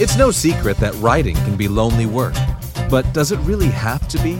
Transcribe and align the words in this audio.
It's 0.00 0.16
no 0.16 0.30
secret 0.30 0.76
that 0.76 0.94
writing 1.00 1.34
can 1.34 1.56
be 1.56 1.66
lonely 1.66 2.06
work, 2.06 2.34
but 2.88 3.12
does 3.12 3.32
it 3.32 3.38
really 3.40 3.66
have 3.66 4.06
to 4.06 4.22
be? 4.22 4.36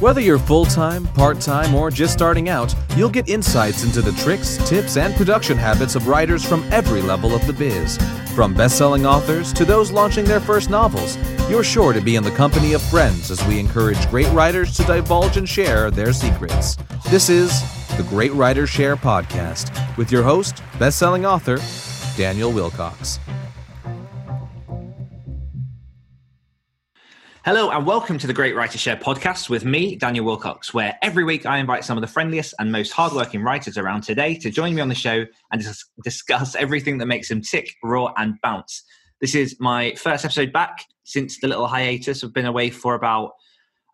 Whether 0.00 0.20
you're 0.20 0.36
full 0.36 0.64
time, 0.64 1.06
part 1.06 1.40
time, 1.40 1.76
or 1.76 1.92
just 1.92 2.12
starting 2.12 2.48
out, 2.48 2.74
you'll 2.96 3.08
get 3.08 3.28
insights 3.28 3.84
into 3.84 4.02
the 4.02 4.10
tricks, 4.20 4.56
tips, 4.68 4.96
and 4.96 5.14
production 5.14 5.56
habits 5.56 5.94
of 5.94 6.08
writers 6.08 6.44
from 6.44 6.64
every 6.72 7.02
level 7.02 7.36
of 7.36 7.46
the 7.46 7.52
biz. 7.52 7.98
From 8.34 8.52
best 8.52 8.76
selling 8.76 9.06
authors 9.06 9.52
to 9.52 9.64
those 9.64 9.92
launching 9.92 10.24
their 10.24 10.40
first 10.40 10.70
novels, 10.70 11.18
you're 11.48 11.62
sure 11.62 11.92
to 11.92 12.00
be 12.00 12.16
in 12.16 12.24
the 12.24 12.32
company 12.32 12.72
of 12.72 12.82
friends 12.82 13.30
as 13.30 13.46
we 13.46 13.60
encourage 13.60 14.10
great 14.10 14.30
writers 14.32 14.76
to 14.76 14.82
divulge 14.82 15.36
and 15.36 15.48
share 15.48 15.88
their 15.92 16.12
secrets. 16.12 16.76
This 17.10 17.30
is 17.30 17.62
the 17.96 18.02
Great 18.08 18.32
Writers 18.32 18.70
Share 18.70 18.96
podcast 18.96 19.96
with 19.96 20.10
your 20.10 20.24
host, 20.24 20.64
best 20.80 20.98
selling 20.98 21.24
author, 21.24 21.58
Daniel 22.16 22.50
Wilcox. 22.50 23.20
Hello 27.44 27.68
and 27.68 27.84
welcome 27.84 28.16
to 28.16 28.26
the 28.26 28.32
Great 28.32 28.56
Writer 28.56 28.78
Share 28.78 28.96
podcast 28.96 29.50
with 29.50 29.66
me, 29.66 29.96
Daniel 29.96 30.24
Wilcox, 30.24 30.72
where 30.72 30.96
every 31.02 31.24
week 31.24 31.44
I 31.44 31.58
invite 31.58 31.84
some 31.84 31.98
of 31.98 32.00
the 32.00 32.06
friendliest 32.06 32.54
and 32.58 32.72
most 32.72 32.90
hardworking 32.90 33.42
writers 33.42 33.76
around 33.76 34.00
today 34.00 34.34
to 34.36 34.50
join 34.50 34.74
me 34.74 34.80
on 34.80 34.88
the 34.88 34.94
show 34.94 35.26
and 35.52 35.60
dis- 35.60 35.84
discuss 36.02 36.54
everything 36.54 36.96
that 36.96 37.06
makes 37.06 37.28
them 37.28 37.42
tick, 37.42 37.74
raw, 37.82 38.14
and 38.16 38.40
bounce. 38.40 38.82
This 39.20 39.34
is 39.34 39.58
my 39.60 39.92
first 39.96 40.24
episode 40.24 40.54
back 40.54 40.86
since 41.02 41.38
the 41.38 41.48
little 41.48 41.66
hiatus. 41.66 42.24
I've 42.24 42.32
been 42.32 42.46
away 42.46 42.70
for 42.70 42.94
about, 42.94 43.32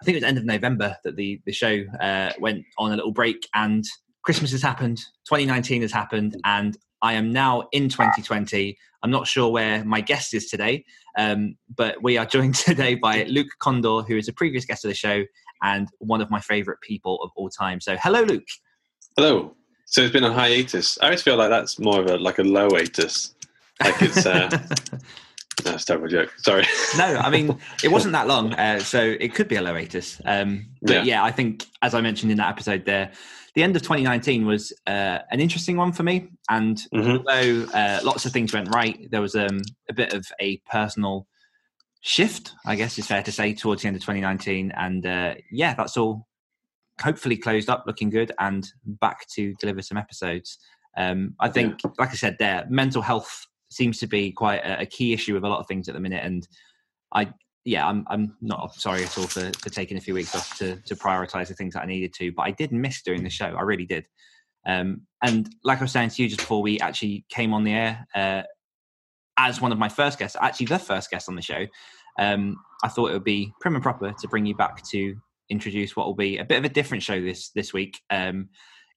I 0.00 0.04
think 0.04 0.14
it 0.14 0.18
was 0.18 0.28
end 0.28 0.38
of 0.38 0.44
November 0.44 0.96
that 1.02 1.16
the, 1.16 1.42
the 1.44 1.50
show 1.50 1.82
uh, 2.00 2.30
went 2.38 2.64
on 2.78 2.92
a 2.92 2.94
little 2.94 3.10
break 3.10 3.48
and 3.52 3.84
Christmas 4.22 4.52
has 4.52 4.62
happened, 4.62 4.98
2019 5.28 5.82
has 5.82 5.90
happened, 5.90 6.36
and 6.44 6.78
I 7.02 7.14
am 7.14 7.32
now 7.32 7.68
in 7.72 7.88
2020. 7.88 8.78
I'm 9.02 9.10
not 9.10 9.26
sure 9.26 9.50
where 9.50 9.84
my 9.84 10.02
guest 10.02 10.34
is 10.34 10.48
today, 10.48 10.84
um, 11.18 11.56
but 11.76 12.02
we 12.02 12.16
are 12.16 12.26
joined 12.26 12.54
today 12.66 12.94
by 12.94 13.24
Luke 13.24 13.48
Kondor, 13.62 14.06
who 14.06 14.16
is 14.16 14.28
a 14.28 14.32
previous 14.32 14.64
guest 14.64 14.84
of 14.84 14.90
the 14.90 14.94
show 14.94 15.24
and 15.62 15.88
one 15.98 16.20
of 16.20 16.30
my 16.30 16.40
favorite 16.40 16.80
people 16.80 17.22
of 17.22 17.30
all 17.36 17.50
time. 17.50 17.80
So, 17.80 17.96
hello, 18.02 18.22
Luke. 18.22 18.48
Hello. 19.16 19.54
So 19.86 20.02
it's 20.02 20.12
been 20.12 20.24
a 20.24 20.32
hiatus. 20.32 20.98
I 21.00 21.06
always 21.06 21.22
feel 21.22 21.36
like 21.36 21.50
that's 21.50 21.78
more 21.78 22.00
of 22.00 22.06
a 22.06 22.16
like 22.16 22.38
a 22.38 22.44
low 22.44 22.68
hiatus. 22.70 23.34
Like 23.82 24.00
it's. 24.02 24.24
Uh, 24.24 24.48
that's 25.64 25.82
a 25.82 25.86
terrible 25.86 26.08
joke. 26.08 26.32
Sorry. 26.38 26.64
no, 26.96 27.16
I 27.16 27.30
mean 27.30 27.58
it 27.84 27.88
wasn't 27.88 28.12
that 28.12 28.26
long, 28.26 28.54
uh, 28.54 28.80
so 28.80 29.16
it 29.20 29.34
could 29.34 29.48
be 29.48 29.56
a 29.56 29.62
low 29.62 29.74
hiatus. 29.74 30.20
Um, 30.24 30.66
but 30.82 30.96
yeah. 30.96 31.02
yeah, 31.02 31.24
I 31.24 31.30
think 31.30 31.66
as 31.82 31.94
I 31.94 32.00
mentioned 32.00 32.30
in 32.32 32.38
that 32.38 32.48
episode, 32.48 32.84
there 32.84 33.12
the 33.54 33.62
end 33.62 33.76
of 33.76 33.82
2019 33.82 34.46
was 34.46 34.72
uh, 34.86 35.18
an 35.30 35.40
interesting 35.40 35.76
one 35.76 35.92
for 35.92 36.02
me. 36.02 36.28
And 36.48 36.76
mm-hmm. 36.94 37.28
although 37.28 37.66
uh, 37.72 38.00
lots 38.02 38.24
of 38.24 38.32
things 38.32 38.52
went 38.52 38.72
right, 38.74 39.10
there 39.10 39.20
was 39.20 39.34
um, 39.34 39.62
a 39.88 39.92
bit 39.92 40.12
of 40.12 40.24
a 40.40 40.58
personal 40.70 41.26
shift, 42.02 42.52
I 42.64 42.76
guess 42.76 42.98
is 42.98 43.06
fair 43.06 43.22
to 43.22 43.32
say, 43.32 43.54
towards 43.54 43.82
the 43.82 43.88
end 43.88 43.96
of 43.96 44.02
2019. 44.02 44.72
And 44.76 45.04
uh, 45.04 45.34
yeah, 45.50 45.74
that's 45.74 45.96
all 45.96 46.26
hopefully 47.00 47.36
closed 47.36 47.68
up, 47.68 47.84
looking 47.86 48.10
good, 48.10 48.32
and 48.38 48.66
back 48.84 49.26
to 49.34 49.54
deliver 49.54 49.82
some 49.82 49.98
episodes. 49.98 50.58
Um, 50.96 51.34
I 51.40 51.48
think, 51.48 51.80
yeah. 51.84 51.90
like 51.98 52.10
I 52.10 52.14
said, 52.14 52.36
there, 52.38 52.66
mental 52.68 53.02
health 53.02 53.46
seems 53.70 53.98
to 53.98 54.06
be 54.06 54.32
quite 54.32 54.64
a, 54.64 54.82
a 54.82 54.86
key 54.86 55.12
issue 55.12 55.34
with 55.34 55.44
a 55.44 55.48
lot 55.48 55.60
of 55.60 55.66
things 55.66 55.88
at 55.88 55.94
the 55.94 56.00
minute. 56.00 56.24
And 56.24 56.46
I 57.14 57.32
yeah, 57.64 57.86
I'm 57.86 58.04
I'm 58.08 58.36
not 58.40 58.74
sorry 58.74 59.04
at 59.04 59.18
all 59.18 59.26
for, 59.26 59.50
for 59.58 59.70
taking 59.70 59.96
a 59.96 60.00
few 60.00 60.14
weeks 60.14 60.34
off 60.34 60.56
to 60.58 60.76
to 60.76 60.94
prioritize 60.94 61.48
the 61.48 61.54
things 61.54 61.74
that 61.74 61.82
I 61.82 61.86
needed 61.86 62.12
to, 62.14 62.32
but 62.32 62.42
I 62.42 62.50
did 62.50 62.72
miss 62.72 63.02
doing 63.02 63.22
the 63.22 63.30
show. 63.30 63.46
I 63.46 63.62
really 63.62 63.86
did. 63.86 64.06
Um, 64.66 65.02
and 65.22 65.48
like 65.64 65.78
I 65.78 65.82
was 65.82 65.92
saying 65.92 66.10
to 66.10 66.22
you 66.22 66.28
just 66.28 66.40
before 66.40 66.62
we 66.62 66.80
actually 66.80 67.24
came 67.30 67.54
on 67.54 67.64
the 67.64 67.72
air, 67.72 68.06
uh, 68.14 68.42
as 69.38 69.60
one 69.60 69.72
of 69.72 69.78
my 69.78 69.88
first 69.88 70.18
guests, 70.18 70.36
actually 70.40 70.66
the 70.66 70.78
first 70.78 71.10
guest 71.10 71.28
on 71.28 71.34
the 71.34 71.42
show, 71.42 71.66
um, 72.18 72.56
I 72.84 72.88
thought 72.88 73.10
it 73.10 73.14
would 73.14 73.24
be 73.24 73.52
prim 73.60 73.74
and 73.74 73.82
proper 73.82 74.12
to 74.12 74.28
bring 74.28 74.46
you 74.46 74.54
back 74.54 74.82
to 74.88 75.16
introduce 75.48 75.96
what 75.96 76.06
will 76.06 76.14
be 76.14 76.38
a 76.38 76.44
bit 76.44 76.58
of 76.58 76.64
a 76.64 76.68
different 76.68 77.02
show 77.02 77.20
this 77.20 77.50
this 77.50 77.72
week. 77.72 78.00
Um, 78.10 78.48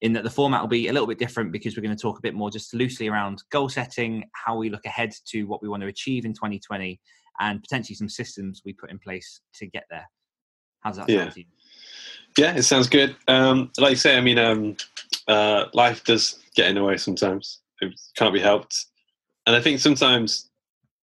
in 0.04 0.12
that 0.12 0.22
the 0.22 0.30
format 0.30 0.60
will 0.60 0.68
be 0.68 0.88
a 0.88 0.92
little 0.92 1.08
bit 1.08 1.18
different 1.18 1.50
because 1.50 1.76
we're 1.76 1.82
going 1.82 1.96
to 1.96 2.00
talk 2.00 2.18
a 2.18 2.22
bit 2.22 2.34
more 2.34 2.50
just 2.50 2.74
loosely 2.74 3.08
around 3.08 3.42
goal 3.50 3.70
setting, 3.70 4.22
how 4.34 4.54
we 4.54 4.68
look 4.68 4.84
ahead 4.84 5.14
to 5.24 5.44
what 5.44 5.62
we 5.62 5.68
want 5.68 5.80
to 5.82 5.88
achieve 5.88 6.26
in 6.26 6.34
2020, 6.34 7.00
and 7.40 7.62
potentially 7.62 7.96
some 7.96 8.10
systems 8.10 8.60
we 8.66 8.74
put 8.74 8.90
in 8.90 8.98
place 8.98 9.40
to 9.54 9.66
get 9.66 9.84
there. 9.88 10.06
How's 10.80 10.98
that 10.98 11.08
yeah. 11.08 11.30
Yeah, 12.36 12.54
it 12.54 12.64
sounds 12.64 12.86
good. 12.86 13.16
Um, 13.28 13.70
like 13.78 13.90
you 13.90 13.96
say, 13.96 14.18
I 14.18 14.20
mean, 14.20 14.38
um, 14.38 14.76
uh, 15.26 15.66
life 15.72 16.04
does 16.04 16.38
get 16.54 16.68
in 16.68 16.74
the 16.74 16.84
way 16.84 16.98
sometimes. 16.98 17.60
It 17.80 17.98
can't 18.14 18.34
be 18.34 18.40
helped. 18.40 18.84
And 19.46 19.56
I 19.56 19.60
think 19.62 19.80
sometimes 19.80 20.50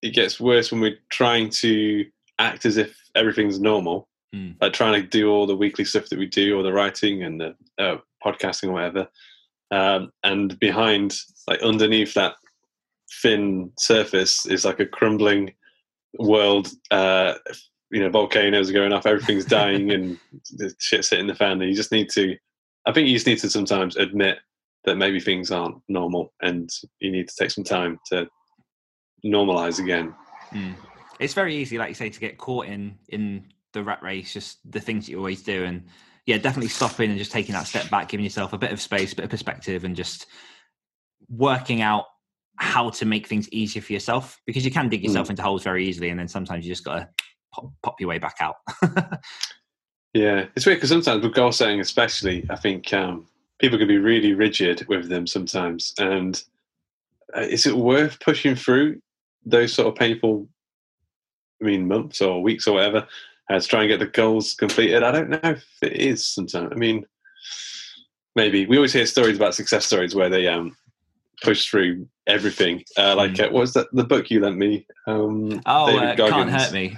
it 0.04 0.14
gets 0.14 0.40
worse 0.40 0.72
when 0.72 0.80
we're 0.80 1.00
trying 1.10 1.50
to 1.62 2.06
act 2.38 2.68
as 2.68 2.78
if 2.78 2.96
everything's 3.16 3.60
normal, 3.60 4.08
mm. 4.36 4.54
like 4.62 4.74
trying 4.74 5.02
to 5.02 5.08
do 5.08 5.32
all 5.32 5.48
the 5.48 5.56
weekly 5.56 5.86
stuff 5.86 6.08
that 6.10 6.20
we 6.20 6.28
do, 6.28 6.60
or 6.60 6.62
the 6.62 6.74
writing 6.74 7.24
and 7.24 7.42
the 7.42 7.56
uh, 7.80 7.98
podcasting 8.26 8.70
or 8.70 8.74
whatever. 8.74 9.08
Um, 9.72 10.12
and 10.24 10.60
behind, 10.60 11.16
like 11.48 11.62
underneath 11.62 12.14
that 12.14 12.36
thin 13.22 13.72
surface, 13.78 14.46
is 14.46 14.66
like 14.66 14.80
a 14.80 14.86
crumbling 14.86 15.54
world, 16.20 16.70
uh, 16.92 17.36
you 17.90 18.02
know, 18.02 18.10
volcanoes 18.10 18.70
are 18.70 18.74
going 18.74 18.94
off, 18.94 19.06
everything's 19.06 19.46
dying, 19.60 19.92
and 19.92 20.18
the 20.52 20.74
shit's 20.80 21.10
hitting 21.10 21.28
the 21.28 21.36
fan. 21.36 21.62
And 21.62 21.70
you 21.70 21.76
just 21.76 21.92
need 21.92 22.10
to, 22.12 22.36
I 22.86 22.92
think 22.92 23.08
you 23.08 23.16
just 23.16 23.28
need 23.28 23.40
to 23.40 23.50
sometimes 23.50 23.96
admit 23.96 24.40
that 24.86 24.96
maybe 24.96 25.20
things 25.20 25.52
aren't 25.52 25.78
normal, 25.88 26.34
and 26.42 26.70
you 27.00 27.12
need 27.12 27.28
to 27.28 27.36
take 27.36 27.52
some 27.52 27.64
time 27.64 28.00
to 28.08 28.28
normalize 29.26 29.80
again. 29.80 30.14
Mm. 30.52 30.76
It's 31.20 31.34
very 31.34 31.56
easy, 31.56 31.78
like 31.78 31.90
you 31.90 31.96
say, 31.96 32.10
to 32.10 32.20
get 32.20 32.38
caught 32.38 32.66
in 32.66 32.98
in 33.10 33.46
the 33.74 33.84
rat 33.84 34.02
race, 34.02 34.34
just 34.34 34.60
the 34.70 34.80
things 34.80 35.06
that 35.06 35.12
you 35.12 35.18
always 35.18 35.44
do, 35.44 35.64
and 35.64 35.84
yeah, 36.26 36.38
definitely 36.38 36.70
stopping 36.70 37.10
and 37.10 37.20
just 37.20 37.32
taking 37.32 37.54
that 37.54 37.68
step 37.68 37.90
back, 37.90 38.10
giving 38.10 38.24
yourself 38.24 38.54
a 38.54 38.58
bit 38.58 38.72
of 38.72 38.82
space, 38.82 39.14
a 39.14 39.16
bit 39.16 39.26
of 39.26 39.32
perspective, 39.32 39.84
and 39.84 39.96
just 39.96 40.28
working 41.30 41.82
out 41.82 42.06
how 42.62 42.90
to 42.92 43.06
make 43.06 43.28
things 43.28 43.50
easier 43.52 43.82
for 43.82 43.94
yourself 43.94 44.40
because 44.46 44.64
you 44.64 44.72
can 44.72 44.88
dig 44.88 45.04
yourself 45.04 45.28
mm. 45.28 45.32
into 45.32 45.42
holes 45.42 45.64
very 45.64 45.88
easily 45.88 46.10
and 46.10 46.20
then 46.20 46.28
sometimes 46.28 46.66
you 46.66 46.72
just 46.72 46.84
got 46.84 47.00
to 47.00 47.10
pop, 47.52 47.72
pop, 47.82 48.00
your 48.00 48.08
way 48.08 48.20
back 48.20 48.36
out 48.40 48.58
yeah 50.14 50.46
it's 50.56 50.66
weird 50.66 50.78
because 50.78 50.90
sometimes 50.90 51.24
with 51.24 51.34
goal 51.34 51.52
setting 51.52 51.80
especially 51.80 52.46
i 52.52 52.56
think 52.56 52.94
um, 52.94 53.26
people 53.60 53.80
can 53.80 53.88
be 53.88 53.98
really 53.98 54.34
rigid 54.34 54.86
with 54.88 55.10
them 55.10 55.26
sometimes 55.26 55.94
and 55.98 56.44
uh, 57.36 57.42
is 57.42 57.66
it 57.66 57.76
worth 57.76 58.20
pushing 58.20 58.56
through 58.56 59.02
those 59.44 59.74
sort 59.74 59.88
of 59.88 59.96
painful 59.96 60.48
i 61.62 61.66
mean 61.66 61.88
months 61.88 62.22
or 62.22 62.44
weeks 62.44 62.68
or 62.68 62.76
whatever 62.76 63.08
uh, 63.52 63.60
to 63.60 63.68
try 63.68 63.82
and 63.82 63.90
get 63.90 64.00
the 64.00 64.08
goals 64.08 64.54
completed 64.54 65.04
i 65.04 65.12
don't 65.12 65.30
know 65.30 65.40
if 65.44 65.66
it 65.82 65.94
is 65.94 66.26
sometimes 66.26 66.70
i 66.72 66.76
mean 66.76 67.06
maybe 68.36 68.66
we 68.66 68.78
always 68.78 68.94
hear 68.94 69.06
stories 69.06 69.36
about 69.36 69.54
success 69.54 69.86
stories 69.86 70.16
where 70.16 70.30
they 70.30 70.48
um 70.48 70.76
push 71.42 71.68
through 71.68 72.08
everything. 72.28 72.84
Uh, 72.98 73.16
like, 73.16 73.34
mm. 73.34 73.46
uh, 73.46 73.52
what 73.52 73.62
was 73.62 73.74
that? 73.74 73.88
The 73.94 74.04
book 74.04 74.30
you 74.30 74.40
lent 74.40 74.58
me? 74.58 74.86
Um, 75.08 75.62
oh, 75.66 75.88
David 75.88 76.20
uh, 76.20 76.30
can't 76.30 76.50
hurt 76.50 76.72
me. 76.72 76.98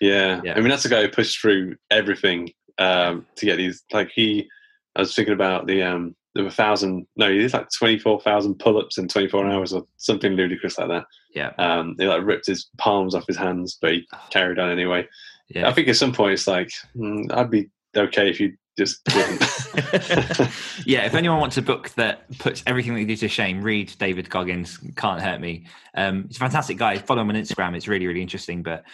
Yeah. 0.00 0.40
yeah. 0.44 0.54
I 0.54 0.60
mean 0.60 0.68
that's 0.68 0.84
a 0.84 0.90
guy 0.90 1.02
who 1.02 1.08
pushed 1.08 1.40
through 1.40 1.76
everything 1.90 2.50
um, 2.78 3.26
to 3.36 3.46
get 3.46 3.56
these. 3.56 3.82
Like 3.92 4.10
he, 4.14 4.48
I 4.94 5.00
was 5.00 5.14
thinking 5.14 5.32
about 5.32 5.66
the 5.66 5.82
um, 5.82 6.14
there 6.34 6.44
were 6.44 6.50
thousand. 6.50 7.06
No, 7.16 7.30
he 7.30 7.38
did 7.38 7.52
like 7.54 7.68
twenty 7.70 7.98
four 7.98 8.20
thousand 8.20 8.58
pull 8.58 8.78
ups 8.78 8.98
in 8.98 9.08
twenty 9.08 9.28
four 9.28 9.44
mm. 9.44 9.52
hours 9.52 9.72
or 9.72 9.86
something 9.96 10.32
ludicrous 10.32 10.78
like 10.78 10.88
that. 10.88 11.04
Yeah. 11.34 11.52
Um, 11.58 11.96
he 11.98 12.06
like 12.06 12.24
ripped 12.24 12.46
his 12.46 12.68
palms 12.76 13.14
off 13.14 13.26
his 13.26 13.38
hands, 13.38 13.78
but 13.80 13.92
he 13.92 14.08
carried 14.30 14.58
on 14.58 14.70
anyway. 14.70 15.08
Yeah. 15.48 15.68
I 15.68 15.72
think 15.72 15.88
at 15.88 15.96
some 15.96 16.12
point 16.12 16.32
it's 16.32 16.46
like 16.46 16.70
mm, 16.96 17.32
I'd 17.32 17.50
be 17.50 17.70
okay 17.96 18.28
if 18.30 18.40
you 18.40 18.56
just 18.76 19.00
yeah 20.86 21.06
if 21.06 21.14
anyone 21.14 21.40
wants 21.40 21.56
a 21.56 21.62
book 21.62 21.90
that 21.90 22.28
puts 22.38 22.62
everything 22.66 22.92
that 22.94 23.00
you 23.00 23.06
do 23.06 23.16
to 23.16 23.28
shame 23.28 23.62
read 23.62 23.90
david 23.98 24.28
goggins 24.28 24.78
can't 24.96 25.22
hurt 25.22 25.40
me. 25.40 25.66
Um, 25.94 26.24
he's 26.28 26.36
a 26.36 26.40
fantastic 26.40 26.76
guy. 26.76 26.98
Follow 26.98 27.22
him 27.22 27.30
on 27.30 27.36
instagram. 27.36 27.76
It's 27.76 27.88
really 27.88 28.06
really 28.06 28.22
interesting. 28.22 28.62
But 28.62 28.84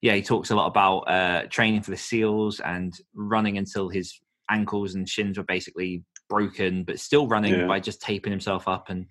yeah 0.00 0.14
he 0.14 0.22
talks 0.22 0.50
a 0.50 0.54
lot 0.54 0.66
about 0.66 1.00
uh, 1.00 1.46
training 1.48 1.82
for 1.82 1.90
the 1.90 1.96
seals 1.96 2.60
and 2.60 2.94
running 3.14 3.58
until 3.58 3.88
his 3.88 4.20
ankles 4.50 4.94
and 4.94 5.08
shins 5.08 5.38
were 5.38 5.44
basically 5.44 6.02
broken 6.28 6.84
but 6.84 6.98
still 6.98 7.26
running 7.26 7.54
yeah. 7.54 7.66
by 7.66 7.78
just 7.78 8.00
taping 8.00 8.30
himself 8.30 8.68
up 8.68 8.90
and 8.90 9.06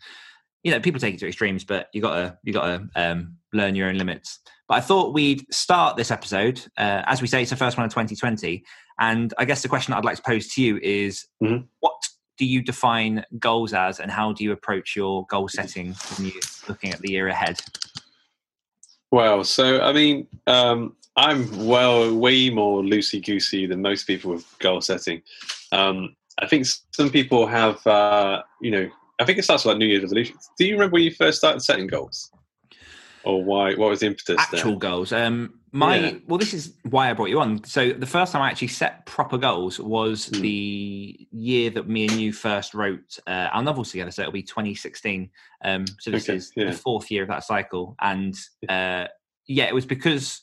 you 0.63 0.71
know 0.71 0.79
people 0.79 0.99
take 0.99 1.15
it 1.15 1.19
to 1.19 1.27
extremes 1.27 1.63
but 1.63 1.87
you 1.93 2.01
gotta 2.01 2.37
you 2.43 2.53
gotta 2.53 2.87
um, 2.95 3.35
learn 3.53 3.75
your 3.75 3.87
own 3.87 3.97
limits 3.97 4.39
but 4.67 4.75
i 4.75 4.81
thought 4.81 5.13
we'd 5.13 5.45
start 5.53 5.97
this 5.97 6.11
episode 6.11 6.59
uh, 6.77 7.01
as 7.05 7.21
we 7.21 7.27
say 7.27 7.41
it's 7.41 7.51
the 7.51 7.57
first 7.57 7.77
one 7.77 7.85
of 7.85 7.91
2020 7.91 8.63
and 9.01 9.33
I 9.39 9.45
guess 9.45 9.63
the 9.63 9.67
question 9.67 9.95
I'd 9.95 10.05
like 10.05 10.17
to 10.17 10.21
pose 10.21 10.47
to 10.53 10.61
you 10.61 10.77
is 10.77 11.25
mm-hmm. 11.43 11.65
what 11.79 12.07
do 12.37 12.45
you 12.45 12.61
define 12.61 13.25
goals 13.39 13.73
as, 13.73 13.99
and 13.99 14.11
how 14.11 14.31
do 14.31 14.43
you 14.43 14.51
approach 14.51 14.95
your 14.95 15.25
goal 15.25 15.47
setting 15.47 15.95
when 16.15 16.27
you're 16.27 16.41
looking 16.69 16.93
at 16.93 16.99
the 16.99 17.11
year 17.11 17.27
ahead? 17.27 17.59
Well, 19.09 19.43
so 19.43 19.81
I 19.81 19.91
mean, 19.91 20.27
um, 20.45 20.95
I'm 21.15 21.65
well 21.65 22.15
way 22.15 22.51
more 22.51 22.83
loosey 22.83 23.25
goosey 23.25 23.65
than 23.65 23.81
most 23.81 24.05
people 24.05 24.31
with 24.31 24.45
goal 24.59 24.81
setting. 24.81 25.23
Um, 25.71 26.15
I 26.39 26.45
think 26.45 26.67
some 26.91 27.09
people 27.09 27.47
have, 27.47 27.85
uh, 27.85 28.43
you 28.61 28.69
know, 28.69 28.89
I 29.21 29.25
think 29.25 29.37
it 29.37 29.43
starts 29.43 29.65
with 29.65 29.73
like 29.73 29.79
New 29.79 29.87
Year's 29.87 30.03
resolutions. 30.03 30.49
Do 30.57 30.65
you 30.65 30.73
remember 30.73 30.93
when 30.95 31.03
you 31.03 31.11
first 31.11 31.37
started 31.37 31.61
setting 31.61 31.87
goals? 31.87 32.31
or 33.23 33.43
why? 33.43 33.73
What 33.75 33.89
was 33.89 33.99
the 33.99 34.07
impetus? 34.07 34.37
Actual 34.39 34.71
there? 34.71 34.79
goals. 34.79 35.11
Um, 35.11 35.59
my 35.71 35.97
yeah. 35.97 36.13
well, 36.27 36.37
this 36.37 36.53
is 36.53 36.73
why 36.89 37.09
I 37.09 37.13
brought 37.13 37.29
you 37.29 37.39
on. 37.39 37.63
So 37.63 37.91
the 37.91 38.05
first 38.05 38.33
time 38.33 38.41
I 38.41 38.49
actually 38.49 38.69
set 38.69 39.05
proper 39.05 39.37
goals 39.37 39.79
was 39.79 40.29
mm. 40.29 40.41
the 40.41 41.27
year 41.31 41.69
that 41.71 41.87
me 41.87 42.07
and 42.07 42.19
you 42.19 42.33
first 42.33 42.73
wrote 42.73 43.19
uh, 43.27 43.49
our 43.51 43.63
novels 43.63 43.91
together. 43.91 44.11
So 44.11 44.23
it'll 44.23 44.33
be 44.33 44.43
2016. 44.43 45.29
Um, 45.63 45.85
so 45.99 46.11
this 46.11 46.27
okay, 46.27 46.37
is 46.37 46.51
yeah. 46.55 46.71
the 46.71 46.73
fourth 46.73 47.09
year 47.11 47.23
of 47.23 47.29
that 47.29 47.43
cycle, 47.43 47.95
and 48.01 48.35
uh, 48.67 49.05
yeah, 49.47 49.65
it 49.65 49.75
was 49.75 49.85
because 49.85 50.41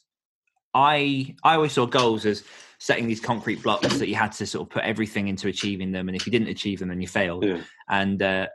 I 0.75 1.35
I 1.43 1.55
always 1.55 1.73
saw 1.73 1.87
goals 1.87 2.25
as 2.27 2.45
setting 2.81 3.09
these 3.09 3.21
concrete 3.21 3.61
blocks 3.61 3.99
that 3.99 4.09
you 4.09 4.15
had 4.15 4.31
to 4.31 4.47
sort 4.47 4.65
of 4.67 4.71
put 4.71 4.85
everything 4.85 5.29
into 5.29 5.49
achieving 5.49 5.93
them, 5.93 6.09
and 6.09 6.17
if 6.17 6.27
you 6.27 6.33
didn't 6.33 6.49
achieve 6.49 6.79
them, 6.79 6.89
then 6.89 7.01
you 7.01 7.09
failed. 7.09 7.45
Yeah. 7.45 7.61
And 7.91 8.23
uh, 8.23 8.47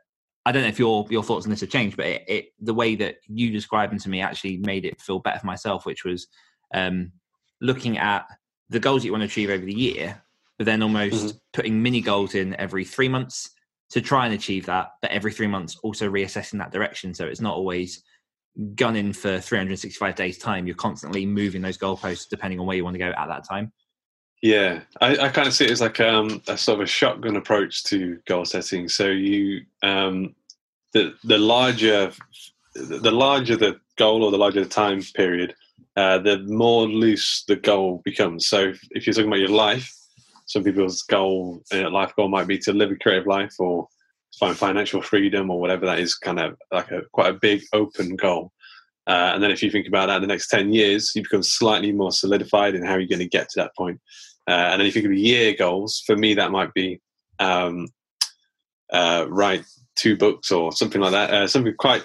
I 0.45 0.51
don't 0.51 0.63
know 0.63 0.69
if 0.69 0.79
your 0.79 1.05
your 1.09 1.23
thoughts 1.23 1.45
on 1.45 1.51
this 1.51 1.61
have 1.61 1.69
changed, 1.69 1.97
but 1.97 2.05
it, 2.05 2.23
it, 2.27 2.45
the 2.59 2.73
way 2.73 2.95
that 2.95 3.17
you 3.27 3.51
described 3.51 3.91
them 3.91 3.99
to 3.99 4.09
me 4.09 4.21
actually 4.21 4.57
made 4.57 4.85
it 4.85 5.01
feel 5.01 5.19
better 5.19 5.39
for 5.39 5.47
myself, 5.47 5.85
which 5.85 6.03
was 6.03 6.27
um, 6.73 7.11
looking 7.61 7.97
at 7.97 8.25
the 8.69 8.79
goals 8.79 9.05
you 9.05 9.11
want 9.11 9.21
to 9.21 9.25
achieve 9.25 9.49
over 9.49 9.65
the 9.65 9.73
year, 9.73 10.21
but 10.57 10.65
then 10.65 10.81
almost 10.81 11.25
mm-hmm. 11.27 11.37
putting 11.53 11.81
mini 11.81 12.01
goals 12.01 12.35
in 12.35 12.55
every 12.55 12.83
three 12.83 13.07
months 13.07 13.51
to 13.91 14.01
try 14.01 14.25
and 14.25 14.33
achieve 14.33 14.65
that, 14.65 14.89
but 15.01 15.11
every 15.11 15.31
three 15.31 15.47
months 15.47 15.77
also 15.83 16.09
reassessing 16.09 16.57
that 16.57 16.71
direction. 16.71 17.13
So 17.13 17.25
it's 17.25 17.41
not 17.41 17.55
always 17.55 18.03
gunning 18.75 19.13
for 19.13 19.39
365 19.39 20.15
days 20.15 20.37
time. 20.37 20.67
You're 20.67 20.75
constantly 20.75 21.25
moving 21.25 21.61
those 21.61 21.77
goalposts 21.77 22.27
depending 22.27 22.59
on 22.59 22.65
where 22.65 22.75
you 22.75 22.83
want 22.83 22.95
to 22.95 22.99
go 22.99 23.13
at 23.15 23.27
that 23.27 23.47
time. 23.47 23.71
Yeah, 24.43 24.81
I, 24.99 25.15
I 25.15 25.29
kind 25.29 25.47
of 25.47 25.53
see 25.53 25.63
it 25.63 25.71
as 25.71 25.79
like 25.79 26.01
um, 26.01 26.41
a 26.49 26.57
sort 26.57 26.81
of 26.81 26.83
a 26.83 26.87
shotgun 26.87 27.37
approach 27.37 27.85
to 27.85 28.19
goal 28.27 28.43
setting. 28.43 28.89
So 28.89 29.07
you, 29.07 29.61
um, 29.83 30.35
the 30.91 31.13
the 31.23 31.37
larger, 31.37 32.11
the 32.75 33.11
larger 33.11 33.55
the 33.55 33.79
goal 33.97 34.21
or 34.21 34.31
the 34.31 34.37
larger 34.37 34.61
the 34.61 34.69
time 34.69 35.01
period, 35.15 35.55
uh, 35.95 36.17
the 36.19 36.39
more 36.39 36.85
loose 36.89 37.45
the 37.47 37.55
goal 37.55 38.01
becomes. 38.03 38.47
So 38.47 38.73
if, 38.91 39.07
you're 39.07 39.13
talking 39.13 39.29
about 39.29 39.39
your 39.39 39.47
life, 39.47 39.89
some 40.45 40.65
people's 40.65 41.03
goal, 41.03 41.63
uh, 41.73 41.89
life 41.89 42.13
goal 42.17 42.27
might 42.27 42.47
be 42.47 42.57
to 42.59 42.73
live 42.73 42.91
a 42.91 42.97
creative 42.97 43.27
life 43.27 43.53
or 43.59 43.87
find 44.37 44.57
financial 44.57 45.01
freedom 45.01 45.51
or 45.51 45.61
whatever 45.61 45.85
that 45.85 45.99
is, 45.99 46.15
kind 46.15 46.41
of 46.41 46.57
like 46.69 46.91
a 46.91 47.03
quite 47.13 47.29
a 47.29 47.39
big 47.39 47.61
open 47.71 48.17
goal. 48.17 48.51
Uh, 49.07 49.31
and 49.33 49.43
then 49.43 49.51
if 49.51 49.61
you 49.63 49.69
think 49.69 49.87
about 49.87 50.07
that 50.07 50.19
the 50.19 50.27
next 50.27 50.47
10 50.49 50.73
years, 50.73 51.11
you 51.15 51.21
become 51.21 51.43
slightly 51.43 51.91
more 51.91 52.11
solidified 52.11 52.75
in 52.75 52.85
how 52.85 52.95
you're 52.95 53.07
going 53.07 53.19
to 53.19 53.27
get 53.27 53.49
to 53.49 53.59
that 53.59 53.75
point. 53.77 53.99
Uh, 54.47 54.51
and 54.71 54.79
then 54.79 54.87
if 54.87 54.95
you 54.95 55.01
think 55.01 55.11
of 55.11 55.17
year 55.17 55.53
goals, 55.57 56.03
for 56.05 56.15
me, 56.17 56.33
that 56.33 56.51
might 56.51 56.73
be 56.73 56.99
um, 57.39 57.87
uh, 58.91 59.25
write 59.29 59.65
two 59.95 60.17
books 60.17 60.51
or 60.51 60.71
something 60.71 61.01
like 61.01 61.11
that. 61.11 61.29
Uh, 61.31 61.47
something 61.47 61.73
quite 61.77 62.03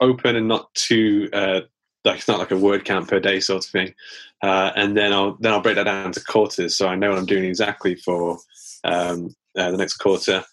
open 0.00 0.36
and 0.36 0.48
not 0.48 0.72
too 0.74 1.28
uh, 1.32 1.60
like 2.04 2.18
it's 2.18 2.28
not 2.28 2.38
like 2.38 2.50
a 2.50 2.56
word 2.56 2.84
count 2.84 3.08
per 3.08 3.20
day 3.20 3.40
sort 3.40 3.64
of 3.64 3.70
thing. 3.70 3.94
Uh, 4.42 4.72
and 4.74 4.96
then 4.96 5.12
I'll 5.12 5.36
then 5.40 5.52
I'll 5.52 5.60
break 5.60 5.76
that 5.76 5.84
down 5.84 6.12
to 6.12 6.24
quarters, 6.24 6.76
so 6.76 6.88
I 6.88 6.94
know 6.94 7.10
what 7.10 7.18
I'm 7.18 7.26
doing 7.26 7.44
exactly 7.44 7.94
for 7.94 8.38
um, 8.84 9.34
uh, 9.56 9.70
the 9.70 9.76
next 9.76 9.96
quarter. 9.96 10.44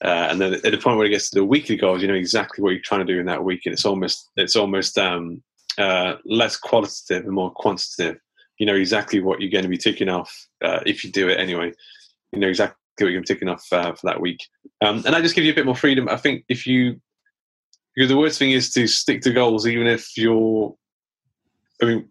and 0.00 0.40
then 0.40 0.54
at 0.54 0.62
the 0.62 0.78
point 0.78 0.98
where 0.98 1.06
it 1.06 1.10
gets 1.10 1.30
to 1.30 1.40
the 1.40 1.44
weekly 1.44 1.76
goals, 1.76 2.02
you 2.02 2.08
know 2.08 2.14
exactly 2.14 2.62
what 2.62 2.70
you're 2.70 2.82
trying 2.82 3.04
to 3.06 3.12
do 3.12 3.20
in 3.20 3.26
that 3.26 3.44
week, 3.44 3.62
and 3.66 3.72
it's 3.72 3.84
almost 3.84 4.30
it's 4.36 4.56
almost 4.56 4.98
um, 4.98 5.42
less 6.24 6.56
qualitative 6.56 7.24
and 7.24 7.34
more 7.34 7.50
quantitative 7.50 8.20
you 8.62 8.66
know 8.66 8.76
exactly 8.76 9.18
what 9.18 9.40
you're 9.40 9.50
going 9.50 9.64
to 9.64 9.76
be 9.76 9.76
ticking 9.86 10.08
off 10.08 10.30
uh, 10.66 10.78
if 10.86 11.02
you 11.02 11.10
do 11.10 11.28
it 11.28 11.40
anyway. 11.40 11.72
You 12.30 12.38
know 12.38 12.46
exactly 12.46 12.76
what 13.00 13.12
you're 13.12 13.30
ticking 13.30 13.48
off 13.48 13.66
uh, 13.72 13.92
for 13.92 14.06
that 14.06 14.20
week, 14.20 14.38
um, 14.84 14.98
and 15.04 15.12
that 15.12 15.22
just 15.22 15.34
gives 15.34 15.46
you 15.46 15.52
a 15.52 15.56
bit 15.56 15.66
more 15.66 15.74
freedom. 15.74 16.08
I 16.08 16.16
think 16.16 16.44
if 16.48 16.64
you, 16.64 17.00
because 17.96 18.08
the 18.08 18.16
worst 18.16 18.38
thing 18.38 18.52
is 18.52 18.72
to 18.74 18.86
stick 18.86 19.20
to 19.22 19.32
goals, 19.32 19.66
even 19.66 19.88
if 19.88 20.16
you're, 20.16 20.76
I 21.82 21.86
mean, 21.86 22.08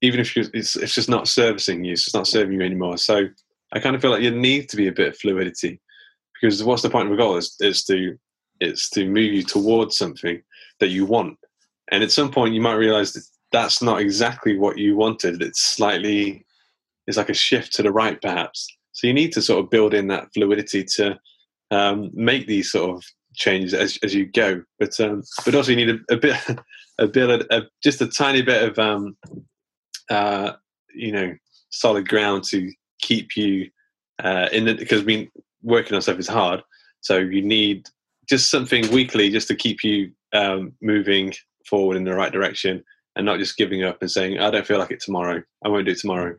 even 0.00 0.20
if 0.20 0.34
you 0.34 0.48
it's, 0.54 0.74
it's 0.74 0.94
just 0.94 1.10
not 1.10 1.28
servicing 1.28 1.84
you, 1.84 1.92
it's 1.92 2.04
just 2.04 2.16
not 2.16 2.26
serving 2.26 2.58
you 2.58 2.64
anymore. 2.64 2.96
So 2.96 3.28
I 3.74 3.78
kind 3.78 3.94
of 3.94 4.00
feel 4.00 4.10
like 4.10 4.22
you 4.22 4.30
need 4.30 4.70
to 4.70 4.76
be 4.78 4.88
a 4.88 4.92
bit 4.92 5.08
of 5.08 5.18
fluidity, 5.18 5.82
because 6.32 6.64
what's 6.64 6.82
the 6.82 6.88
point 6.88 7.08
of 7.08 7.12
a 7.12 7.18
goal? 7.18 7.36
Is 7.36 7.56
is 7.60 7.84
to 7.84 8.16
it's 8.58 8.88
to 8.94 9.04
move 9.04 9.34
you 9.34 9.42
towards 9.42 9.98
something 9.98 10.42
that 10.78 10.88
you 10.88 11.04
want, 11.04 11.36
and 11.92 12.02
at 12.02 12.10
some 12.10 12.30
point 12.30 12.54
you 12.54 12.62
might 12.62 12.84
realize 12.86 13.12
that 13.12 13.24
that's 13.52 13.82
not 13.82 14.00
exactly 14.00 14.58
what 14.58 14.78
you 14.78 14.96
wanted. 14.96 15.42
It's 15.42 15.62
slightly, 15.62 16.44
it's 17.06 17.16
like 17.16 17.30
a 17.30 17.34
shift 17.34 17.72
to 17.74 17.82
the 17.82 17.92
right, 17.92 18.20
perhaps. 18.20 18.68
So 18.92 19.06
you 19.06 19.12
need 19.12 19.32
to 19.32 19.42
sort 19.42 19.64
of 19.64 19.70
build 19.70 19.94
in 19.94 20.08
that 20.08 20.28
fluidity 20.34 20.84
to 20.96 21.18
um, 21.70 22.10
make 22.12 22.46
these 22.46 22.70
sort 22.70 22.90
of 22.90 23.04
changes 23.34 23.74
as, 23.74 23.98
as 24.02 24.14
you 24.14 24.26
go. 24.26 24.62
But 24.78 24.98
um, 25.00 25.22
but 25.44 25.54
also 25.54 25.72
you 25.72 25.86
need 25.86 25.90
a, 25.90 26.14
a 26.14 26.16
bit, 26.16 26.36
a 26.98 27.06
bit, 27.06 27.46
a, 27.50 27.62
just 27.82 28.00
a 28.00 28.06
tiny 28.06 28.42
bit 28.42 28.62
of 28.62 28.78
um, 28.78 29.16
uh, 30.10 30.52
you 30.94 31.12
know 31.12 31.34
solid 31.70 32.08
ground 32.08 32.44
to 32.44 32.70
keep 33.00 33.36
you 33.36 33.70
uh, 34.22 34.48
in 34.52 34.64
the 34.66 34.74
because 34.74 35.02
I 35.02 35.04
mean 35.04 35.30
working 35.62 35.94
on 35.94 36.02
stuff 36.02 36.18
is 36.18 36.28
hard. 36.28 36.62
So 37.00 37.18
you 37.18 37.42
need 37.42 37.86
just 38.28 38.50
something 38.50 38.90
weekly 38.92 39.30
just 39.30 39.48
to 39.48 39.56
keep 39.56 39.82
you 39.82 40.12
um, 40.32 40.72
moving 40.82 41.32
forward 41.66 41.96
in 41.96 42.04
the 42.04 42.14
right 42.14 42.32
direction 42.32 42.84
and 43.16 43.26
not 43.26 43.38
just 43.38 43.56
giving 43.56 43.84
up 43.84 43.98
and 44.00 44.10
saying, 44.10 44.38
I 44.38 44.50
don't 44.50 44.66
feel 44.66 44.78
like 44.78 44.90
it 44.90 45.00
tomorrow. 45.00 45.42
I 45.64 45.68
won't 45.68 45.86
do 45.86 45.92
it 45.92 45.98
tomorrow. 45.98 46.36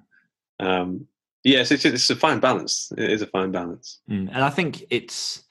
Um, 0.59 1.07
yes, 1.43 1.71
it's, 1.71 1.85
it's 1.85 2.09
a 2.09 2.15
fine 2.15 2.39
balance. 2.39 2.91
It 2.97 3.09
is 3.11 3.21
a 3.21 3.27
fine 3.27 3.51
balance. 3.51 3.99
Mm, 4.09 4.29
and 4.31 4.43
I 4.43 4.49
think 4.49 4.83
it's 4.89 5.43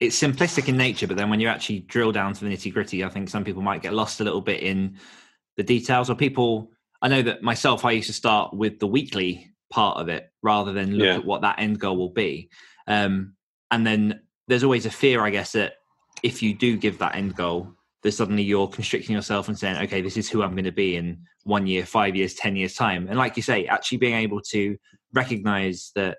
it's 0.00 0.20
simplistic 0.20 0.68
in 0.68 0.76
nature, 0.76 1.08
but 1.08 1.16
then 1.16 1.28
when 1.28 1.40
you 1.40 1.48
actually 1.48 1.80
drill 1.80 2.12
down 2.12 2.32
to 2.32 2.44
the 2.44 2.50
nitty 2.54 2.72
gritty, 2.72 3.04
I 3.04 3.08
think 3.08 3.28
some 3.28 3.44
people 3.44 3.62
might 3.62 3.82
get 3.82 3.94
lost 3.94 4.20
a 4.20 4.24
little 4.24 4.40
bit 4.40 4.62
in 4.62 4.96
the 5.56 5.64
details. 5.64 6.08
Or 6.08 6.14
people, 6.14 6.70
I 7.02 7.08
know 7.08 7.22
that 7.22 7.42
myself, 7.42 7.84
I 7.84 7.90
used 7.92 8.06
to 8.06 8.12
start 8.12 8.54
with 8.54 8.78
the 8.78 8.86
weekly 8.86 9.52
part 9.70 9.98
of 9.98 10.08
it 10.08 10.32
rather 10.42 10.72
than 10.72 10.94
look 10.94 11.06
yeah. 11.06 11.14
at 11.14 11.24
what 11.24 11.42
that 11.42 11.58
end 11.58 11.80
goal 11.80 11.96
will 11.96 12.10
be. 12.10 12.48
Um, 12.86 13.34
and 13.72 13.84
then 13.84 14.20
there's 14.46 14.62
always 14.62 14.86
a 14.86 14.90
fear, 14.90 15.24
I 15.24 15.30
guess, 15.30 15.52
that 15.52 15.74
if 16.22 16.42
you 16.42 16.54
do 16.54 16.76
give 16.76 16.98
that 16.98 17.16
end 17.16 17.34
goal, 17.34 17.74
that 18.02 18.12
suddenly 18.12 18.42
you're 18.42 18.68
constricting 18.68 19.14
yourself 19.14 19.48
and 19.48 19.58
saying, 19.58 19.76
okay, 19.84 20.00
this 20.00 20.16
is 20.16 20.28
who 20.28 20.42
I'm 20.42 20.52
going 20.52 20.64
to 20.64 20.72
be 20.72 20.96
in 20.96 21.18
one 21.44 21.66
year, 21.66 21.84
five 21.84 22.14
years, 22.14 22.34
10 22.34 22.56
years' 22.56 22.74
time. 22.74 23.08
And 23.08 23.18
like 23.18 23.36
you 23.36 23.42
say, 23.42 23.66
actually 23.66 23.98
being 23.98 24.14
able 24.14 24.40
to 24.50 24.76
recognize 25.12 25.90
that 25.96 26.18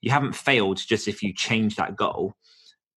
you 0.00 0.10
haven't 0.10 0.34
failed 0.34 0.78
just 0.78 1.08
if 1.08 1.22
you 1.22 1.34
change 1.34 1.76
that 1.76 1.96
goal, 1.96 2.34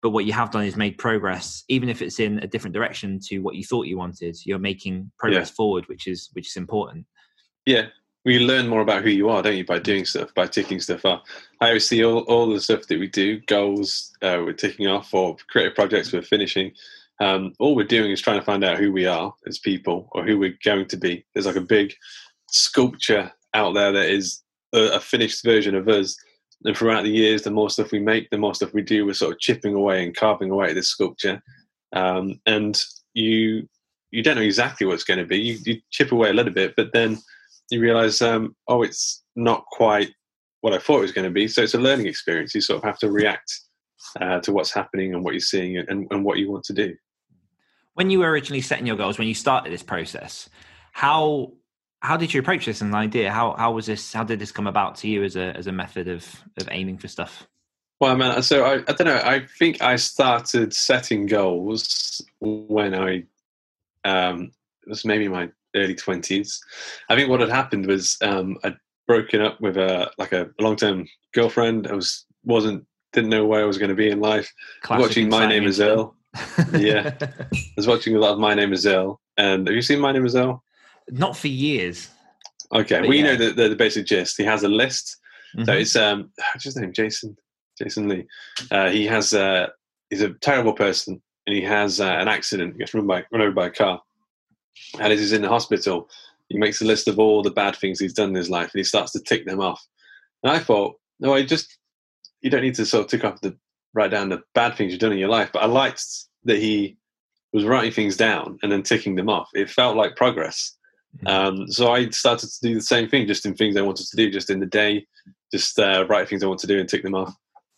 but 0.02 0.12
what 0.12 0.26
you 0.26 0.34
have 0.34 0.52
done 0.52 0.66
is 0.66 0.76
made 0.76 0.98
progress, 0.98 1.64
even 1.68 1.90
if 1.90 2.02
it's 2.02 2.20
in 2.20 2.40
a 2.40 2.48
different 2.48 2.74
direction 2.74 3.20
to 3.28 3.40
what 3.40 3.56
you 3.56 3.64
thought 3.64 3.88
you 3.88 3.98
wanted. 3.98 4.38
You're 4.46 4.60
making 4.60 5.12
progress 5.18 5.50
yeah. 5.50 5.56
forward, 5.56 5.88
which 5.88 6.08
is 6.08 6.30
which 6.34 6.48
is 6.48 6.58
important. 6.58 7.06
Yeah, 7.66 7.88
we 8.26 8.40
learn 8.40 8.68
more 8.68 8.82
about 8.82 9.04
who 9.04 9.10
you 9.10 9.30
are, 9.30 9.42
don't 9.42 9.56
you, 9.56 9.66
by 9.66 9.80
doing 9.80 10.06
stuff, 10.06 10.34
by 10.34 10.48
ticking 10.48 10.82
stuff 10.82 11.06
off. 11.06 11.24
I 11.62 11.68
always 11.68 11.88
see 11.88 12.04
all, 12.04 12.20
all 12.24 12.50
the 12.50 12.60
stuff 12.60 12.86
that 12.88 13.00
we 13.00 13.08
do, 13.08 13.40
goals 13.48 14.12
uh, 14.22 14.42
we're 14.44 14.54
ticking 14.54 14.88
off, 14.88 15.14
or 15.14 15.38
creative 15.50 15.76
projects 15.76 16.12
we're 16.12 16.22
finishing 16.22 16.74
um, 17.20 17.54
all 17.60 17.76
we're 17.76 17.86
doing 17.86 18.12
is 18.12 18.22
trying 18.22 18.40
to 18.40 18.46
find 18.46 18.64
out 18.64 18.78
who 18.78 18.92
we 18.92 19.06
are 19.06 19.34
as 19.48 19.60
people 19.60 20.10
or 20.14 20.26
who 20.26 20.38
we're 20.40 20.58
going 20.64 20.88
to 20.88 20.98
be. 20.98 21.26
There's 21.34 21.46
like 21.46 21.56
a 21.56 21.62
big 21.62 21.94
sculpture 22.50 23.32
out 23.54 23.74
there 23.74 23.92
that 23.92 24.10
is 24.10 24.42
a, 24.74 24.96
a 24.96 25.00
finished 25.00 25.44
version 25.44 25.76
of 25.76 25.88
us. 25.88 26.16
And 26.66 26.76
throughout 26.76 27.04
the 27.04 27.10
years, 27.10 27.44
the 27.44 27.52
more 27.52 27.70
stuff 27.70 27.92
we 27.92 28.00
make, 28.00 28.30
the 28.30 28.38
more 28.38 28.56
stuff 28.56 28.74
we 28.74 28.82
do, 28.82 29.06
we're 29.06 29.14
sort 29.14 29.34
of 29.34 29.40
chipping 29.40 29.74
away 29.74 30.04
and 30.04 30.16
carving 30.16 30.50
away 30.50 30.70
at 30.70 30.76
this 30.76 30.90
sculpture. 30.90 31.42
Um, 31.94 32.40
and 32.46 32.82
you 33.14 33.68
you 34.12 34.22
don't 34.22 34.36
know 34.36 34.44
exactly 34.44 34.86
what 34.86 34.94
it's 34.94 35.04
going 35.04 35.20
to 35.20 35.26
be. 35.26 35.40
You, 35.40 35.58
you 35.66 35.82
chip 35.90 36.12
away 36.12 36.30
a 36.30 36.34
little 36.34 36.54
bit, 36.54 36.76
but 36.78 36.94
then 36.94 37.18
you 37.72 37.82
realize, 37.82 38.22
um, 38.22 38.56
oh, 38.68 38.84
it's 38.84 39.24
not 39.36 39.66
quite 39.72 40.12
what 40.62 40.74
I 40.74 40.78
thought 40.78 41.00
it 41.00 41.02
was 41.02 41.12
going 41.12 41.26
to 41.26 41.34
be. 41.34 41.48
So 41.48 41.64
it's 41.64 41.74
a 41.74 41.80
learning 41.80 42.06
experience. 42.06 42.54
You 42.54 42.62
sort 42.62 42.78
of 42.78 42.84
have 42.84 43.00
to 43.00 43.12
react 43.12 43.52
uh, 44.20 44.40
to 44.42 44.52
what's 44.52 44.74
happening 44.74 45.14
and 45.14 45.24
what 45.24 45.34
you're 45.34 45.42
seeing 45.42 45.78
and, 45.78 46.08
and 46.10 46.24
what 46.24 46.38
you 46.38 46.52
want 46.52 46.64
to 46.66 46.74
do. 46.74 46.96
When 47.96 48.10
you 48.10 48.20
were 48.20 48.30
originally 48.30 48.62
setting 48.62 48.88
your 48.88 48.96
goals, 48.96 49.18
when 49.18 49.28
you 49.28 49.36
started 49.36 49.72
this 49.72 49.84
process, 49.84 50.50
how 50.92 51.54
how 52.02 52.18
did 52.18 52.34
you 52.34 52.40
approach 52.40 52.66
this 52.66 52.78
as 52.78 52.82
an 52.82 52.96
idea? 52.96 53.32
How 53.32 53.54
how 53.54 53.72
was 53.72 53.86
this? 53.86 54.14
How 54.14 54.24
did 54.24 54.40
this 54.40 54.52
come 54.52 54.68
about 54.68 54.96
to 54.98 55.08
you 55.08 55.24
as 55.24 55.36
a 55.36 55.56
as 55.56 55.68
a 55.68 55.72
method 55.72 56.08
of 56.08 56.26
of 56.58 56.68
aiming 56.72 56.98
for 56.98 57.08
stuff? 57.08 57.48
Well, 58.00 58.12
I 58.12 58.16
mean, 58.16 58.42
so 58.44 58.66
I, 58.66 58.74
I 58.76 58.94
don't 58.94 59.06
know. 59.06 59.22
I 59.24 59.46
think 59.60 59.82
I 59.82 59.96
started 59.96 60.74
setting 60.74 61.26
goals 61.26 62.22
when 62.40 62.94
I 62.94 63.24
um, 64.04 64.52
it 64.86 64.90
was 64.90 65.06
maybe 65.06 65.28
my 65.28 65.50
early 65.76 65.96
twenties. 65.96 66.62
I 67.10 67.16
think 67.16 67.30
what 67.30 67.40
had 67.40 67.50
happened 67.50 67.86
was 67.86 68.18
um, 68.22 68.58
I'd 68.64 68.76
broken 69.08 69.42
up 69.42 69.62
with 69.62 69.78
a 69.78 70.12
like 70.18 70.34
a 70.34 70.50
long 70.60 70.76
term 70.76 71.08
girlfriend. 71.34 71.88
I 71.88 71.94
was 71.94 72.26
wasn't 72.44 72.86
didn't 73.14 73.30
know 73.30 73.46
where 73.46 73.62
I 73.62 73.66
was 73.66 73.78
going 73.78 73.90
to 73.90 73.96
be 73.96 74.10
in 74.10 74.20
life. 74.20 74.52
Watching 74.90 75.30
My 75.30 75.46
Name 75.46 75.66
Is 75.66 75.80
Earl. 75.80 76.16
yeah, 76.74 77.16
I 77.22 77.58
was 77.78 77.88
watching 77.88 78.16
a 78.16 78.20
lot 78.20 78.34
of 78.34 78.40
My 78.40 78.54
Name 78.54 78.74
Is 78.74 78.86
Earl. 78.86 79.22
And 79.38 79.68
have 79.68 79.76
you 79.76 79.82
seen 79.82 80.00
My 80.00 80.12
Name 80.12 80.26
Is 80.26 80.36
Earl? 80.36 80.64
Not 81.10 81.38
for 81.38 81.48
years. 81.48 82.10
Okay, 82.74 83.02
we 83.02 83.08
well, 83.08 83.16
yeah. 83.16 83.22
you 83.22 83.28
know 83.28 83.36
the, 83.36 83.54
the, 83.54 83.70
the, 83.70 83.76
basic 83.76 84.06
gist. 84.06 84.38
He 84.38 84.44
has 84.44 84.64
a 84.64 84.68
list. 84.68 85.18
Mm-hmm. 85.56 85.66
So 85.66 85.74
it's 85.74 85.96
um, 85.96 86.32
what's 86.54 86.66
his 86.66 86.76
name? 86.76 86.92
Jason. 86.92 87.38
Jason 87.78 88.08
Lee. 88.08 88.26
Uh, 88.72 88.90
he 88.90 89.06
has 89.06 89.34
uh, 89.34 89.68
he's 90.10 90.22
a 90.22 90.34
terrible 90.34 90.74
person, 90.74 91.22
and 91.48 91.56
he 91.56 91.62
has 91.62 92.00
uh, 92.00 92.06
an 92.06 92.28
accident. 92.28 92.74
He 92.74 92.80
gets 92.80 92.94
run 92.94 93.08
by 93.08 93.24
run 93.32 93.42
over 93.42 93.52
by 93.52 93.68
a 93.68 93.72
car, 93.72 94.02
and 95.00 95.12
as 95.12 95.20
he's 95.20 95.34
in 95.34 95.42
the 95.42 95.50
hospital, 95.50 96.10
he 96.50 96.58
makes 96.58 96.82
a 96.82 96.86
list 96.86 97.08
of 97.08 97.20
all 97.20 97.42
the 97.42 97.52
bad 97.52 97.76
things 97.76 98.00
he's 98.00 98.14
done 98.14 98.30
in 98.30 98.36
his 98.36 98.50
life, 98.50 98.72
and 98.74 98.80
he 98.80 98.84
starts 98.84 99.12
to 99.14 99.20
tick 99.20 99.46
them 99.46 99.60
off. 99.60 99.86
And 100.44 100.52
I 100.52 100.60
thought, 100.60 100.96
no, 101.20 101.34
I 101.34 101.44
just 101.44 101.78
you 102.44 102.50
don't 102.52 102.62
need 102.62 102.76
to 102.76 102.86
sort 102.86 103.06
of 103.06 103.10
tick 103.10 103.24
off 103.24 103.42
the 103.42 103.58
write 103.94 104.12
down 104.12 104.30
the 104.30 104.44
bad 104.54 104.76
things 104.76 104.92
you've 104.92 105.02
done 105.02 105.14
in 105.14 105.18
your 105.18 105.30
life. 105.30 105.50
But 105.52 105.64
I 105.64 105.66
liked 105.66 106.04
that 106.44 106.58
he 106.58 106.98
was 107.54 107.64
writing 107.64 107.92
things 107.92 108.18
down 108.18 108.58
and 108.62 108.72
then 108.72 108.84
ticking 108.84 109.16
them 109.16 109.30
off. 109.30 109.50
It 109.54 109.70
felt 109.70 109.96
like 109.96 110.16
progress. 110.16 110.76
Mm-hmm. 111.18 111.28
Um, 111.28 111.72
so 111.72 111.92
I 111.92 112.10
started 112.10 112.50
to 112.50 112.60
do 112.62 112.76
the 112.76 112.82
same 112.82 113.08
thing, 113.08 113.28
just 113.28 113.46
in 113.46 113.56
things 113.56 113.78
I 113.78 113.82
wanted 113.82 114.08
to 114.08 114.18
do, 114.18 114.32
just 114.32 114.50
in 114.50 114.60
the 114.60 114.66
day, 114.66 115.06
just 115.52 115.80
uh, 115.80 116.06
write 116.10 116.28
things 116.28 116.44
I 116.44 116.48
want 116.48 116.60
to 116.62 116.68
do 116.68 116.80
and 116.80 116.90
tick 116.90 117.04
them 117.04 117.16
off. 117.16 117.34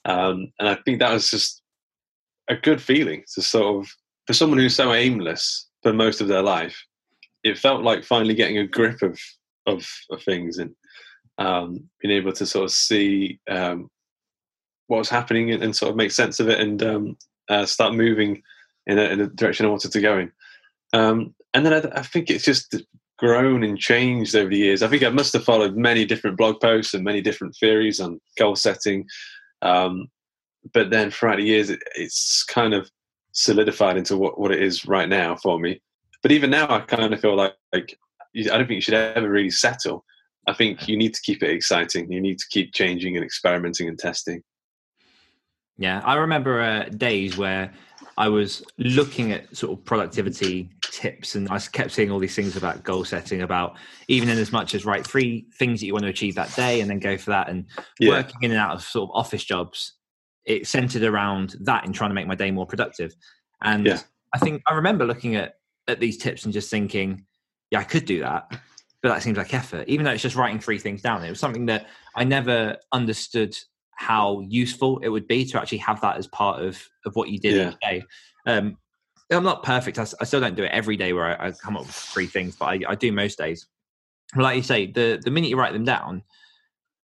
Um, 0.06 0.52
and 0.60 0.70
I 0.70 0.76
think 0.76 1.00
that 1.00 1.12
was 1.12 1.30
just 1.30 1.62
a 2.48 2.56
good 2.56 2.82
feeling 2.82 3.24
to 3.34 3.42
sort 3.42 3.84
of, 3.84 3.92
for 4.26 4.34
someone 4.34 4.60
who's 4.60 4.76
so 4.76 4.94
aimless 4.94 5.68
for 5.84 5.92
most 5.92 6.22
of 6.22 6.28
their 6.28 6.42
life, 6.42 6.82
it 7.44 7.58
felt 7.58 7.84
like 7.84 8.04
finally 8.04 8.34
getting 8.34 8.58
a 8.58 8.68
grip 8.68 9.02
of, 9.02 9.20
of, 9.66 9.86
of 10.10 10.24
things 10.24 10.58
and 10.58 10.74
um, 11.38 11.90
being 12.02 12.16
able 12.16 12.32
to 12.32 12.46
sort 12.46 12.66
of 12.66 12.72
see 12.72 13.40
um, 13.50 13.90
what 14.88 14.98
was 14.98 15.10
happening 15.10 15.52
and, 15.52 15.64
and, 15.64 15.76
sort 15.76 15.90
of 15.90 15.96
make 15.96 16.12
sense 16.12 16.40
of 16.40 16.48
it 16.50 16.60
and 16.60 16.84
um, 16.84 17.18
uh, 17.50 17.66
start 17.66 17.94
moving 17.94 18.42
in, 18.88 19.00
a, 19.00 19.04
in 19.04 19.20
the 19.20 19.28
direction 19.28 19.66
I 19.66 19.70
wanted 19.70 19.92
to 19.92 20.02
go 20.02 20.20
in. 20.20 20.32
Um, 20.94 21.34
and 21.54 21.66
then 21.66 21.74
I, 21.74 22.00
I, 22.00 22.02
think 22.04 22.30
it's 22.30 22.46
just 22.46 22.76
grown 23.18 23.64
and 23.64 23.78
changed 23.78 24.36
over 24.36 24.50
the 24.50 24.58
years. 24.58 24.84
I 24.84 24.88
think 24.88 25.04
I 25.04 25.10
must 25.10 25.34
have 25.34 25.44
followed 25.44 25.76
many 25.76 26.06
different 26.06 26.38
blog 26.38 26.60
posts 26.62 26.94
and 26.94 27.04
many 27.04 27.22
different 27.22 27.56
theories 27.60 28.00
on 28.00 28.22
goal 28.38 28.56
setting. 28.56 29.08
Um, 29.62 30.08
but 30.74 30.90
then 30.90 31.12
throughout 31.12 31.38
the 31.38 31.44
years, 31.44 31.70
it, 31.70 31.80
it's 31.96 32.44
kind 32.44 32.74
of 32.74 32.90
solidified 33.32 33.98
into 33.98 34.18
what, 34.18 34.40
what 34.40 34.52
it 34.52 34.62
is 34.62 34.86
right 34.86 35.10
now 35.10 35.36
for 35.36 35.60
me. 35.60 35.82
But 36.22 36.32
even 36.32 36.50
now, 36.50 36.70
I 36.70 36.80
kind 36.80 37.14
of 37.14 37.20
feel 37.20 37.36
like, 37.36 37.54
like 37.74 37.98
I 38.36 38.42
don't 38.44 38.68
think 38.68 38.72
you 38.72 38.82
should 38.82 38.94
ever 38.94 39.30
really 39.30 39.52
settle. 39.52 40.04
I 40.48 40.54
think 40.54 40.88
you 40.88 40.98
need 40.98 41.14
to 41.14 41.22
keep 41.22 41.44
it 41.44 41.50
exciting. 41.50 42.12
You 42.12 42.22
need 42.22 42.40
to 42.40 42.46
keep 42.50 42.74
changing 42.74 43.16
and 43.16 43.26
experimenting 43.26 43.88
and 43.88 43.98
testing. 43.98 44.42
Yeah, 45.78 46.02
I 46.06 46.16
remember 46.16 46.62
uh, 46.62 46.86
days 46.86 47.38
where 47.38 47.74
I 48.18 48.30
was 48.30 48.64
looking 48.78 49.34
at 49.34 49.56
sort 49.56 49.78
of 49.78 49.84
productivity 49.84 50.70
tips, 50.82 51.36
and 51.36 51.50
I 51.50 51.60
kept 51.60 51.92
seeing 51.92 52.12
all 52.12 52.20
these 52.20 52.36
things 52.36 52.56
about 52.56 52.84
goal 52.84 53.04
setting, 53.04 53.42
about 53.42 53.76
even 54.08 54.30
in 54.30 54.38
as 54.38 54.52
much 54.52 54.74
as 54.74 54.86
write 54.86 55.06
three 55.06 55.46
things 55.54 55.82
that 55.82 55.86
you 55.86 55.94
want 55.94 56.04
to 56.04 56.10
achieve 56.10 56.36
that 56.36 56.56
day, 56.56 56.80
and 56.80 56.90
then 56.90 57.00
go 57.00 57.18
for 57.18 57.32
that. 57.32 57.50
And 57.50 57.66
yeah. 58.00 58.12
working 58.12 58.42
in 58.42 58.52
and 58.52 58.60
out 58.60 58.76
of 58.76 58.84
sort 58.84 59.10
of 59.10 59.16
office 59.16 59.44
jobs, 59.44 59.94
it 60.46 60.66
centered 60.66 61.04
around 61.04 61.56
that 61.62 61.86
and 61.86 61.94
trying 61.94 62.10
to 62.10 62.16
make 62.16 62.28
my 62.28 62.36
day 62.36 62.52
more 62.52 62.66
productive. 62.66 63.14
And 63.62 63.86
yeah. 63.86 64.00
I 64.34 64.38
think 64.38 64.62
I 64.68 64.74
remember 64.74 65.06
looking 65.06 65.36
at 65.36 65.56
at 65.88 66.00
these 66.00 66.18
tips 66.18 66.46
and 66.46 66.54
just 66.54 66.70
thinking, 66.72 67.26
yeah, 67.70 67.80
I 67.80 67.84
could 67.84 68.06
do 68.06 68.22
that, 68.22 68.50
but 69.02 69.10
that 69.10 69.24
seems 69.24 69.38
like 69.38 69.54
effort. 69.54 69.88
Even 69.90 70.06
though 70.06 70.12
it's 70.12 70.24
just 70.24 70.36
writing 70.36 70.60
three 70.60 70.80
things 70.80 71.02
down, 71.02 71.24
it 71.24 71.30
was 71.30 71.40
something 71.40 71.66
that 71.66 71.88
I 72.16 72.24
never 72.24 72.78
understood 72.92 73.58
how 73.96 74.42
useful 74.42 75.00
it 75.00 75.10
would 75.10 75.28
be 75.28 75.46
to 75.46 75.60
actually 75.60 75.78
have 75.80 76.02
that 76.02 76.18
as 76.18 76.28
part 76.28 76.62
of 76.62 76.82
of 77.06 77.16
what 77.16 77.30
you 77.30 77.40
did 77.40 77.56
yeah. 77.56 77.70
each 77.70 77.78
day. 77.82 78.04
Um, 78.46 78.78
I'm 79.32 79.44
not 79.44 79.64
perfect. 79.64 79.98
I, 79.98 80.06
I, 80.22 80.24
still 80.26 80.40
don't 80.40 80.56
do 80.56 80.64
it 80.64 80.72
every 80.72 80.98
day 80.98 81.12
where 81.12 81.42
I, 81.42 81.48
I 81.48 81.52
come 81.52 81.76
up 81.76 81.88
with 81.88 81.96
three 81.96 82.28
things, 82.28 82.56
but 82.56 82.66
I, 82.66 82.80
I, 82.90 82.96
do 82.96 83.12
most 83.12 83.40
days. 83.40 83.66
But 84.36 84.44
like 84.44 84.56
you 84.58 84.62
say, 84.62 84.92
the 84.92 85.20
the 85.24 85.32
minute 85.32 85.50
you 85.50 85.58
write 85.58 85.74
them 85.74 85.84
down, 85.84 86.22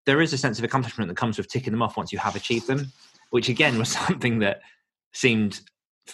there 0.05 0.21
is 0.21 0.33
a 0.33 0.39
sense 0.39 0.59
of 0.59 0.65
accomplishment 0.65 1.09
that 1.09 1.17
comes 1.17 1.39
with 1.39 1.49
ticking 1.49 1.73
them 1.73 1.83
off 1.83 1.97
once 1.97 2.13
you 2.13 2.19
have 2.19 2.37
achieved 2.37 2.67
them, 2.67 2.93
which 3.31 3.49
again 3.49 3.79
was 3.79 3.89
something 4.07 4.41
that 4.41 4.61
seemed 5.13 5.61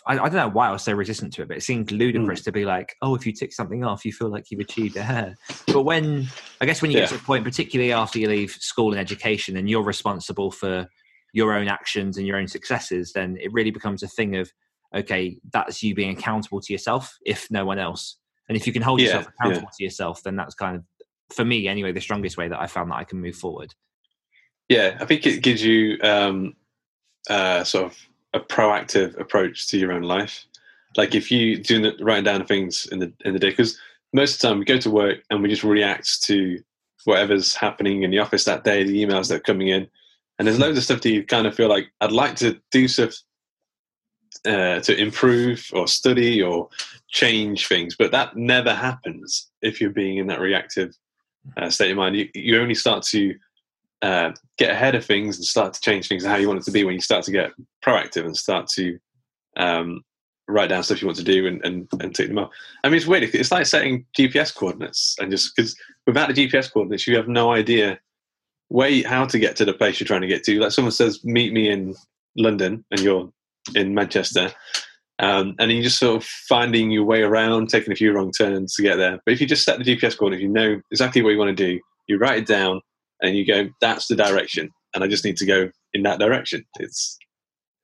I, 0.07 0.15
I, 0.15 0.29
don't 0.29 0.35
know 0.35 0.49
why 0.49 0.69
I 0.69 0.73
was 0.73 0.83
so 0.83 0.93
resistant 0.93 1.33
to 1.35 1.43
it, 1.43 1.49
but 1.49 1.57
it 1.57 1.63
seemed 1.63 1.91
ludicrous 1.91 2.41
mm. 2.41 2.45
to 2.45 2.53
be 2.53 2.65
like, 2.65 2.95
oh, 3.03 3.15
if 3.15 3.27
you 3.27 3.33
tick 3.33 3.53
something 3.53 3.85
off, 3.85 4.05
you 4.05 4.13
feel 4.13 4.31
like 4.31 4.51
you've 4.51 4.61
achieved 4.61 4.97
it. 4.97 5.35
But 5.73 5.83
when, 5.83 6.27
I 6.61 6.67
guess, 6.67 6.83
when 6.83 6.91
you 6.91 6.99
yeah. 6.99 7.05
get 7.05 7.11
to 7.11 7.17
a 7.17 7.19
point, 7.21 7.45
particularly 7.45 7.93
after 7.93 8.19
you 8.19 8.29
leave 8.29 8.51
school 8.53 8.93
and 8.93 9.01
education, 9.01 9.57
and 9.57 9.69
you're 9.69 9.83
responsible 9.83 10.51
for 10.51 10.87
your 11.33 11.55
own 11.55 11.69
actions 11.69 12.17
and 12.17 12.27
your 12.27 12.37
own 12.37 12.49
successes, 12.49 13.13
then 13.13 13.37
it 13.41 13.53
really 13.53 13.71
becomes 13.71 14.03
a 14.03 14.09
thing 14.09 14.37
of, 14.37 14.51
okay, 14.95 15.39
that's 15.53 15.83
you 15.83 15.95
being 15.95 16.17
accountable 16.17 16.61
to 16.61 16.73
yourself, 16.73 17.15
if 17.25 17.51
no 17.51 17.65
one 17.65 17.79
else. 17.79 18.17
And 18.49 18.57
if 18.57 18.67
you 18.67 18.73
can 18.73 18.83
hold 18.83 19.01
yeah, 19.01 19.07
yourself 19.07 19.29
accountable 19.29 19.63
yeah. 19.63 19.77
to 19.77 19.85
yourself, 19.85 20.23
then 20.23 20.37
that's 20.37 20.55
kind 20.55 20.77
of, 20.77 20.85
for 21.35 21.45
me 21.45 21.69
anyway, 21.69 21.93
the 21.93 22.01
strongest 22.01 22.37
way 22.37 22.49
that 22.49 22.61
I 22.61 22.67
found 22.67 22.91
that 22.91 22.97
I 22.97 23.05
can 23.05 23.21
move 23.21 23.37
forward. 23.37 23.75
Yeah, 24.69 24.97
I 25.01 25.05
think 25.05 25.27
it 25.27 25.43
gives 25.43 25.63
you 25.63 25.99
um, 26.03 26.55
uh, 27.29 27.65
sort 27.65 27.87
of 27.87 27.99
a 28.37 28.41
proactive 28.41 29.19
approach 29.19 29.69
to 29.69 29.79
your 29.79 29.93
own 29.93 30.03
life. 30.03 30.45
Like 30.97 31.15
if 31.15 31.31
you 31.31 31.59
do 31.59 31.81
the, 31.83 32.05
writing 32.05 32.25
down 32.25 32.47
things 32.47 32.87
in 32.93 32.99
the 33.01 33.13
in 33.25 33.33
the 33.33 33.39
day, 33.39 33.51
because 33.51 33.79
most 34.13 34.35
of 34.35 34.41
the 34.41 34.49
time 34.49 34.59
we 34.59 34.65
go 34.65 34.79
to 34.79 34.91
work 34.91 35.19
and 35.31 35.43
we 35.43 35.49
just 35.49 35.65
react 35.65 36.23
to 36.23 36.63
whatever's 37.05 37.55
happening 37.55 38.03
in 38.03 38.11
the 38.11 38.19
office 38.19 38.45
that 38.45 38.65
day, 38.65 38.85
the 38.85 39.05
emails 39.05 39.29
that 39.29 39.37
are 39.37 39.41
coming 39.41 39.69
in, 39.69 39.89
and 40.39 40.47
there's 40.47 40.59
loads 40.59 40.79
of 40.79 40.85
stuff 40.85 41.01
that 41.03 41.11
you 41.11 41.25
kind 41.25 41.47
of 41.47 41.55
feel 41.55 41.69
like 41.69 41.91
I'd 42.01 42.13
like 42.13 42.37
to 42.37 42.61
do 42.71 42.89
stuff 42.89 43.15
uh, 44.45 44.81
to 44.81 44.97
improve 44.97 45.69
or 45.73 45.89
study 45.89 46.43
or 46.43 46.69
change 47.09 47.67
things, 47.69 47.97
but 47.97 48.13
that 48.13 48.37
never 48.37 48.75
happens 48.75 49.51
if 49.63 49.81
you're 49.81 49.91
being 49.91 50.19
in 50.19 50.27
that 50.27 50.41
reactive 50.41 50.97
uh, 51.57 51.71
state 51.71 51.91
of 51.91 51.97
mind. 51.97 52.17
You, 52.17 52.29
you 52.35 52.61
only 52.61 52.75
start 52.75 53.03
to 53.05 53.35
uh, 54.07 54.33
get 54.57 54.71
ahead 54.71 54.95
of 54.95 55.05
things 55.05 55.37
and 55.37 55.45
start 55.45 55.75
to 55.75 55.81
change 55.81 56.07
things 56.07 56.25
how 56.25 56.37
you 56.37 56.47
want 56.47 56.61
it 56.61 56.65
to 56.65 56.71
be 56.71 56.85
when 56.85 56.95
you 56.95 57.01
start 57.01 57.25
to 57.25 57.33
get 57.33 57.51
proactive 57.85 58.25
and 58.25 58.37
start 58.37 58.69
to 58.69 58.97
um, 59.57 60.01
write 60.47 60.69
down 60.69 60.85
stuff 60.85 61.03
you 61.03 61.09
want 61.09 61.19
to 61.19 61.25
do 61.25 61.49
and, 61.49 61.65
and, 61.65 61.89
and 62.01 62.15
take 62.15 62.29
them 62.29 62.39
up. 62.39 62.53
I 62.85 62.89
mean, 62.89 62.99
it's 62.99 63.07
weird. 63.07 63.25
It's 63.25 63.51
like 63.51 63.67
setting 63.67 64.07
GPS 64.17 64.55
coordinates 64.55 65.17
and 65.19 65.29
just 65.29 65.57
because 65.57 65.75
without 66.07 66.33
the 66.33 66.47
GPS 66.47 66.73
coordinates, 66.73 67.09
you 67.09 67.17
have 67.17 67.27
no 67.27 67.51
idea 67.51 67.99
where 68.69 69.03
how 69.09 69.25
to 69.27 69.41
get 69.41 69.57
to 69.57 69.65
the 69.65 69.75
place 69.75 69.99
you're 69.99 70.07
trying 70.07 70.21
to 70.21 70.29
get 70.29 70.45
to. 70.45 70.61
Like 70.61 70.71
someone 70.71 70.93
says, 70.93 71.25
meet 71.25 71.53
me 71.53 71.69
in 71.69 71.97
London 72.37 72.85
and 72.93 73.01
you're 73.01 73.29
in 73.75 73.93
Manchester. 73.93 74.53
Um, 75.19 75.57
and 75.59 75.73
you're 75.73 75.83
just 75.83 75.99
sort 75.99 76.23
of 76.23 76.25
finding 76.25 76.93
your 76.93 77.05
way 77.05 77.23
around, 77.23 77.71
taking 77.71 77.93
a 77.93 77.97
few 77.97 78.13
wrong 78.13 78.31
turns 78.31 78.77
to 78.77 78.83
get 78.83 78.97
there. 78.99 79.19
But 79.25 79.33
if 79.33 79.41
you 79.41 79.49
just 79.49 79.65
set 79.65 79.79
the 79.79 79.97
GPS 79.97 80.17
coordinates, 80.17 80.43
you 80.43 80.49
know 80.49 80.81
exactly 80.93 81.23
what 81.23 81.31
you 81.31 81.39
want 81.39 81.57
to 81.57 81.67
do. 81.67 81.81
You 82.07 82.19
write 82.19 82.39
it 82.39 82.47
down, 82.47 82.83
and 83.23 83.37
you 83.37 83.47
go, 83.47 83.69
"That's 83.81 84.07
the 84.07 84.17
direction," 84.17 84.71
and 84.95 85.03
I 85.03 85.09
just 85.09 85.25
need 85.25 85.37
to 85.39 85.47
go 85.47 85.71
in 85.93 86.03
that 86.03 86.19
direction. 86.19 86.65
It's 86.79 87.19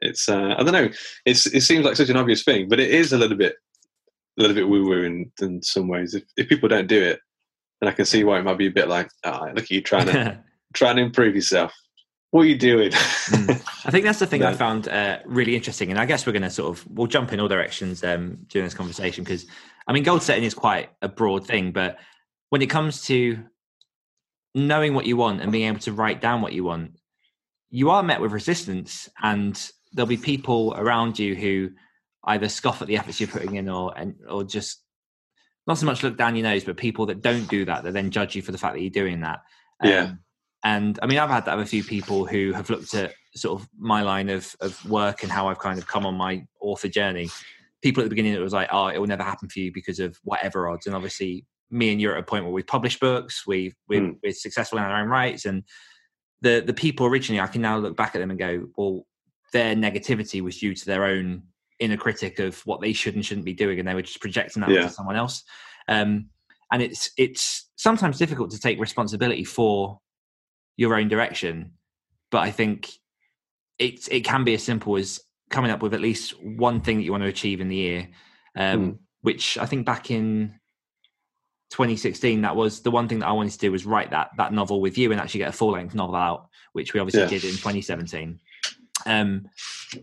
it's 0.00 0.28
uh, 0.28 0.54
I 0.58 0.62
don't 0.62 0.72
know. 0.72 0.88
It's 1.24 1.46
it 1.46 1.62
seems 1.62 1.84
like 1.84 1.96
such 1.96 2.10
an 2.10 2.16
obvious 2.16 2.42
thing, 2.42 2.68
but 2.68 2.80
it 2.80 2.90
is 2.90 3.12
a 3.12 3.18
little 3.18 3.36
bit 3.36 3.54
a 4.38 4.42
little 4.42 4.54
bit 4.56 4.68
woo 4.68 4.84
woo 4.84 5.02
in, 5.04 5.30
in 5.40 5.62
some 5.62 5.88
ways. 5.88 6.14
If 6.14 6.24
if 6.36 6.48
people 6.48 6.68
don't 6.68 6.88
do 6.88 7.02
it, 7.02 7.20
then 7.80 7.88
I 7.88 7.92
can 7.92 8.04
see 8.04 8.24
why 8.24 8.38
it 8.38 8.44
might 8.44 8.58
be 8.58 8.66
a 8.66 8.72
bit 8.72 8.88
like, 8.88 9.10
oh, 9.24 9.46
look 9.54 9.64
at 9.64 9.70
you 9.70 9.80
trying 9.80 10.06
to 10.06 10.42
trying 10.74 10.96
to 10.96 11.02
improve 11.02 11.34
yourself. 11.34 11.72
What 12.30 12.42
are 12.42 12.48
you 12.48 12.56
doing? 12.56 12.90
mm. 12.90 13.50
I 13.84 13.90
think 13.90 14.04
that's 14.04 14.18
the 14.18 14.26
thing 14.26 14.40
no. 14.42 14.48
I 14.48 14.54
found 14.54 14.88
uh, 14.88 15.18
really 15.26 15.54
interesting, 15.54 15.90
and 15.90 15.98
I 15.98 16.06
guess 16.06 16.26
we're 16.26 16.32
going 16.32 16.42
to 16.42 16.50
sort 16.50 16.76
of 16.76 16.86
we'll 16.90 17.06
jump 17.06 17.32
in 17.32 17.40
all 17.40 17.48
directions 17.48 18.02
um, 18.04 18.38
during 18.48 18.66
this 18.66 18.74
conversation 18.74 19.24
because 19.24 19.46
I 19.86 19.92
mean, 19.92 20.02
goal 20.02 20.20
setting 20.20 20.44
is 20.44 20.54
quite 20.54 20.90
a 21.02 21.08
broad 21.08 21.46
thing, 21.46 21.72
but 21.72 21.98
when 22.50 22.62
it 22.62 22.70
comes 22.70 23.02
to 23.06 23.38
knowing 24.54 24.94
what 24.94 25.06
you 25.06 25.16
want 25.16 25.40
and 25.40 25.52
being 25.52 25.68
able 25.68 25.80
to 25.80 25.92
write 25.92 26.20
down 26.20 26.42
what 26.42 26.52
you 26.52 26.64
want, 26.64 26.92
you 27.70 27.90
are 27.90 28.02
met 28.02 28.20
with 28.20 28.32
resistance, 28.32 29.08
and 29.22 29.70
there'll 29.92 30.06
be 30.06 30.16
people 30.16 30.74
around 30.76 31.18
you 31.18 31.34
who 31.34 31.70
either 32.24 32.48
scoff 32.48 32.82
at 32.82 32.88
the 32.88 32.96
efforts 32.96 33.20
you're 33.20 33.28
putting 33.28 33.56
in, 33.56 33.68
or 33.68 33.96
and 33.96 34.14
or 34.28 34.44
just 34.44 34.82
not 35.66 35.78
so 35.78 35.86
much 35.86 36.02
look 36.02 36.16
down 36.16 36.36
your 36.36 36.44
nose, 36.44 36.64
but 36.64 36.76
people 36.76 37.06
that 37.06 37.22
don't 37.22 37.48
do 37.48 37.64
that 37.64 37.84
that 37.84 37.92
then 37.92 38.10
judge 38.10 38.34
you 38.34 38.42
for 38.42 38.52
the 38.52 38.58
fact 38.58 38.74
that 38.74 38.80
you're 38.80 38.90
doing 38.90 39.20
that. 39.20 39.40
Um, 39.80 39.90
yeah. 39.90 40.12
And 40.64 40.98
I 41.02 41.06
mean, 41.06 41.18
I've 41.18 41.30
had 41.30 41.44
that 41.46 41.56
with 41.56 41.66
a 41.66 41.70
few 41.70 41.82
people 41.82 42.24
who 42.24 42.52
have 42.52 42.70
looked 42.70 42.94
at 42.94 43.12
sort 43.34 43.60
of 43.60 43.68
my 43.78 44.02
line 44.02 44.28
of, 44.28 44.54
of 44.60 44.84
work 44.88 45.22
and 45.22 45.32
how 45.32 45.48
I've 45.48 45.58
kind 45.58 45.78
of 45.78 45.86
come 45.86 46.06
on 46.06 46.14
my 46.14 46.44
author 46.60 46.88
journey. 46.88 47.30
People 47.80 48.02
at 48.02 48.04
the 48.04 48.10
beginning, 48.10 48.34
it 48.34 48.38
was 48.38 48.52
like, 48.52 48.68
oh, 48.70 48.86
it 48.88 48.98
will 48.98 49.08
never 49.08 49.24
happen 49.24 49.48
for 49.48 49.58
you 49.58 49.72
because 49.72 49.98
of 49.98 50.16
whatever 50.22 50.68
odds. 50.68 50.86
And 50.86 50.94
obviously, 50.94 51.46
me 51.72 51.90
and 51.90 52.00
you 52.00 52.10
are 52.10 52.14
at 52.14 52.20
a 52.20 52.22
point 52.24 52.44
where 52.44 52.52
we've 52.52 52.66
published 52.66 53.00
books, 53.00 53.46
we 53.46 53.74
we're, 53.88 54.00
mm. 54.00 54.16
we're 54.22 54.32
successful 54.32 54.78
in 54.78 54.84
our 54.84 55.00
own 55.00 55.08
rights, 55.08 55.46
and 55.46 55.64
the 56.42 56.62
the 56.64 56.74
people 56.74 57.06
originally, 57.06 57.40
I 57.40 57.46
can 57.46 57.62
now 57.62 57.78
look 57.78 57.96
back 57.96 58.14
at 58.14 58.18
them 58.18 58.30
and 58.30 58.38
go, 58.38 58.66
well, 58.76 59.06
their 59.52 59.74
negativity 59.74 60.40
was 60.40 60.58
due 60.58 60.74
to 60.74 60.86
their 60.86 61.04
own 61.04 61.44
inner 61.80 61.96
critic 61.96 62.38
of 62.38 62.60
what 62.66 62.80
they 62.80 62.92
should 62.92 63.14
and 63.14 63.24
shouldn't 63.24 63.46
be 63.46 63.54
doing, 63.54 63.78
and 63.78 63.88
they 63.88 63.94
were 63.94 64.02
just 64.02 64.20
projecting 64.20 64.60
that 64.60 64.70
yeah. 64.70 64.82
onto 64.82 64.94
someone 64.94 65.16
else. 65.16 65.42
Um, 65.88 66.28
and 66.70 66.82
it's 66.82 67.10
it's 67.16 67.70
sometimes 67.76 68.18
difficult 68.18 68.50
to 68.50 68.60
take 68.60 68.80
responsibility 68.80 69.44
for 69.44 69.98
your 70.76 70.94
own 70.94 71.08
direction, 71.08 71.72
but 72.30 72.38
I 72.38 72.50
think 72.50 72.90
it's 73.78 74.08
it 74.08 74.24
can 74.24 74.44
be 74.44 74.54
as 74.54 74.62
simple 74.62 74.96
as 74.96 75.20
coming 75.50 75.70
up 75.70 75.82
with 75.82 75.94
at 75.94 76.00
least 76.00 76.34
one 76.42 76.80
thing 76.80 76.96
that 76.96 77.04
you 77.04 77.12
want 77.12 77.22
to 77.22 77.28
achieve 77.28 77.60
in 77.60 77.68
the 77.68 77.76
year. 77.76 78.08
Um, 78.56 78.80
mm. 78.80 78.98
Which 79.22 79.56
I 79.56 79.66
think 79.66 79.86
back 79.86 80.10
in 80.10 80.58
2016 81.72 82.42
that 82.42 82.54
was 82.54 82.80
the 82.80 82.90
one 82.90 83.08
thing 83.08 83.18
that 83.18 83.26
i 83.26 83.32
wanted 83.32 83.52
to 83.52 83.58
do 83.58 83.72
was 83.72 83.84
write 83.86 84.10
that 84.10 84.30
that 84.36 84.52
novel 84.52 84.80
with 84.80 84.96
you 84.96 85.10
and 85.10 85.20
actually 85.20 85.38
get 85.38 85.48
a 85.48 85.52
full 85.52 85.72
length 85.72 85.94
novel 85.94 86.14
out 86.14 86.48
which 86.72 86.94
we 86.94 87.00
obviously 87.00 87.22
yeah. 87.22 87.28
did 87.28 87.44
in 87.44 87.52
2017 87.52 88.38
um 89.06 89.48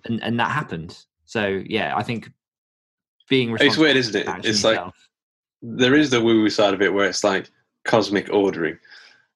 and 0.06 0.22
and 0.24 0.40
that 0.40 0.52
happened. 0.52 0.98
So 1.26 1.62
yeah 1.66 1.96
i 1.96 2.04
think 2.04 2.30
being 3.30 3.56
it's 3.60 3.78
weird 3.78 3.96
isn't 3.96 4.16
it? 4.16 4.46
it's 4.46 4.64
like 4.64 4.80
there 5.62 5.96
is 5.96 6.10
the 6.10 6.22
woo 6.22 6.42
woo 6.42 6.50
side 6.50 6.74
of 6.74 6.82
it 6.82 6.94
where 6.94 7.08
it's 7.08 7.24
like 7.24 7.50
cosmic 7.86 8.32
ordering, 8.32 8.78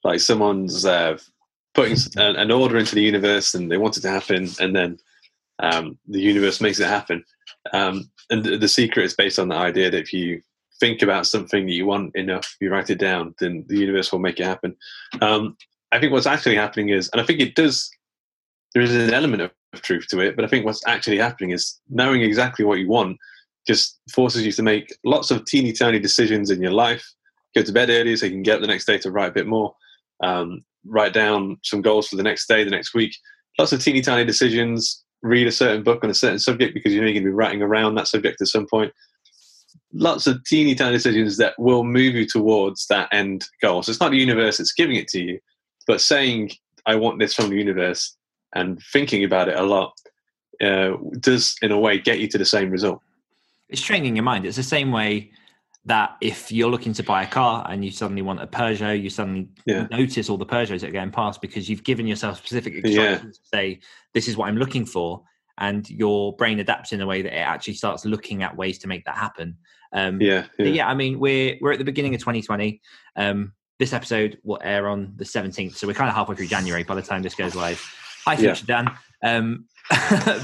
like 0.04 0.20
someone's 0.20 0.86
uh, 0.86 1.18
putting 1.74 1.98
an, 2.18 2.36
an, 2.36 2.52
order 2.52 2.78
into 2.78 2.96
the 2.96 3.02
universe 3.02 3.54
and 3.54 3.72
they 3.72 3.78
want 3.78 3.98
it 3.98 4.02
to 4.02 4.10
happen, 4.10 4.50
and 4.60 4.76
then 4.76 5.00
um, 5.60 5.98
the 6.08 6.22
universe 6.22 6.62
makes 6.62 6.80
it 6.80 6.88
happen. 6.88 7.24
Um, 7.74 8.10
and 8.30 8.44
the, 8.44 8.58
the 8.58 8.68
secret 8.68 9.06
is 9.06 9.16
based 9.16 9.40
on 9.40 9.50
the 9.50 9.56
idea 9.56 9.90
that 9.90 10.02
if 10.02 10.14
you 10.14 10.42
think 10.84 11.02
about 11.02 11.26
something 11.26 11.66
that 11.66 11.72
you 11.72 11.86
want 11.86 12.14
enough, 12.14 12.58
you 12.60 12.70
write 12.70 12.90
it 12.90 13.00
down, 13.00 13.34
then 13.40 13.64
the 13.70 13.78
universe 13.78 14.12
will 14.12 14.20
make 14.20 14.38
it 14.38 14.46
happen. 14.46 14.76
Um, 15.22 15.56
I 15.94 16.00
think 16.00 16.12
what's 16.12 16.26
actually 16.26 16.58
happening 16.58 16.90
is, 16.90 17.10
and 17.14 17.22
I 17.22 17.26
think 17.26 17.40
it 17.40 17.56
does, 17.56 17.90
there 18.74 18.84
is 18.84 18.94
an 18.94 19.14
element 19.14 19.44
of 19.44 19.52
truth 19.82 20.08
to 20.10 20.20
it, 20.20 20.36
but 20.36 20.44
I 20.44 20.50
think 20.50 20.66
what's 20.66 20.86
actually 20.86 21.20
happening 21.20 21.52
is 21.52 21.80
knowing 21.90 22.22
exactly 22.22 22.66
what 22.66 22.80
you 22.80 22.90
want 22.90 23.18
just 23.66 23.98
forces 24.12 24.46
you 24.46 24.52
to 24.52 24.62
make 24.62 24.94
lots 25.06 25.32
of 25.32 25.46
teeny 25.46 25.72
tiny 25.72 26.00
decisions 26.00 26.50
in 26.50 26.62
your 26.62 26.74
life. 26.74 27.06
Go 27.56 27.62
to 27.62 27.72
bed 27.72 27.90
early 27.90 28.18
so 28.18 28.26
you 28.26 28.34
can 28.34 28.44
get 28.44 28.56
up 28.56 28.62
the 28.62 28.68
next 28.68 28.84
day 28.84 28.98
to 28.98 29.10
write 29.12 29.30
a 29.30 29.34
bit 29.34 29.48
more. 29.48 29.74
Um, 30.22 30.66
write 30.86 31.14
down 31.14 31.60
some 31.64 31.82
goals 31.82 32.10
for 32.10 32.18
the 32.18 32.24
next 32.24 32.46
day, 32.48 32.66
the 32.66 32.72
next 32.72 32.94
week. 32.94 33.16
Lots 33.58 33.72
of 33.72 33.82
teeny 33.82 34.02
tiny 34.02 34.26
decisions. 34.26 35.02
Read 35.22 35.48
a 35.48 35.52
certain 35.52 35.82
book 35.82 36.04
on 36.04 36.10
a 36.10 36.14
certain 36.14 36.40
subject 36.40 36.74
because 36.74 36.92
you 36.92 37.00
know 37.00 37.06
you're 37.06 37.14
going 37.14 37.24
to 37.24 37.30
be 37.30 37.34
writing 37.34 37.62
around 37.62 37.96
that 37.96 38.10
subject 38.10 38.42
at 38.42 38.48
some 38.48 38.68
point. 38.70 38.92
Lots 39.94 40.28
of 40.28 40.44
teeny 40.46 40.76
tiny 40.76 40.94
decisions 40.94 41.38
that 41.38 41.54
will 41.58 41.84
move 41.84 42.16
you 42.16 42.26
towards 42.26 42.88
that 42.88 43.10
end 43.12 43.46
goal. 43.62 43.84
So 43.84 43.92
it's 43.92 44.00
not 44.00 44.12
the 44.12 44.18
universe 44.18 44.58
that's 44.58 44.74
giving 44.74 44.96
it 44.96 45.08
to 45.10 45.22
you, 45.22 45.40
but 45.86 46.02
saying, 46.02 46.52
I 46.86 46.96
want 46.96 47.20
this 47.20 47.34
from 47.34 47.50
the 47.50 47.58
universe 47.58 48.16
and 48.56 48.82
thinking 48.92 49.24
about 49.24 49.50
it 49.50 49.56
a 49.56 49.64
lot 49.64 49.94
uh, 50.62 50.98
does, 51.20 51.56
in 51.62 51.72
a 51.72 51.80
way, 51.80 52.00
get 52.00 52.20
you 52.20 52.28
to 52.30 52.38
the 52.38 52.46
same 52.46 52.70
result. 52.70 53.02
It's 53.70 53.82
training 53.82 54.16
your 54.16 54.24
mind. 54.24 54.46
It's 54.46 54.58
the 54.58 54.64
same 54.64 54.92
way 54.92 55.32
that 55.86 56.16
if 56.22 56.52
you're 56.52 56.70
looking 56.70 56.94
to 56.94 57.04
buy 57.04 57.24
a 57.24 57.28
car 57.28 57.66
and 57.70 57.84
you 57.84 57.92
suddenly 57.92 58.22
want 58.22 58.42
a 58.42 58.48
Peugeot, 58.48 59.02
you 59.02 59.10
suddenly 59.10 59.50
yeah. 59.66 59.88
notice 59.92 60.30
all 60.30 60.38
the 60.38 60.46
Peugeots 60.46 60.80
that 60.82 60.90
are 60.90 60.94
going 60.94 61.12
past 61.12 61.42
because 61.42 61.70
you've 61.70 61.84
given 61.84 62.08
yourself 62.08 62.38
specific 62.38 62.76
instructions 62.76 63.40
yeah. 63.54 63.60
to 63.60 63.74
say, 63.74 63.80
this 64.14 64.28
is 64.28 64.38
what 64.38 64.48
I'm 64.48 64.58
looking 64.58 64.86
for. 64.86 65.24
And 65.58 65.88
your 65.90 66.36
brain 66.36 66.60
adapts 66.60 66.92
in 66.94 67.02
a 67.02 67.06
way 67.06 67.22
that 67.22 67.34
it 67.34 67.42
actually 67.42 67.76
starts 67.76 68.06
looking 68.06 68.44
at 68.44 68.56
ways 68.58 68.80
to 68.80 68.88
make 68.88 69.06
that 69.06 69.16
happen. 69.16 69.58
Um, 69.94 70.20
yeah, 70.20 70.46
yeah. 70.58 70.66
yeah. 70.66 70.88
I 70.88 70.96
mean, 70.96 71.20
we're 71.20 71.58
we're 71.62 71.72
at 71.72 71.80
the 71.80 71.86
beginning 71.86 72.16
of 72.16 72.20
2020. 72.22 72.82
Um, 73.16 73.54
this 73.80 73.94
episode 73.94 74.40
will 74.44 74.60
air 74.64 74.88
on 74.88 75.14
the 75.16 75.26
17th, 75.26 75.76
so 75.76 75.88
we're 75.88 75.94
kind 75.94 76.10
of 76.10 76.16
halfway 76.16 76.36
through 76.36 76.48
January 76.48 76.84
by 76.84 76.96
the 76.96 77.02
time 77.02 77.22
this 77.22 77.36
goes 77.36 77.56
live. 77.56 77.82
Hi, 78.26 78.36
future 78.36 78.66
Dan. 78.66 78.90
Um, 79.24 79.66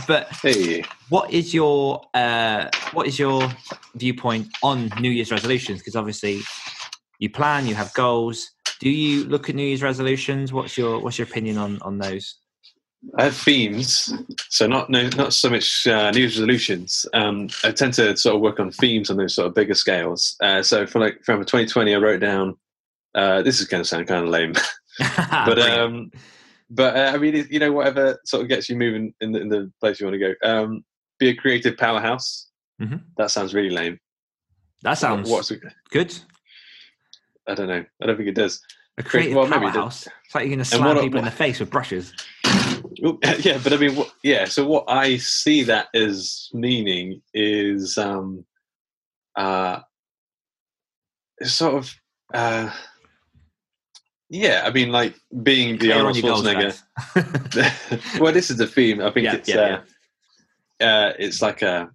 but 0.08 0.28
hey. 0.42 0.84
what 1.10 1.32
is 1.32 1.54
your 1.54 2.02
uh, 2.14 2.70
what 2.92 3.08
is 3.08 3.18
your 3.18 3.50
viewpoint 3.96 4.48
on 4.62 4.90
New 5.00 5.10
Year's 5.10 5.32
resolutions? 5.32 5.80
Because 5.80 5.96
obviously, 5.96 6.42
you 7.20 7.30
plan, 7.30 7.66
you 7.66 7.76
have 7.76 7.94
goals. 7.94 8.52
Do 8.82 8.90
you 8.90 9.26
look 9.26 9.50
at 9.50 9.56
New 9.56 9.64
Year's 9.64 9.82
resolutions? 9.82 10.52
What's 10.52 10.78
your 10.78 11.00
what's 11.00 11.18
your 11.18 11.28
opinion 11.28 11.58
on 11.58 11.82
on 11.82 11.98
those? 11.98 12.36
I 13.18 13.24
have 13.26 13.36
themes, 13.36 14.14
so 14.50 14.68
not 14.68 14.90
no, 14.90 15.08
not 15.10 15.34
so 15.34 15.50
much 15.50 15.88
uh, 15.88 16.12
New 16.12 16.20
Year's 16.20 16.36
resolutions. 16.36 17.06
Um, 17.14 17.50
I 17.64 17.72
tend 17.72 17.94
to 17.94 18.16
sort 18.18 18.36
of 18.36 18.42
work 18.42 18.60
on 18.60 18.72
themes 18.72 19.10
on 19.10 19.18
those 19.18 19.36
sort 19.36 19.48
of 19.48 19.54
bigger 19.54 19.74
scales. 19.74 20.36
Uh, 20.42 20.62
so 20.62 20.86
for 20.86 21.00
like 21.00 21.24
from 21.24 21.40
2020, 21.40 21.96
I 21.96 21.98
wrote 21.98 22.20
down. 22.20 22.58
Uh, 23.16 23.42
this 23.42 23.60
is 23.60 23.68
going 23.68 23.82
to 23.82 23.88
sound 23.88 24.08
kind 24.08 24.24
of 24.24 24.30
lame, 24.30 24.54
but 25.00 25.60
um, 25.60 26.12
but 26.70 26.96
uh, 26.96 27.12
I 27.16 27.18
mean, 27.18 27.48
you 27.50 27.60
know, 27.60 27.72
whatever 27.72 28.20
sort 28.26 28.44
of 28.44 28.50
gets 28.50 28.70
you 28.70 28.76
moving 28.76 29.14
in 29.22 29.32
the, 29.32 29.42
in 29.42 29.50
the 29.50 29.72
place 29.80 30.00
you 30.00 30.06
want 30.06 30.20
to 30.20 30.36
go. 30.36 30.48
Um, 30.48 30.84
be 31.20 31.30
a 31.30 31.36
creative 31.36 31.78
powerhouse. 31.78 32.48
Mm-hmm. 32.82 32.98
That 33.18 33.32
sounds 33.32 33.54
really 33.54 33.70
lame. 33.70 34.00
That 34.84 34.98
sounds 34.98 35.30
what's 35.30 35.52
good. 35.90 36.18
I 37.48 37.56
don't 37.56 37.68
know. 37.68 37.84
I 38.02 38.06
don't 38.06 38.18
think 38.18 38.30
it 38.30 38.36
does. 38.36 38.62
A 38.98 39.04
creative 39.04 39.36
well, 39.36 39.48
powerhouse. 39.48 40.06
It 40.06 40.14
it's 40.26 40.36
like 40.36 40.44
you're 40.44 40.50
going 40.56 40.60
to 40.60 40.66
slam 40.66 41.00
people 41.00 41.20
in 41.20 41.26
the 41.26 41.32
face 41.32 41.60
with 41.60 41.70
brushes. 41.70 42.14
yeah, 43.40 43.60
but 43.64 43.74
I 43.74 43.78
mean, 43.78 43.96
what, 43.96 44.12
yeah. 44.24 44.46
So 44.46 44.66
what 44.68 44.86
I 44.88 45.18
see 45.18 45.64
that 45.64 45.88
as 45.94 46.50
meaning 46.54 47.22
is, 47.34 47.98
um, 47.98 48.46
uh, 49.36 49.80
sort 51.44 51.76
of, 51.76 51.96
uh, 52.34 52.72
yeah, 54.30 54.64
I 54.66 54.72
mean, 54.72 54.92
like 54.92 55.16
being 55.44 55.78
the 55.78 55.94
Arnold 55.94 56.16
Schwarzenegger. 56.16 56.80
well, 58.20 58.34
this 58.34 58.52
is 58.52 58.58
the 58.58 58.68
theme. 58.68 59.02
I 59.02 59.10
think 59.12 59.26
yeah, 59.26 59.36
it's 59.36 59.50
yeah, 59.50 59.56
uh, 59.56 59.82
yeah. 60.80 60.88
Uh, 60.88 61.14
it's 61.18 61.42
like 61.42 61.62
a. 61.62 61.90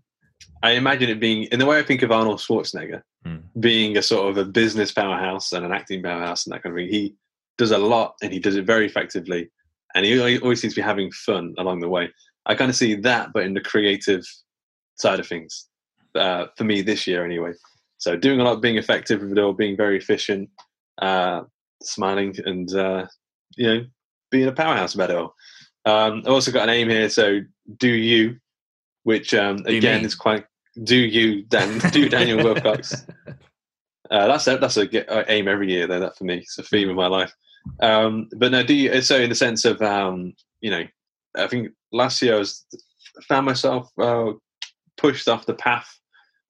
I 0.62 0.72
imagine 0.72 1.10
it 1.10 1.20
being 1.20 1.44
in 1.44 1.58
the 1.58 1.66
way 1.66 1.78
I 1.78 1.82
think 1.82 2.02
of 2.02 2.10
Arnold 2.10 2.38
Schwarzenegger 2.38 3.02
hmm. 3.24 3.36
being 3.60 3.96
a 3.96 4.02
sort 4.02 4.30
of 4.30 4.36
a 4.36 4.44
business 4.44 4.92
powerhouse 4.92 5.52
and 5.52 5.64
an 5.64 5.72
acting 5.72 6.02
powerhouse 6.02 6.46
and 6.46 6.54
that 6.54 6.62
kind 6.62 6.72
of 6.74 6.78
thing. 6.78 6.88
He 6.88 7.14
does 7.58 7.70
a 7.70 7.78
lot 7.78 8.14
and 8.22 8.32
he 8.32 8.38
does 8.38 8.56
it 8.56 8.64
very 8.64 8.86
effectively, 8.86 9.50
and 9.94 10.04
he 10.04 10.38
always 10.38 10.61
seems 10.61 10.74
to 10.74 10.80
be 10.80 10.85
having 10.85 11.11
fun 11.12 11.54
along 11.59 11.80
the 11.80 11.88
way. 11.88 12.11
I 12.46 12.54
kind 12.54 12.70
of 12.70 12.76
see 12.76 12.94
that, 12.96 13.33
but 13.33 13.44
in 13.44 13.54
the 13.54 13.61
creative 13.61 14.24
side 14.96 15.20
of 15.20 15.26
things, 15.26 15.68
uh, 16.14 16.46
for 16.57 16.64
me 16.64 16.83
this 16.83 17.07
year 17.07 17.24
anyway. 17.24 17.52
So 17.98 18.16
doing 18.16 18.40
a 18.40 18.44
lot, 18.44 18.61
being 18.61 18.76
effective 18.76 19.22
with 19.22 19.33
it 19.33 19.38
all, 19.38 19.52
being 19.52 19.76
very 19.76 19.96
efficient, 19.96 20.50
uh, 21.00 21.42
smiling 21.83 22.35
and 22.44 22.74
uh, 22.74 23.07
you 23.57 23.66
know 23.66 23.85
being 24.30 24.48
a 24.48 24.52
powerhouse 24.52 24.94
about 24.94 25.11
it 25.11 25.16
all. 25.16 25.35
Um, 25.87 26.22
I've 26.24 26.33
also 26.33 26.52
got 26.52 26.64
an 26.64 26.74
aim 26.74 26.88
here, 26.88 27.09
so 27.09 27.40
do 27.78 27.88
you, 27.88 28.37
which 29.04 29.35
um, 29.35 29.59
again 29.66 30.04
is 30.04 30.14
quite 30.14 30.44
do 30.83 30.96
you 30.96 31.42
Dan 31.44 31.78
do 31.92 32.09
Daniel 32.09 32.42
Wilcox. 32.42 33.07
Uh, 34.11 34.26
that's 34.28 34.46
a, 34.46 34.59
that's 34.59 34.76
a 34.76 35.33
aim 35.33 35.48
every 35.48 35.72
year 35.72 35.87
though. 35.87 35.98
That 35.98 36.16
for 36.16 36.24
me, 36.24 36.37
it's 36.37 36.59
a 36.59 36.62
theme 36.62 36.90
of 36.90 36.94
my 36.94 37.07
life. 37.07 37.33
Um, 37.81 38.29
but 38.37 38.53
no, 38.53 38.62
do 38.62 38.74
you? 38.74 39.00
So 39.00 39.18
in 39.18 39.29
the 39.29 39.35
sense 39.35 39.64
of 39.64 39.81
um, 39.83 40.35
you 40.61 40.70
know, 40.70 40.85
I 41.37 41.46
think 41.46 41.70
last 41.92 42.22
year 42.22 42.37
I 42.37 42.38
was 42.38 42.64
found 43.29 43.46
myself 43.46 43.90
uh, 43.98 44.33
pushed 44.96 45.29
off 45.29 45.46
the 45.46 45.55
path 45.55 45.98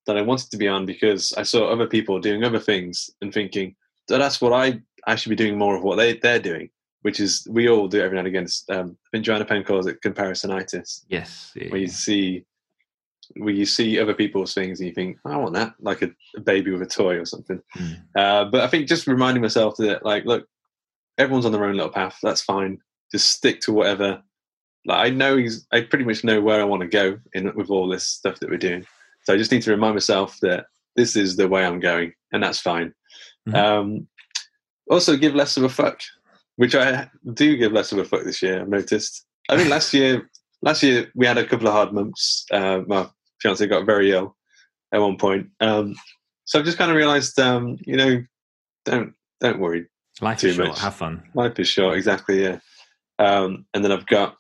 that 0.07 0.16
I 0.16 0.22
wanted 0.22 0.50
to 0.50 0.57
be 0.57 0.68
on 0.68 0.87
because 0.87 1.33
I 1.37 1.42
saw 1.42 1.66
other 1.66 1.87
people 1.87 2.20
doing 2.20 2.44
other 2.44 2.59
things 2.59 3.11
and 3.20 3.33
thinking 3.33 3.74
that 4.09 4.18
that's 4.18 4.40
what 4.40 4.53
I 4.53 4.81
I 5.07 5.16
should 5.16 5.31
be 5.31 5.37
doing 5.37 5.59
more 5.59 5.77
of 5.77 5.83
what 5.83 5.96
they, 5.96 6.16
they're 6.18 6.38
doing, 6.38 6.70
which 7.03 7.20
is 7.20 7.46
we 7.50 7.68
all 7.68 7.88
do 7.88 8.00
every 8.00 8.16
now 8.16 8.20
and 8.20 8.29
again. 8.29 8.46
Um, 8.70 8.96
I 9.07 9.09
think 9.12 9.24
Joanna 9.24 9.44
Penn 9.44 9.64
calls 9.64 9.87
it 9.87 10.03
comparisonitis. 10.03 11.05
Yes. 11.09 11.53
Yeah, 11.55 11.68
where 11.68 11.81
you 11.81 11.88
see 11.88 12.44
where 13.37 13.55
you 13.55 13.64
see 13.64 13.98
other 13.98 14.14
people's 14.14 14.53
things 14.53 14.81
and 14.81 14.88
you 14.88 14.94
think, 14.94 15.18
I 15.24 15.37
want 15.37 15.55
that, 15.55 15.74
like 15.81 16.03
a, 16.03 16.11
a 16.37 16.40
baby 16.40 16.70
with 16.70 16.83
a 16.83 16.87
toy 16.87 17.16
or 17.16 17.24
something. 17.24 17.61
Mm. 17.77 18.03
Uh, 18.14 18.44
but 18.44 18.61
I 18.61 18.68
think 18.68 18.87
just 18.87 19.07
reminding 19.07 19.40
myself 19.42 19.77
that, 19.79 20.05
like, 20.05 20.27
look, 20.27 20.46
everyone's 21.18 21.46
on 21.46 21.53
their 21.53 21.64
own 21.64 21.77
little 21.77 21.92
path. 21.92 22.18
That's 22.22 22.42
fine. 22.42 22.79
Just 23.12 23.31
stick 23.33 23.61
to 23.62 23.72
whatever. 23.72 24.22
Like, 24.87 25.07
I 25.07 25.11
know 25.11 25.37
he's, 25.37 25.66
I 25.72 25.83
pretty 25.83 26.05
much 26.05 26.24
know 26.24 26.40
where 26.40 26.61
I 26.61 26.64
want 26.64 26.83
to 26.83 26.88
go 26.88 27.18
in 27.33 27.55
with 27.55 27.70
all 27.70 27.88
this 27.88 28.07
stuff 28.07 28.40
that 28.40 28.50
we're 28.50 28.59
doing. 28.59 28.85
So 29.22 29.33
I 29.33 29.38
just 29.38 29.50
need 29.50 29.62
to 29.62 29.70
remind 29.70 29.94
myself 29.94 30.38
that 30.42 30.66
this 30.96 31.16
is 31.16 31.37
the 31.37 31.48
way 31.48 31.64
I'm 31.64 31.81
going, 31.81 32.12
and 32.33 32.42
that's 32.42 32.61
fine. 32.61 32.92
Mm-hmm. 33.48 33.57
Um, 33.57 34.09
also, 34.90 35.16
give 35.16 35.35
less 35.35 35.57
of 35.57 35.64
a 35.64 35.68
fuck, 35.68 36.00
which 36.57 36.74
I 36.74 37.09
do 37.33 37.57
give 37.57 37.72
less 37.72 37.92
of 37.92 37.98
a 37.98 38.05
fuck 38.05 38.24
this 38.24 38.42
year. 38.42 38.61
I've 38.61 38.68
noticed. 38.68 39.24
I 39.48 39.57
mean, 39.57 39.68
last 39.68 39.94
year, 39.94 40.29
last 40.62 40.83
year 40.83 41.11
we 41.14 41.27
had 41.27 41.38
a 41.38 41.46
couple 41.46 41.66
of 41.66 41.72
hard 41.72 41.92
months. 41.92 42.44
Uh, 42.50 42.83
my 42.87 43.09
fiance 43.40 43.66
got 43.66 43.87
very 43.87 44.12
ill 44.12 44.37
at 44.92 45.00
one 45.00 45.16
point, 45.16 45.48
um, 45.61 45.94
so 46.44 46.59
I've 46.59 46.64
just 46.64 46.79
kind 46.79 46.90
of 46.90 46.96
realised, 46.96 47.38
um, 47.40 47.79
you 47.87 47.96
know, 47.96 48.22
don't 48.85 49.14
don't 49.40 49.59
worry. 49.59 49.87
Life 50.20 50.38
too 50.38 50.48
is 50.48 50.57
short. 50.57 50.68
Much. 50.68 50.81
Have 50.81 50.94
fun. 50.94 51.22
Life 51.35 51.59
is 51.59 51.68
short. 51.68 51.96
Exactly. 51.96 52.42
Yeah. 52.42 52.59
Um, 53.18 53.66
and 53.74 53.85
then 53.85 53.92
I've 53.92 54.07
got, 54.07 54.37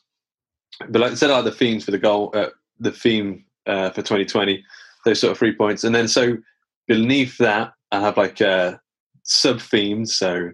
but 0.88 1.00
like 1.00 1.12
I 1.12 1.14
said, 1.14 1.30
like 1.30 1.44
the 1.44 1.52
themes 1.52 1.84
for 1.84 1.90
the 1.90 1.98
goal, 1.98 2.30
uh, 2.34 2.48
the 2.80 2.92
theme 2.92 3.44
uh, 3.66 3.90
for 3.90 4.02
2020, 4.02 4.62
those 5.04 5.20
sort 5.20 5.32
of 5.32 5.38
three 5.38 5.54
points, 5.54 5.84
and 5.84 5.94
then 5.94 6.08
so 6.08 6.36
beneath 6.86 7.38
that, 7.38 7.72
I 7.92 8.00
have 8.00 8.16
like 8.16 8.40
uh, 8.40 8.76
sub 9.22 9.60
themes. 9.60 10.14
So 10.16 10.50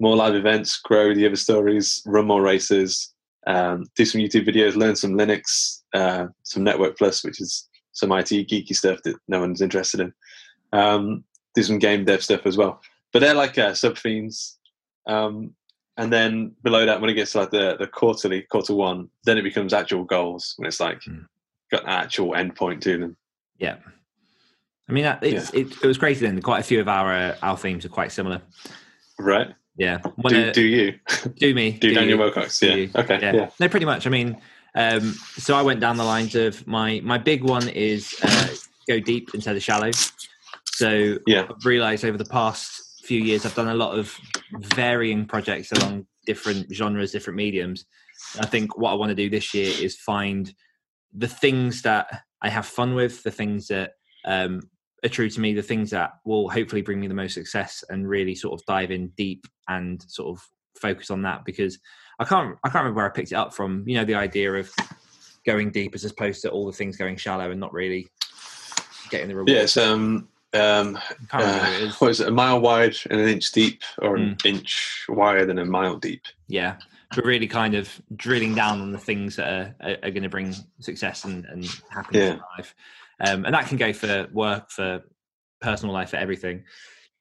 more 0.00 0.16
live 0.16 0.34
events, 0.34 0.78
grow 0.78 1.14
the 1.14 1.26
other 1.26 1.36
stories, 1.36 2.02
run 2.06 2.26
more 2.26 2.42
races, 2.42 3.12
um, 3.46 3.84
do 3.96 4.04
some 4.04 4.20
YouTube 4.20 4.48
videos, 4.48 4.76
learn 4.76 4.96
some 4.96 5.12
Linux, 5.12 5.82
uh, 5.94 6.26
some 6.42 6.64
Network 6.64 6.96
Plus, 6.96 7.24
which 7.24 7.40
is 7.40 7.68
some 7.92 8.12
IT 8.12 8.28
geeky 8.28 8.74
stuff 8.74 9.00
that 9.04 9.16
no 9.26 9.40
one's 9.40 9.60
interested 9.60 10.00
in. 10.00 10.12
Um, 10.72 11.24
do 11.54 11.62
some 11.62 11.78
game 11.78 12.04
dev 12.04 12.22
stuff 12.22 12.46
as 12.46 12.56
well. 12.56 12.80
But 13.12 13.20
they're 13.20 13.34
like 13.34 13.58
uh, 13.58 13.74
sub 13.74 13.98
themes. 13.98 14.57
Um, 15.08 15.54
and 15.96 16.12
then 16.12 16.52
below 16.62 16.86
that, 16.86 17.00
when 17.00 17.10
it 17.10 17.14
gets 17.14 17.32
to 17.32 17.38
like 17.38 17.50
the, 17.50 17.76
the 17.76 17.86
quarterly, 17.86 18.42
quarter 18.42 18.74
one, 18.74 19.08
then 19.24 19.36
it 19.36 19.42
becomes 19.42 19.72
actual 19.72 20.04
goals 20.04 20.54
when 20.56 20.68
it's 20.68 20.78
like 20.78 21.00
mm. 21.00 21.26
got 21.72 21.82
an 21.82 21.88
actual 21.88 22.30
endpoint 22.32 22.80
to 22.82 22.98
them. 22.98 23.16
Yeah. 23.58 23.76
I 24.88 24.92
mean, 24.92 25.04
it's, 25.22 25.52
yeah. 25.52 25.60
it, 25.60 25.72
it, 25.82 25.86
was 25.86 25.98
great. 25.98 26.20
Then 26.20 26.40
quite 26.40 26.60
a 26.60 26.62
few 26.62 26.80
of 26.80 26.88
our 26.88 27.12
uh, 27.12 27.36
our 27.42 27.56
themes 27.56 27.84
are 27.84 27.90
quite 27.90 28.12
similar. 28.12 28.40
Right. 29.18 29.48
Yeah. 29.76 29.98
Do, 30.26 30.48
uh, 30.48 30.52
do 30.52 30.62
you? 30.62 30.98
Do 31.36 31.54
me. 31.54 31.72
do, 31.72 31.78
do 31.88 31.94
Daniel 31.94 32.18
you, 32.18 32.24
Wilcox. 32.24 32.62
Yeah. 32.62 32.86
Okay. 32.94 33.18
Yeah. 33.20 33.32
yeah. 33.34 33.50
No, 33.60 33.68
pretty 33.68 33.86
much. 33.86 34.06
I 34.06 34.10
mean, 34.10 34.40
um, 34.74 35.14
so 35.36 35.54
I 35.54 35.62
went 35.62 35.80
down 35.80 35.96
the 35.96 36.04
lines 36.04 36.34
of 36.34 36.66
my 36.66 37.00
my 37.04 37.18
big 37.18 37.42
one 37.42 37.68
is 37.68 38.14
uh, 38.22 38.48
go 38.86 39.00
deep 39.00 39.34
instead 39.34 39.56
of 39.56 39.62
shallow. 39.62 39.90
So 40.66 41.18
yeah. 41.26 41.46
I've 41.50 41.64
realised 41.64 42.04
over 42.04 42.16
the 42.16 42.24
past 42.24 42.77
few 43.08 43.22
years 43.22 43.46
I've 43.46 43.54
done 43.54 43.68
a 43.68 43.74
lot 43.74 43.98
of 43.98 44.14
varying 44.52 45.24
projects 45.24 45.72
along 45.72 46.06
different 46.26 46.70
genres, 46.70 47.10
different 47.10 47.38
mediums. 47.38 47.86
I 48.38 48.44
think 48.44 48.76
what 48.76 48.92
I 48.92 48.96
want 48.96 49.08
to 49.08 49.14
do 49.14 49.30
this 49.30 49.54
year 49.54 49.72
is 49.80 49.96
find 49.96 50.52
the 51.14 51.26
things 51.26 51.80
that 51.82 52.06
I 52.42 52.50
have 52.50 52.66
fun 52.66 52.94
with, 52.94 53.22
the 53.22 53.30
things 53.30 53.68
that 53.68 53.92
um, 54.26 54.60
are 55.02 55.08
true 55.08 55.30
to 55.30 55.40
me, 55.40 55.54
the 55.54 55.62
things 55.62 55.88
that 55.90 56.10
will 56.26 56.50
hopefully 56.50 56.82
bring 56.82 57.00
me 57.00 57.06
the 57.06 57.14
most 57.14 57.32
success, 57.32 57.82
and 57.88 58.06
really 58.06 58.34
sort 58.34 58.60
of 58.60 58.66
dive 58.66 58.90
in 58.90 59.08
deep 59.16 59.46
and 59.68 60.04
sort 60.06 60.36
of 60.36 60.46
focus 60.78 61.10
on 61.10 61.22
that 61.22 61.46
because 61.46 61.78
I 62.20 62.24
can't 62.24 62.58
I 62.62 62.68
can't 62.68 62.82
remember 62.82 62.98
where 62.98 63.06
I 63.06 63.14
picked 63.14 63.32
it 63.32 63.36
up 63.36 63.54
from. 63.54 63.84
You 63.86 63.96
know, 63.96 64.04
the 64.04 64.16
idea 64.16 64.52
of 64.52 64.70
going 65.46 65.70
deep 65.70 65.94
as 65.94 66.04
opposed 66.04 66.42
to 66.42 66.50
all 66.50 66.66
the 66.66 66.76
things 66.76 66.98
going 66.98 67.16
shallow 67.16 67.50
and 67.50 67.58
not 67.58 67.72
really 67.72 68.06
getting 69.08 69.28
the 69.28 69.34
reward. 69.34 69.48
Yes, 69.48 69.78
um, 69.78 70.28
um, 70.54 70.98
uh, 71.32 71.90
what 71.98 72.10
is 72.10 72.20
it? 72.20 72.28
A 72.28 72.32
mile 72.32 72.60
wide 72.60 72.96
and 73.10 73.20
an 73.20 73.28
inch 73.28 73.52
deep, 73.52 73.82
or 74.00 74.16
an 74.16 74.36
mm. 74.36 74.46
inch 74.46 75.04
wider 75.08 75.44
than 75.44 75.58
a 75.58 75.64
mile 75.64 75.96
deep. 75.96 76.22
Yeah, 76.48 76.76
but 77.14 77.24
really 77.24 77.46
kind 77.46 77.74
of 77.74 78.00
drilling 78.16 78.54
down 78.54 78.80
on 78.80 78.92
the 78.92 78.98
things 78.98 79.36
that 79.36 79.48
are, 79.48 79.74
are, 79.80 79.96
are 80.04 80.10
going 80.10 80.22
to 80.22 80.28
bring 80.28 80.54
success 80.80 81.24
and, 81.24 81.44
and 81.46 81.66
happiness 81.90 82.22
yeah. 82.22 82.32
in 82.34 82.40
life. 82.56 82.74
Um, 83.20 83.44
and 83.44 83.54
that 83.54 83.66
can 83.66 83.76
go 83.76 83.92
for 83.92 84.28
work, 84.32 84.70
for 84.70 85.02
personal 85.60 85.92
life, 85.92 86.10
for 86.10 86.16
everything. 86.16 86.64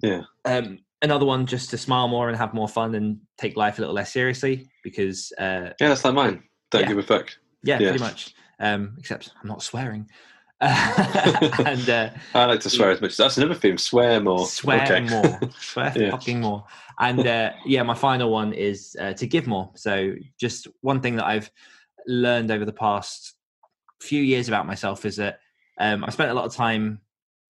Yeah. 0.02 0.24
Um, 0.46 0.80
another 1.02 1.26
one 1.26 1.46
just 1.46 1.70
to 1.72 1.78
smile 1.78 2.08
more 2.08 2.30
and 2.30 2.38
have 2.38 2.54
more 2.54 2.68
fun 2.68 2.96
and 2.96 3.20
take 3.38 3.58
life 3.58 3.78
a 3.78 3.82
little 3.82 3.96
less 3.96 4.12
seriously 4.12 4.68
because 4.84 5.32
uh, 5.38 5.74
yeah, 5.80 5.90
that's 5.90 6.04
like 6.06 6.14
mine. 6.14 6.44
Don't 6.72 6.82
yeah. 6.82 6.88
give 6.88 6.98
a 6.98 7.04
fuck. 7.04 7.36
Yeah, 7.64 7.80
yeah. 7.80 7.90
pretty 7.90 8.04
much. 8.04 8.34
Um, 8.60 8.96
except 8.98 9.32
I'm 9.42 9.48
not 9.48 9.62
swearing. 9.62 10.10
and 10.62 11.88
uh, 11.88 12.10
I 12.34 12.46
like 12.46 12.62
to 12.62 12.70
swear 12.70 12.90
as 12.90 13.00
much. 13.00 13.12
As 13.12 13.18
that's 13.18 13.38
another 13.38 13.54
theme. 13.54 13.78
Swear 13.78 14.20
more. 14.20 14.48
Swear 14.48 14.84
okay. 14.84 15.02
more. 15.02 15.40
Swear 15.60 15.94
yeah. 15.96 16.10
fucking 16.10 16.42
more. 16.42 16.66
And 17.00 17.28
uh, 17.28 17.52
yeah, 17.66 17.84
my 17.84 17.94
final 17.94 18.32
one 18.32 18.54
is 18.54 18.98
uh, 19.00 19.14
to 19.14 19.28
give 19.28 19.46
more. 19.46 19.70
So 19.76 20.16
just 20.40 20.68
one 20.82 21.00
thing 21.00 21.16
that 21.18 21.26
I've 21.26 21.52
learned 22.08 22.50
over 22.50 22.66
the 22.66 22.74
past 22.74 23.36
few 24.02 24.24
years 24.24 24.48
about 24.48 24.66
myself 24.66 25.06
is 25.06 25.18
that 25.18 25.40
um, 25.80 26.04
I 26.04 26.10
spent 26.10 26.32
a 26.32 26.34
lot 26.34 26.46
of 26.46 26.56
time 26.56 27.02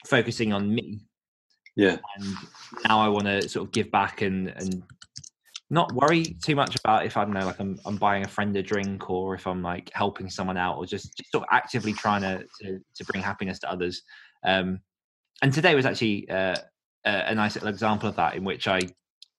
focusing 0.06 0.52
on 0.52 0.74
me. 0.74 1.06
Yeah. 1.78 1.98
And 2.18 2.34
now 2.88 3.00
I 3.00 3.08
want 3.08 3.26
to 3.26 3.48
sort 3.48 3.68
of 3.68 3.72
give 3.72 3.90
back 3.90 4.22
and 4.22 4.50
and 4.50 4.84
not 5.70 5.92
worry 5.94 6.24
too 6.44 6.56
much 6.56 6.76
about 6.76 7.06
if 7.06 7.18
I 7.18 7.26
don't 7.26 7.34
know, 7.34 7.46
like 7.46 7.60
I'm 7.60 7.80
I'm 7.86 7.98
buying 7.98 8.24
a 8.24 8.28
friend 8.28 8.56
a 8.56 8.64
drink 8.64 9.10
or 9.10 9.36
if 9.36 9.46
I'm 9.46 9.62
like 9.62 9.92
helping 9.94 10.30
someone 10.30 10.58
out 10.58 10.78
or 10.78 10.86
just, 10.86 11.18
just 11.18 11.32
sort 11.32 11.44
of 11.44 11.50
actively 11.52 11.94
trying 11.94 12.22
to, 12.22 12.46
to, 12.62 12.80
to 12.96 13.06
bring 13.06 13.22
happiness 13.22 13.60
to 13.60 13.72
others. 13.72 14.02
Um, 14.46 14.80
and 15.42 15.54
today 15.54 15.76
was 15.76 15.86
actually 15.86 16.30
uh, 16.30 16.56
a, 17.06 17.36
nice 17.36 17.56
little 17.56 17.70
example 17.70 18.10
of 18.10 18.16
that 18.16 18.36
in 18.36 18.44
which 18.44 18.68
I 18.68 18.82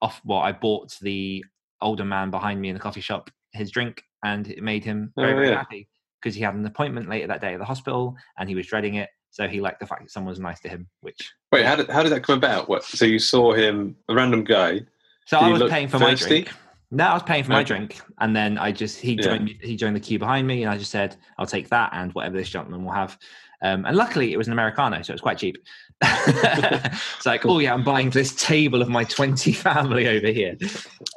off 0.00 0.20
well 0.24 0.38
I 0.38 0.52
bought 0.52 0.96
the 1.00 1.44
older 1.80 2.04
man 2.04 2.30
behind 2.30 2.60
me 2.60 2.68
in 2.68 2.74
the 2.74 2.80
coffee 2.80 3.00
shop 3.00 3.30
his 3.52 3.70
drink 3.70 4.02
and 4.24 4.48
it 4.48 4.62
made 4.62 4.84
him 4.84 5.12
very, 5.16 5.32
oh, 5.32 5.36
very 5.36 5.52
happy 5.52 5.88
because 6.20 6.34
he 6.34 6.42
had 6.42 6.54
an 6.54 6.66
appointment 6.66 7.08
later 7.08 7.26
that 7.26 7.40
day 7.40 7.54
at 7.54 7.58
the 7.58 7.64
hospital 7.64 8.16
and 8.38 8.48
he 8.48 8.54
was 8.54 8.66
dreading 8.66 8.94
it. 8.94 9.08
So 9.30 9.46
he 9.46 9.60
liked 9.60 9.80
the 9.80 9.86
fact 9.86 10.02
that 10.02 10.10
someone 10.10 10.30
was 10.30 10.40
nice 10.40 10.60
to 10.60 10.68
him. 10.68 10.88
Which 11.00 11.32
wait, 11.52 11.64
how 11.64 11.76
did 11.76 11.88
how 11.88 12.02
did 12.02 12.12
that 12.12 12.22
come 12.22 12.38
about? 12.38 12.68
What? 12.68 12.84
So 12.84 13.04
you 13.04 13.18
saw 13.18 13.52
him, 13.52 13.96
a 14.08 14.14
random 14.14 14.44
guy. 14.44 14.80
So 15.28 15.36
I 15.36 15.50
was 15.50 15.70
paying 15.70 15.88
for 15.88 15.98
thirsty? 15.98 16.24
my 16.24 16.28
drink. 16.28 16.52
No, 16.90 17.04
I 17.04 17.12
was 17.12 17.22
paying 17.22 17.44
for 17.44 17.52
okay. 17.52 17.58
my 17.58 17.62
drink, 17.62 18.00
and 18.18 18.34
then 18.34 18.56
I 18.56 18.72
just 18.72 18.98
he 18.98 19.14
joined 19.14 19.50
yeah. 19.50 19.54
he 19.60 19.76
joined 19.76 19.94
the 19.94 20.00
queue 20.00 20.18
behind 20.18 20.46
me, 20.46 20.62
and 20.62 20.72
I 20.72 20.78
just 20.78 20.90
said, 20.90 21.16
"I'll 21.36 21.44
take 21.44 21.68
that 21.68 21.90
and 21.92 22.14
whatever 22.14 22.38
this 22.38 22.48
gentleman 22.48 22.82
will 22.82 22.92
have." 22.92 23.18
Um, 23.60 23.84
and 23.84 23.94
luckily, 23.94 24.32
it 24.32 24.38
was 24.38 24.46
an 24.46 24.54
americano, 24.54 25.02
so 25.02 25.10
it 25.10 25.14
was 25.14 25.20
quite 25.20 25.36
cheap. 25.36 25.56
it's 26.02 27.26
like, 27.26 27.44
oh 27.44 27.58
yeah, 27.58 27.74
I'm 27.74 27.84
buying 27.84 28.08
this 28.08 28.34
table 28.36 28.80
of 28.80 28.88
my 28.88 29.04
20 29.04 29.52
family 29.52 30.08
over 30.08 30.28
here, 30.28 30.56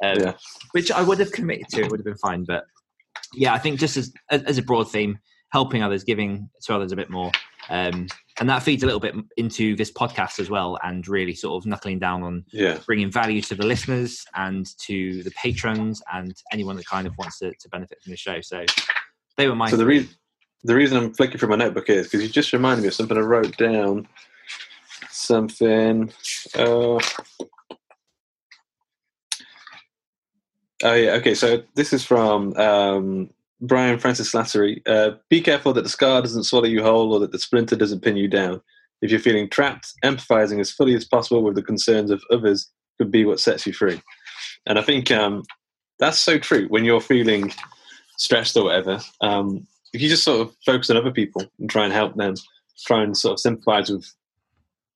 um, 0.02 0.18
yeah. 0.18 0.32
which 0.72 0.90
I 0.90 1.02
would 1.02 1.18
have 1.18 1.32
committed 1.32 1.68
to. 1.70 1.80
It 1.80 1.90
would 1.90 2.00
have 2.00 2.04
been 2.04 2.16
fine, 2.16 2.44
but 2.44 2.64
yeah, 3.32 3.54
I 3.54 3.58
think 3.58 3.80
just 3.80 3.96
as 3.96 4.12
as 4.28 4.58
a 4.58 4.62
broad 4.62 4.90
theme, 4.90 5.18
helping 5.52 5.82
others, 5.82 6.04
giving 6.04 6.50
to 6.64 6.74
others 6.74 6.92
a 6.92 6.96
bit 6.96 7.08
more, 7.08 7.30
um, 7.70 8.08
and 8.40 8.48
that 8.48 8.62
feeds 8.62 8.82
a 8.82 8.86
little 8.86 9.00
bit 9.00 9.14
into 9.36 9.76
this 9.76 9.92
podcast 9.92 10.38
as 10.38 10.50
well, 10.50 10.78
and 10.82 11.06
really 11.06 11.34
sort 11.34 11.62
of 11.62 11.66
knuckling 11.66 11.98
down 11.98 12.22
on 12.22 12.44
yeah. 12.50 12.78
bringing 12.86 13.10
value 13.10 13.40
to 13.42 13.54
the 13.54 13.66
listeners 13.66 14.24
and 14.34 14.66
to 14.78 15.22
the 15.22 15.30
patrons 15.32 16.02
and 16.12 16.34
anyone 16.52 16.76
that 16.76 16.86
kind 16.86 17.06
of 17.06 17.12
wants 17.18 17.38
to, 17.38 17.52
to 17.54 17.68
benefit 17.68 18.02
from 18.02 18.10
the 18.10 18.16
show. 18.16 18.40
So 18.40 18.64
they 19.36 19.48
were 19.48 19.54
my. 19.54 19.70
So 19.70 19.76
the 19.76 19.86
reason 19.86 20.10
the 20.64 20.74
reason 20.74 20.96
I'm 20.96 21.12
flicking 21.12 21.38
through 21.38 21.50
my 21.50 21.56
notebook 21.56 21.90
is 21.90 22.06
because 22.06 22.22
you 22.22 22.28
just 22.28 22.52
reminded 22.52 22.82
me 22.82 22.88
of 22.88 22.94
something 22.94 23.16
I 23.16 23.20
wrote 23.20 23.56
down. 23.56 24.06
Something. 25.10 26.12
Uh, 26.56 27.00
Oh 30.82 30.94
yeah, 30.94 31.12
okay. 31.12 31.34
So 31.34 31.62
this 31.74 31.92
is 31.92 32.04
from 32.04 32.54
um, 32.56 33.30
Brian 33.62 33.98
Francis 33.98 34.32
Slattery. 34.32 34.82
Uh, 34.86 35.12
be 35.30 35.40
careful 35.40 35.72
that 35.72 35.82
the 35.82 35.88
scar 35.88 36.20
doesn't 36.20 36.44
swallow 36.44 36.66
you 36.66 36.82
whole, 36.82 37.14
or 37.14 37.20
that 37.20 37.32
the 37.32 37.38
splinter 37.38 37.76
doesn't 37.76 38.02
pin 38.02 38.16
you 38.16 38.28
down. 38.28 38.60
If 39.00 39.10
you're 39.10 39.20
feeling 39.20 39.48
trapped, 39.48 39.92
empathizing 40.04 40.60
as 40.60 40.70
fully 40.70 40.94
as 40.94 41.04
possible 41.04 41.42
with 41.42 41.54
the 41.54 41.62
concerns 41.62 42.10
of 42.10 42.22
others 42.30 42.70
could 42.98 43.10
be 43.10 43.24
what 43.24 43.40
sets 43.40 43.66
you 43.66 43.72
free. 43.72 44.00
And 44.66 44.78
I 44.78 44.82
think 44.82 45.10
um, 45.10 45.44
that's 45.98 46.18
so 46.18 46.38
true. 46.38 46.66
When 46.68 46.84
you're 46.84 47.00
feeling 47.00 47.52
stressed 48.18 48.56
or 48.56 48.64
whatever, 48.64 49.00
um, 49.20 49.66
if 49.92 50.02
you 50.02 50.08
just 50.08 50.24
sort 50.24 50.40
of 50.40 50.56
focus 50.66 50.90
on 50.90 50.96
other 50.96 51.10
people 51.10 51.44
and 51.58 51.70
try 51.70 51.84
and 51.84 51.92
help 51.92 52.16
them, 52.16 52.34
try 52.84 53.02
and 53.02 53.16
sort 53.16 53.34
of 53.34 53.40
sympathize 53.40 53.90
with 53.90 54.04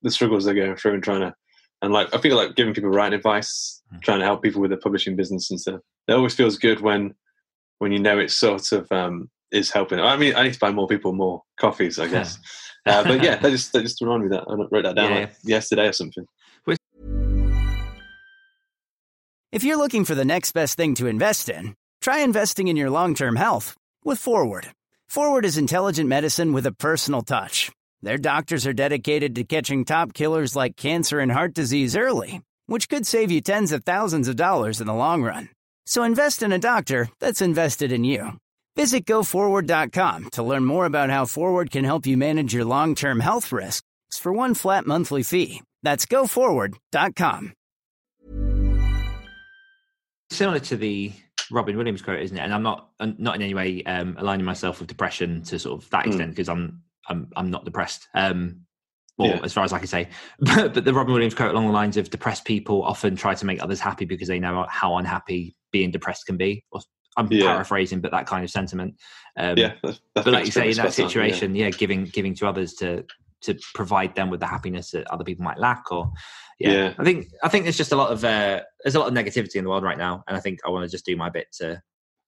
the 0.02 0.10
struggles 0.10 0.44
they're 0.44 0.54
going 0.54 0.76
through, 0.76 0.94
and 0.94 1.02
trying 1.02 1.20
to 1.20 1.34
and 1.82 1.92
like 1.92 2.12
I 2.14 2.18
feel 2.18 2.36
like 2.36 2.56
giving 2.56 2.74
people 2.74 2.90
right 2.90 3.12
advice, 3.12 3.82
mm. 3.94 4.00
trying 4.02 4.20
to 4.20 4.24
help 4.24 4.42
people 4.42 4.60
with 4.60 4.70
their 4.70 4.80
publishing 4.80 5.14
business 5.14 5.50
and 5.50 5.60
stuff. 5.60 5.80
It 6.08 6.12
always 6.12 6.34
feels 6.34 6.58
good 6.58 6.80
when 6.80 7.14
when 7.78 7.92
you 7.92 7.98
know 7.98 8.18
it 8.18 8.30
sort 8.30 8.72
of 8.72 8.90
um, 8.92 9.30
is 9.52 9.70
helping. 9.70 10.00
I 10.00 10.16
mean, 10.16 10.34
I 10.34 10.44
need 10.44 10.54
to 10.54 10.58
buy 10.58 10.70
more 10.70 10.88
people 10.88 11.12
more 11.12 11.42
coffees, 11.58 11.98
I 11.98 12.08
guess. 12.08 12.38
uh, 12.86 13.02
but 13.04 13.22
yeah, 13.22 13.36
that 13.36 13.50
just 13.50 13.72
that 13.72 13.82
just 13.82 14.00
reminded 14.00 14.30
me 14.30 14.36
that 14.36 14.44
I 14.48 14.54
wrote 14.54 14.84
that 14.84 14.96
down 14.96 15.12
yeah. 15.12 15.18
like 15.20 15.36
yesterday 15.44 15.88
or 15.88 15.92
something. 15.92 16.26
If 19.52 19.64
you're 19.64 19.78
looking 19.78 20.04
for 20.04 20.14
the 20.14 20.24
next 20.24 20.52
best 20.52 20.76
thing 20.76 20.94
to 20.96 21.06
invest 21.06 21.48
in, 21.48 21.76
try 22.02 22.18
investing 22.18 22.68
in 22.68 22.76
your 22.76 22.90
long-term 22.90 23.36
health 23.36 23.74
with 24.04 24.18
Forward. 24.18 24.68
Forward 25.08 25.46
is 25.46 25.56
intelligent 25.56 26.08
medicine 26.08 26.52
with 26.52 26.66
a 26.66 26.72
personal 26.72 27.22
touch. 27.22 27.70
Their 28.02 28.18
doctors 28.18 28.66
are 28.66 28.74
dedicated 28.74 29.34
to 29.36 29.44
catching 29.44 29.84
top 29.84 30.12
killers 30.12 30.56
like 30.56 30.76
cancer 30.76 31.20
and 31.20 31.32
heart 31.32 31.54
disease 31.54 31.96
early, 31.96 32.42
which 32.66 32.88
could 32.90 33.06
save 33.06 33.30
you 33.30 33.40
tens 33.40 33.72
of 33.72 33.84
thousands 33.84 34.28
of 34.28 34.36
dollars 34.36 34.80
in 34.80 34.86
the 34.86 34.92
long 34.92 35.22
run. 35.22 35.48
So 35.86 36.02
invest 36.02 36.42
in 36.42 36.52
a 36.52 36.58
doctor 36.58 37.08
that's 37.20 37.40
invested 37.40 37.92
in 37.92 38.04
you. 38.04 38.32
Visit 38.74 39.06
goforward.com 39.06 40.30
to 40.32 40.42
learn 40.42 40.64
more 40.64 40.84
about 40.84 41.10
how 41.10 41.24
Forward 41.24 41.70
can 41.70 41.84
help 41.84 42.06
you 42.06 42.16
manage 42.16 42.52
your 42.52 42.64
long 42.64 42.94
term 42.94 43.20
health 43.20 43.52
risks 43.52 43.82
for 44.12 44.32
one 44.32 44.54
flat 44.54 44.86
monthly 44.86 45.22
fee. 45.22 45.62
That's 45.82 46.04
goforward.com. 46.04 47.52
Similar 50.30 50.58
to 50.58 50.76
the 50.76 51.12
Robin 51.50 51.76
Williams 51.76 52.02
quote, 52.02 52.20
isn't 52.20 52.36
it? 52.36 52.40
And 52.40 52.52
I'm 52.52 52.62
not 52.62 52.90
not 53.00 53.36
in 53.36 53.42
any 53.42 53.54
way 53.54 53.82
um, 53.84 54.16
aligning 54.18 54.44
myself 54.44 54.80
with 54.80 54.88
depression 54.88 55.42
to 55.44 55.58
sort 55.58 55.82
of 55.82 55.88
that 55.90 56.04
hmm. 56.04 56.10
extent 56.10 56.30
because 56.32 56.48
mm. 56.48 56.52
I'm 56.52 56.82
I'm 57.08 57.28
I'm 57.36 57.50
not 57.50 57.64
depressed. 57.64 58.08
Um, 58.14 58.66
or 59.18 59.28
yeah. 59.28 59.40
as 59.42 59.52
far 59.52 59.64
as 59.64 59.72
I 59.72 59.78
can 59.78 59.86
say. 59.86 60.08
But, 60.40 60.74
but 60.74 60.84
the 60.84 60.92
Robin 60.92 61.12
Williams 61.12 61.34
quote 61.34 61.50
along 61.50 61.66
the 61.66 61.72
lines 61.72 61.96
of 61.96 62.10
depressed 62.10 62.44
people 62.44 62.82
often 62.82 63.16
try 63.16 63.34
to 63.34 63.46
make 63.46 63.62
others 63.62 63.80
happy 63.80 64.04
because 64.04 64.28
they 64.28 64.38
know 64.38 64.66
how 64.68 64.96
unhappy 64.96 65.56
being 65.76 65.90
depressed 65.90 66.26
can 66.26 66.36
be. 66.36 66.64
Or, 66.72 66.80
I'm 67.18 67.28
yeah. 67.30 67.46
paraphrasing, 67.46 68.00
but 68.00 68.10
that 68.10 68.26
kind 68.26 68.44
of 68.44 68.50
sentiment. 68.50 68.94
Um, 69.38 69.56
yeah, 69.56 69.74
but 69.82 70.26
like 70.26 70.44
you 70.44 70.52
say, 70.52 70.70
in 70.70 70.76
that 70.76 70.92
situation, 70.92 71.52
on, 71.52 71.56
yeah. 71.56 71.66
yeah. 71.66 71.70
giving 71.70 72.04
giving 72.04 72.34
to 72.36 72.46
others 72.46 72.74
to 72.74 73.04
to 73.42 73.58
provide 73.74 74.14
them 74.14 74.28
with 74.30 74.40
the 74.40 74.46
happiness 74.46 74.90
that 74.90 75.10
other 75.10 75.24
people 75.24 75.44
might 75.44 75.58
lack, 75.58 75.90
or 75.90 76.12
yeah, 76.58 76.72
yeah. 76.72 76.94
I 76.98 77.04
think 77.04 77.28
I 77.42 77.48
think 77.48 77.64
there's 77.64 77.76
just 77.76 77.92
a 77.92 77.96
lot 77.96 78.12
of 78.12 78.22
uh, 78.24 78.60
there's 78.84 78.94
a 78.94 78.98
lot 78.98 79.08
of 79.08 79.14
negativity 79.14 79.56
in 79.56 79.64
the 79.64 79.70
world 79.70 79.82
right 79.82 79.98
now, 79.98 80.24
and 80.28 80.36
I 80.36 80.40
think 80.40 80.60
I 80.66 80.70
want 80.70 80.84
to 80.84 80.90
just 80.90 81.06
do 81.06 81.16
my 81.16 81.30
bit 81.30 81.46
to 81.58 81.80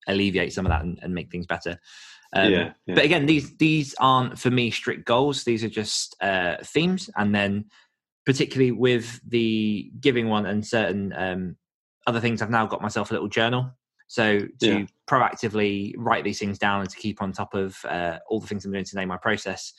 alleviate 0.06 0.54
some 0.54 0.64
of 0.64 0.70
that 0.70 0.82
and, 0.82 0.98
and 1.02 1.14
make 1.14 1.30
things 1.30 1.46
better. 1.46 1.78
Um, 2.32 2.50
yeah, 2.50 2.72
yeah, 2.86 2.94
But 2.94 3.04
again, 3.04 3.26
these 3.26 3.56
these 3.58 3.94
aren't 4.00 4.38
for 4.38 4.50
me 4.50 4.70
strict 4.70 5.04
goals. 5.04 5.44
These 5.44 5.64
are 5.64 5.70
just 5.70 6.16
uh, 6.22 6.56
themes, 6.64 7.10
and 7.16 7.34
then 7.34 7.66
particularly 8.24 8.72
with 8.72 9.20
the 9.26 9.90
giving 10.00 10.28
one 10.28 10.46
and 10.46 10.66
certain 10.66 11.12
um, 11.16 11.56
other 12.08 12.20
things, 12.20 12.42
I've 12.42 12.50
now 12.50 12.66
got 12.66 12.80
myself 12.80 13.10
a 13.10 13.14
little 13.14 13.28
journal. 13.28 13.70
So 14.08 14.40
to 14.60 14.78
yeah. 14.80 14.86
proactively 15.06 15.94
write 15.98 16.24
these 16.24 16.38
things 16.38 16.58
down 16.58 16.80
and 16.80 16.90
to 16.90 16.96
keep 16.96 17.20
on 17.20 17.32
top 17.32 17.52
of 17.54 17.76
uh, 17.84 18.18
all 18.28 18.40
the 18.40 18.46
things 18.46 18.64
I'm 18.64 18.72
doing 18.72 18.84
today, 18.84 19.04
my 19.04 19.18
process 19.18 19.74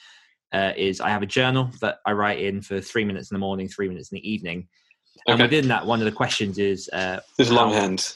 uh, 0.53 0.73
is 0.77 1.01
I 1.01 1.09
have 1.09 1.23
a 1.23 1.25
journal 1.25 1.71
that 1.81 1.97
I 2.05 2.11
write 2.11 2.39
in 2.39 2.61
for 2.61 2.79
three 2.79 3.03
minutes 3.03 3.31
in 3.31 3.35
the 3.35 3.39
morning, 3.39 3.67
three 3.67 3.89
minutes 3.89 4.11
in 4.11 4.17
the 4.17 4.31
evening. 4.31 4.67
Okay. 5.27 5.33
And 5.33 5.41
within 5.41 5.67
that, 5.69 5.85
one 5.85 5.99
of 5.99 6.05
the 6.05 6.11
questions 6.11 6.59
is 6.59 6.89
uh, 6.93 7.19
there's 7.37 7.51
longhand. 7.51 8.15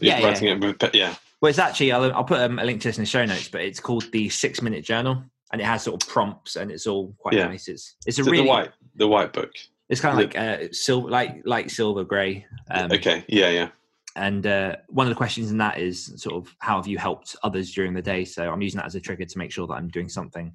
Yeah, 0.00 0.24
writing 0.24 0.48
yeah. 0.48 0.54
it 0.54 0.82
with, 0.82 0.94
yeah. 0.94 1.14
Well, 1.40 1.50
it's 1.50 1.58
actually 1.58 1.92
I'll, 1.92 2.12
I'll 2.14 2.24
put 2.24 2.40
um, 2.40 2.58
a 2.58 2.64
link 2.64 2.80
to 2.82 2.88
this 2.88 2.98
in 2.98 3.02
the 3.02 3.06
show 3.06 3.24
notes, 3.24 3.48
but 3.48 3.60
it's 3.60 3.80
called 3.80 4.10
the 4.12 4.28
Six 4.28 4.62
Minute 4.62 4.84
Journal, 4.84 5.22
and 5.52 5.60
it 5.60 5.64
has 5.64 5.82
sort 5.82 6.02
of 6.02 6.08
prompts, 6.08 6.56
and 6.56 6.70
it's 6.70 6.86
all 6.86 7.14
quite 7.18 7.34
yeah. 7.34 7.48
nice. 7.48 7.68
It's 7.68 7.96
it's 8.06 8.18
a 8.18 8.22
Is 8.22 8.26
really 8.26 8.44
the 8.44 8.48
white 8.48 8.72
the 8.94 9.08
white 9.08 9.32
book? 9.32 9.52
It's 9.90 10.00
kind 10.00 10.18
of 10.18 10.24
like 10.24 10.38
uh, 10.38 10.68
silver, 10.72 11.10
like 11.10 11.42
like 11.44 11.68
silver 11.68 12.04
grey. 12.04 12.46
Um, 12.70 12.92
okay. 12.92 13.24
Yeah. 13.28 13.50
Yeah. 13.50 13.68
And 14.16 14.46
uh, 14.46 14.76
one 14.88 15.06
of 15.06 15.10
the 15.10 15.16
questions 15.16 15.50
in 15.50 15.58
that 15.58 15.78
is 15.78 16.12
sort 16.16 16.36
of 16.36 16.54
how 16.58 16.76
have 16.76 16.86
you 16.86 16.98
helped 16.98 17.36
others 17.42 17.72
during 17.72 17.92
the 17.92 18.02
day? 18.02 18.24
So 18.24 18.50
I'm 18.50 18.62
using 18.62 18.78
that 18.78 18.86
as 18.86 18.94
a 18.94 19.00
trigger 19.00 19.24
to 19.24 19.38
make 19.38 19.52
sure 19.52 19.66
that 19.66 19.74
I'm 19.74 19.88
doing 19.88 20.08
something. 20.08 20.52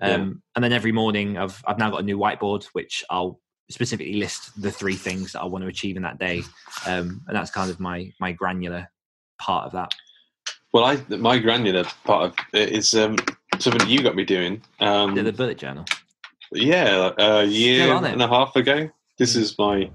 Um, 0.00 0.10
yeah. 0.10 0.18
And 0.56 0.64
then 0.64 0.72
every 0.72 0.92
morning, 0.92 1.36
I've 1.36 1.62
I've 1.66 1.78
now 1.78 1.90
got 1.90 2.00
a 2.00 2.04
new 2.04 2.18
whiteboard 2.18 2.64
which 2.72 3.04
I'll 3.10 3.40
specifically 3.70 4.14
list 4.14 4.60
the 4.60 4.70
three 4.70 4.96
things 4.96 5.32
that 5.32 5.42
I 5.42 5.44
want 5.46 5.62
to 5.62 5.68
achieve 5.68 5.96
in 5.96 6.02
that 6.02 6.18
day, 6.18 6.42
um, 6.86 7.22
and 7.26 7.36
that's 7.36 7.50
kind 7.50 7.70
of 7.70 7.80
my 7.80 8.12
my 8.20 8.32
granular 8.32 8.88
part 9.38 9.66
of 9.66 9.72
that. 9.72 9.92
Well, 10.72 10.84
I 10.84 11.02
my 11.16 11.38
granular 11.38 11.84
part 12.04 12.26
of 12.26 12.36
it 12.52 12.70
is 12.70 12.94
um, 12.94 13.16
something 13.58 13.88
you 13.88 14.02
got 14.02 14.14
me 14.14 14.24
doing. 14.24 14.62
Um, 14.80 15.14
the 15.14 15.32
bullet 15.32 15.58
journal. 15.58 15.84
Yeah, 16.52 17.10
a 17.16 17.44
year 17.44 17.92
and 17.92 18.22
a 18.22 18.26
half 18.26 18.56
ago. 18.56 18.90
This 19.18 19.36
is 19.36 19.56
my 19.56 19.90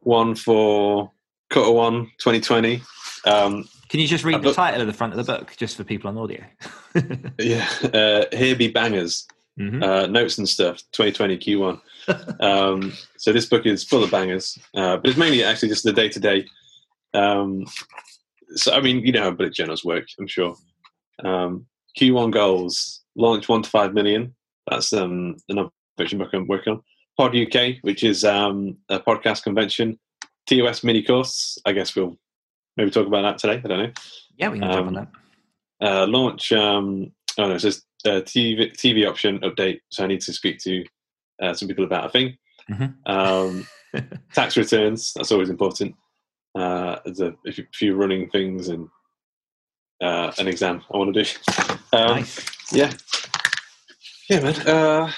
one 0.00 0.34
for 0.34 1.12
Quarter 1.52 1.70
One 1.70 2.06
2020. 2.18 2.82
Um, 3.26 3.68
Can 3.88 4.00
you 4.00 4.08
just 4.08 4.24
read 4.24 4.42
the 4.42 4.52
title 4.52 4.80
of 4.80 4.88
the 4.88 4.92
front 4.92 5.12
of 5.12 5.24
the 5.24 5.32
book, 5.32 5.54
just 5.56 5.76
for 5.76 5.84
people 5.84 6.10
on 6.10 6.18
audio? 6.18 6.42
yeah, 7.38 7.68
uh, 7.92 8.24
here 8.36 8.56
be 8.56 8.68
bangers, 8.68 9.26
mm-hmm. 9.58 9.82
uh, 9.82 10.06
notes 10.06 10.36
and 10.36 10.48
stuff. 10.48 10.78
2020 10.92 11.38
Q1. 11.38 11.80
um, 12.40 12.92
so 13.16 13.32
this 13.32 13.46
book 13.46 13.64
is 13.64 13.84
full 13.84 14.02
of 14.02 14.10
bangers, 14.10 14.58
uh, 14.74 14.96
but 14.96 15.10
it's 15.10 15.18
mainly 15.18 15.44
actually 15.44 15.68
just 15.68 15.84
the 15.84 15.92
day 15.92 16.08
to 16.08 16.18
day. 16.18 16.44
So 17.14 18.72
I 18.72 18.80
mean, 18.80 19.06
you 19.06 19.12
know 19.12 19.22
how 19.22 19.30
bullet 19.30 19.54
journals 19.54 19.84
work, 19.84 20.06
I'm 20.18 20.26
sure. 20.26 20.56
Um, 21.24 21.66
Q1 21.96 22.32
goals: 22.32 23.00
launch 23.14 23.48
one 23.48 23.62
to 23.62 23.70
five 23.70 23.94
million. 23.94 24.34
That's 24.68 24.92
um, 24.92 25.36
the 25.48 25.70
book 25.96 26.32
I'm 26.32 26.46
working 26.46 26.74
on. 26.74 26.82
Pod 27.16 27.36
UK, 27.36 27.76
which 27.82 28.02
is 28.02 28.24
um, 28.24 28.76
a 28.88 28.98
podcast 28.98 29.44
convention. 29.44 29.98
TOS 30.46 30.84
mini 30.84 31.02
course. 31.02 31.58
I 31.64 31.72
guess 31.72 31.94
we'll 31.94 32.18
maybe 32.76 32.90
talk 32.90 33.06
about 33.06 33.22
that 33.22 33.38
today. 33.38 33.62
I 33.64 33.68
don't 33.68 33.82
know. 33.84 33.92
Yeah, 34.36 34.48
we 34.48 34.58
can 34.58 34.68
um, 34.68 34.76
talk 34.76 34.86
on 34.86 34.94
that. 34.94 35.08
Uh, 35.80 36.06
launch. 36.06 36.52
Um, 36.52 37.12
oh 37.38 37.48
no, 37.48 37.54
it's 37.54 37.62
just 37.62 37.84
a 38.04 38.20
TV 38.20 38.72
TV 38.72 39.08
option 39.08 39.38
update. 39.40 39.80
So 39.90 40.04
I 40.04 40.06
need 40.06 40.20
to 40.22 40.32
speak 40.32 40.58
to 40.60 40.84
uh, 41.42 41.54
some 41.54 41.68
people 41.68 41.84
about 41.84 42.06
a 42.06 42.08
thing. 42.10 42.36
Mm-hmm. 42.70 43.10
Um, 43.10 43.66
tax 44.32 44.56
returns. 44.56 45.12
That's 45.14 45.32
always 45.32 45.50
important. 45.50 45.94
Uh, 46.54 46.98
as 47.06 47.20
a, 47.20 47.34
if, 47.44 47.58
you, 47.58 47.66
if 47.72 47.82
you're 47.82 47.96
running 47.96 48.30
things 48.30 48.68
and 48.68 48.88
uh, 50.00 50.32
an 50.38 50.48
exam, 50.48 50.82
I 50.92 50.96
want 50.96 51.14
to 51.14 51.24
do. 51.24 51.30
Um, 51.92 52.16
nice. 52.16 52.44
Yeah. 52.72 52.92
Yeah, 54.28 54.40
man. 54.40 54.54
Uh, 54.66 55.12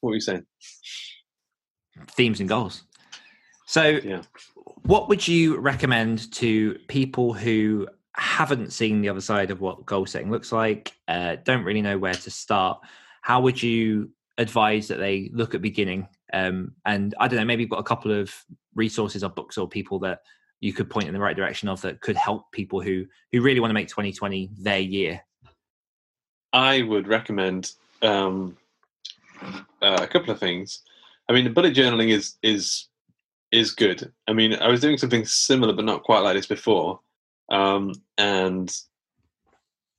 what 0.00 0.10
were 0.10 0.14
you 0.14 0.20
saying? 0.20 0.44
Themes 2.10 2.40
and 2.40 2.48
goals. 2.48 2.82
So, 3.66 4.00
yeah. 4.02 4.22
what 4.82 5.08
would 5.08 5.26
you 5.26 5.58
recommend 5.58 6.32
to 6.34 6.74
people 6.88 7.32
who 7.32 7.88
haven't 8.14 8.72
seen 8.72 9.02
the 9.02 9.08
other 9.08 9.20
side 9.20 9.50
of 9.50 9.60
what 9.60 9.84
goal 9.84 10.06
setting 10.06 10.30
looks 10.30 10.52
like, 10.52 10.92
uh, 11.08 11.36
don't 11.44 11.64
really 11.64 11.82
know 11.82 11.98
where 11.98 12.14
to 12.14 12.30
start? 12.30 12.80
How 13.22 13.40
would 13.40 13.62
you 13.62 14.10
advise 14.38 14.88
that 14.88 14.98
they 14.98 15.30
look 15.32 15.54
at 15.54 15.62
beginning? 15.62 16.08
Um, 16.32 16.72
and 16.84 17.14
I 17.18 17.28
don't 17.28 17.38
know, 17.38 17.44
maybe 17.44 17.62
you've 17.62 17.70
got 17.70 17.80
a 17.80 17.84
couple 17.84 18.12
of 18.12 18.34
resources 18.74 19.24
or 19.24 19.30
books 19.30 19.58
or 19.58 19.68
people 19.68 19.98
that 20.00 20.20
you 20.60 20.72
could 20.72 20.88
point 20.88 21.08
in 21.08 21.14
the 21.14 21.20
right 21.20 21.36
direction 21.36 21.68
of 21.68 21.80
that 21.82 22.00
could 22.00 22.16
help 22.16 22.50
people 22.52 22.80
who 22.80 23.04
who 23.32 23.42
really 23.42 23.60
want 23.60 23.70
to 23.70 23.74
make 23.74 23.88
2020 23.88 24.50
their 24.58 24.78
year? 24.78 25.22
I 26.52 26.82
would 26.82 27.06
recommend 27.06 27.72
um, 28.02 28.56
uh, 29.82 29.98
a 30.00 30.06
couple 30.06 30.30
of 30.30 30.40
things. 30.40 30.82
I 31.28 31.32
mean, 31.32 31.44
the 31.44 31.50
bullet 31.50 31.74
journaling 31.74 32.10
is 32.10 32.36
is 32.42 32.88
is 33.52 33.72
good. 33.72 34.12
I 34.28 34.32
mean, 34.32 34.54
I 34.54 34.68
was 34.68 34.80
doing 34.80 34.98
something 34.98 35.24
similar, 35.24 35.72
but 35.72 35.84
not 35.84 36.02
quite 36.02 36.20
like 36.20 36.36
this 36.36 36.46
before, 36.46 37.00
um, 37.50 37.92
and 38.18 38.74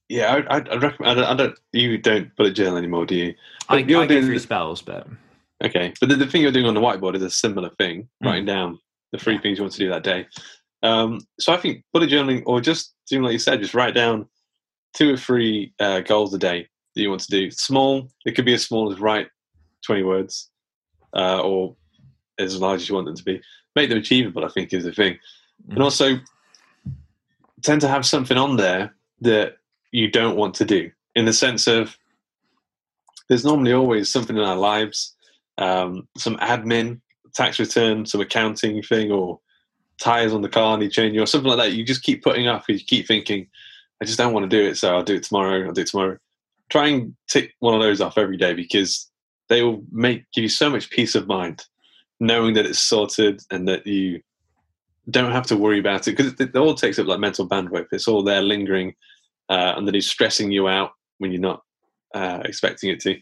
yeah, 0.09 0.33
I, 0.33 0.57
I, 0.57 0.59
I 0.59 0.75
recommend. 0.77 1.05
I 1.05 1.13
don't, 1.13 1.25
I 1.25 1.33
don't, 1.33 1.59
You 1.73 1.97
don't 1.97 2.35
bullet 2.35 2.51
journal 2.51 2.77
anymore, 2.77 3.05
do 3.05 3.15
you? 3.15 3.33
But 3.67 3.79
I, 3.79 3.79
you're 3.79 4.03
I 4.03 4.07
doing, 4.07 4.25
through 4.25 4.39
spells, 4.39 4.81
but 4.81 5.07
okay. 5.63 5.93
But 5.99 6.09
the, 6.09 6.15
the, 6.15 6.27
thing 6.27 6.41
you're 6.41 6.51
doing 6.51 6.65
on 6.65 6.73
the 6.73 6.81
whiteboard 6.81 7.15
is 7.15 7.23
a 7.23 7.29
similar 7.29 7.69
thing, 7.71 8.07
mm. 8.23 8.27
writing 8.27 8.45
down 8.45 8.79
the 9.11 9.17
three 9.17 9.37
things 9.37 9.57
you 9.57 9.63
want 9.63 9.73
to 9.73 9.79
do 9.79 9.89
that 9.89 10.03
day. 10.03 10.27
Um, 10.83 11.21
so 11.39 11.53
I 11.53 11.57
think 11.57 11.83
bullet 11.91 12.09
journaling, 12.09 12.43
or 12.45 12.61
just 12.61 12.93
doing 13.09 13.23
like 13.23 13.33
you 13.33 13.39
said, 13.39 13.61
just 13.61 13.73
write 13.73 13.95
down 13.95 14.27
two 14.93 15.13
or 15.13 15.17
three 15.17 15.73
uh, 15.79 16.01
goals 16.01 16.33
a 16.33 16.37
day 16.37 16.67
that 16.97 17.03
you 17.03 17.09
want 17.09 17.21
to 17.21 17.29
do. 17.29 17.51
Small, 17.51 18.09
it 18.25 18.35
could 18.35 18.45
be 18.45 18.53
as 18.53 18.65
small 18.65 18.91
as 18.91 18.99
write 18.99 19.27
20 19.85 20.03
words, 20.03 20.49
uh, 21.13 21.39
or 21.41 21.75
as 22.39 22.59
large 22.59 22.81
as 22.81 22.89
you 22.89 22.95
want 22.95 23.05
them 23.05 23.15
to 23.15 23.23
be. 23.23 23.41
Make 23.75 23.89
them 23.89 23.99
achievable, 23.99 24.43
I 24.43 24.49
think, 24.49 24.73
is 24.73 24.83
the 24.83 24.91
thing. 24.91 25.13
Mm-hmm. 25.13 25.73
And 25.73 25.83
also, 25.83 26.19
tend 27.63 27.81
to 27.81 27.87
have 27.87 28.05
something 28.05 28.37
on 28.37 28.57
there 28.57 28.95
that 29.21 29.57
you 29.91 30.09
don't 30.09 30.35
want 30.35 30.55
to 30.55 30.65
do, 30.65 30.91
in 31.15 31.25
the 31.25 31.33
sense 31.33 31.67
of 31.67 31.97
there's 33.29 33.45
normally 33.45 33.73
always 33.73 34.09
something 34.09 34.37
in 34.37 34.43
our 34.43 34.55
lives, 34.55 35.15
um, 35.57 36.07
some 36.17 36.37
admin, 36.37 37.01
tax 37.33 37.59
return, 37.59 38.05
some 38.05 38.21
accounting 38.21 38.81
thing, 38.81 39.11
or 39.11 39.39
tires 39.99 40.33
on 40.33 40.41
the 40.41 40.49
car 40.49 40.77
need 40.77 40.91
changing, 40.91 41.19
or 41.19 41.25
something 41.25 41.49
like 41.49 41.57
that. 41.57 41.73
You 41.73 41.83
just 41.83 42.03
keep 42.03 42.23
putting 42.23 42.47
up, 42.47 42.63
you 42.67 42.79
keep 42.79 43.07
thinking, 43.07 43.47
I 44.01 44.05
just 44.05 44.17
don't 44.17 44.33
want 44.33 44.49
to 44.49 44.57
do 44.57 44.65
it, 44.67 44.77
so 44.77 44.95
I'll 44.95 45.03
do 45.03 45.15
it 45.15 45.23
tomorrow. 45.23 45.65
I'll 45.65 45.73
do 45.73 45.81
it 45.81 45.87
tomorrow. 45.87 46.17
Try 46.69 46.87
and 46.87 47.15
tick 47.29 47.53
one 47.59 47.73
of 47.73 47.81
those 47.81 48.01
off 48.01 48.17
every 48.17 48.37
day 48.37 48.53
because 48.53 49.09
they 49.49 49.63
will 49.63 49.83
make 49.91 50.25
give 50.33 50.43
you 50.43 50.49
so 50.49 50.69
much 50.69 50.89
peace 50.89 51.15
of 51.15 51.27
mind, 51.27 51.63
knowing 52.19 52.53
that 52.55 52.65
it's 52.65 52.79
sorted 52.79 53.41
and 53.51 53.67
that 53.67 53.87
you 53.87 54.21
don't 55.09 55.31
have 55.31 55.47
to 55.47 55.57
worry 55.57 55.79
about 55.79 56.07
it 56.07 56.17
because 56.17 56.33
it, 56.33 56.41
it, 56.41 56.55
all 56.55 56.75
takes 56.75 56.99
up 56.99 57.07
like 57.07 57.19
mental 57.19 57.47
bandwidth. 57.47 57.87
It's 57.91 58.07
all 58.07 58.23
there 58.23 58.41
lingering, 58.41 58.93
uh, 59.49 59.73
and 59.77 59.95
is 59.95 60.09
stressing 60.09 60.51
you 60.51 60.67
out 60.67 60.91
when 61.19 61.31
you're 61.31 61.41
not 61.41 61.61
uh, 62.13 62.41
expecting 62.43 62.89
it 62.89 62.99
to. 63.01 63.17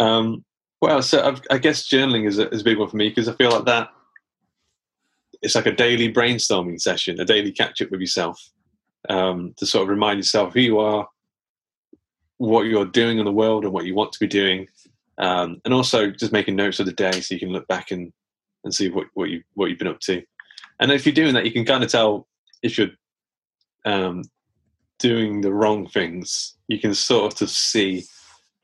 Um, 0.00 0.44
well, 0.80 1.02
so 1.02 1.26
I've, 1.26 1.42
i 1.50 1.58
guess 1.58 1.88
journaling 1.88 2.26
is 2.26 2.38
a, 2.38 2.48
is 2.50 2.60
a 2.60 2.64
big 2.64 2.78
one 2.78 2.88
for 2.88 2.96
me 2.96 3.08
because 3.08 3.28
I 3.28 3.34
feel 3.34 3.50
like 3.50 3.64
that 3.64 3.88
it's 5.42 5.54
like 5.54 5.66
a 5.66 5.72
daily 5.72 6.12
brainstorming 6.12 6.80
session, 6.80 7.20
a 7.20 7.24
daily 7.24 7.52
catch 7.52 7.80
up 7.80 7.90
with 7.90 8.00
yourself 8.00 8.40
um, 9.08 9.54
to 9.56 9.66
sort 9.66 9.84
of 9.84 9.88
remind 9.88 10.18
yourself 10.18 10.52
who 10.52 10.60
you 10.60 10.78
are, 10.78 11.06
what 12.38 12.66
you're 12.66 12.84
doing 12.84 13.18
in 13.18 13.24
the 13.24 13.32
world, 13.32 13.64
and 13.64 13.72
what 13.72 13.84
you 13.84 13.94
want 13.94 14.12
to 14.12 14.20
be 14.20 14.26
doing, 14.26 14.66
um, 15.18 15.60
and 15.64 15.74
also 15.74 16.10
just 16.10 16.32
making 16.32 16.56
notes 16.56 16.80
of 16.80 16.86
the 16.86 16.92
day 16.92 17.20
so 17.20 17.34
you 17.34 17.40
can 17.40 17.50
look 17.50 17.68
back 17.68 17.90
and, 17.90 18.12
and 18.64 18.74
see 18.74 18.88
what, 18.88 19.06
what 19.14 19.28
you 19.28 19.42
what 19.54 19.70
you've 19.70 19.78
been 19.78 19.88
up 19.88 20.00
to. 20.00 20.22
And 20.80 20.92
if 20.92 21.04
you're 21.04 21.14
doing 21.14 21.34
that, 21.34 21.44
you 21.44 21.52
can 21.52 21.64
kind 21.64 21.82
of 21.82 21.90
tell 21.90 22.28
if 22.62 22.78
you're 22.78 22.90
um, 23.84 24.22
doing 24.98 25.40
the 25.40 25.52
wrong 25.52 25.86
things. 25.86 26.56
You 26.68 26.78
can 26.78 26.94
sort 26.94 27.40
of 27.40 27.50
see, 27.50 28.04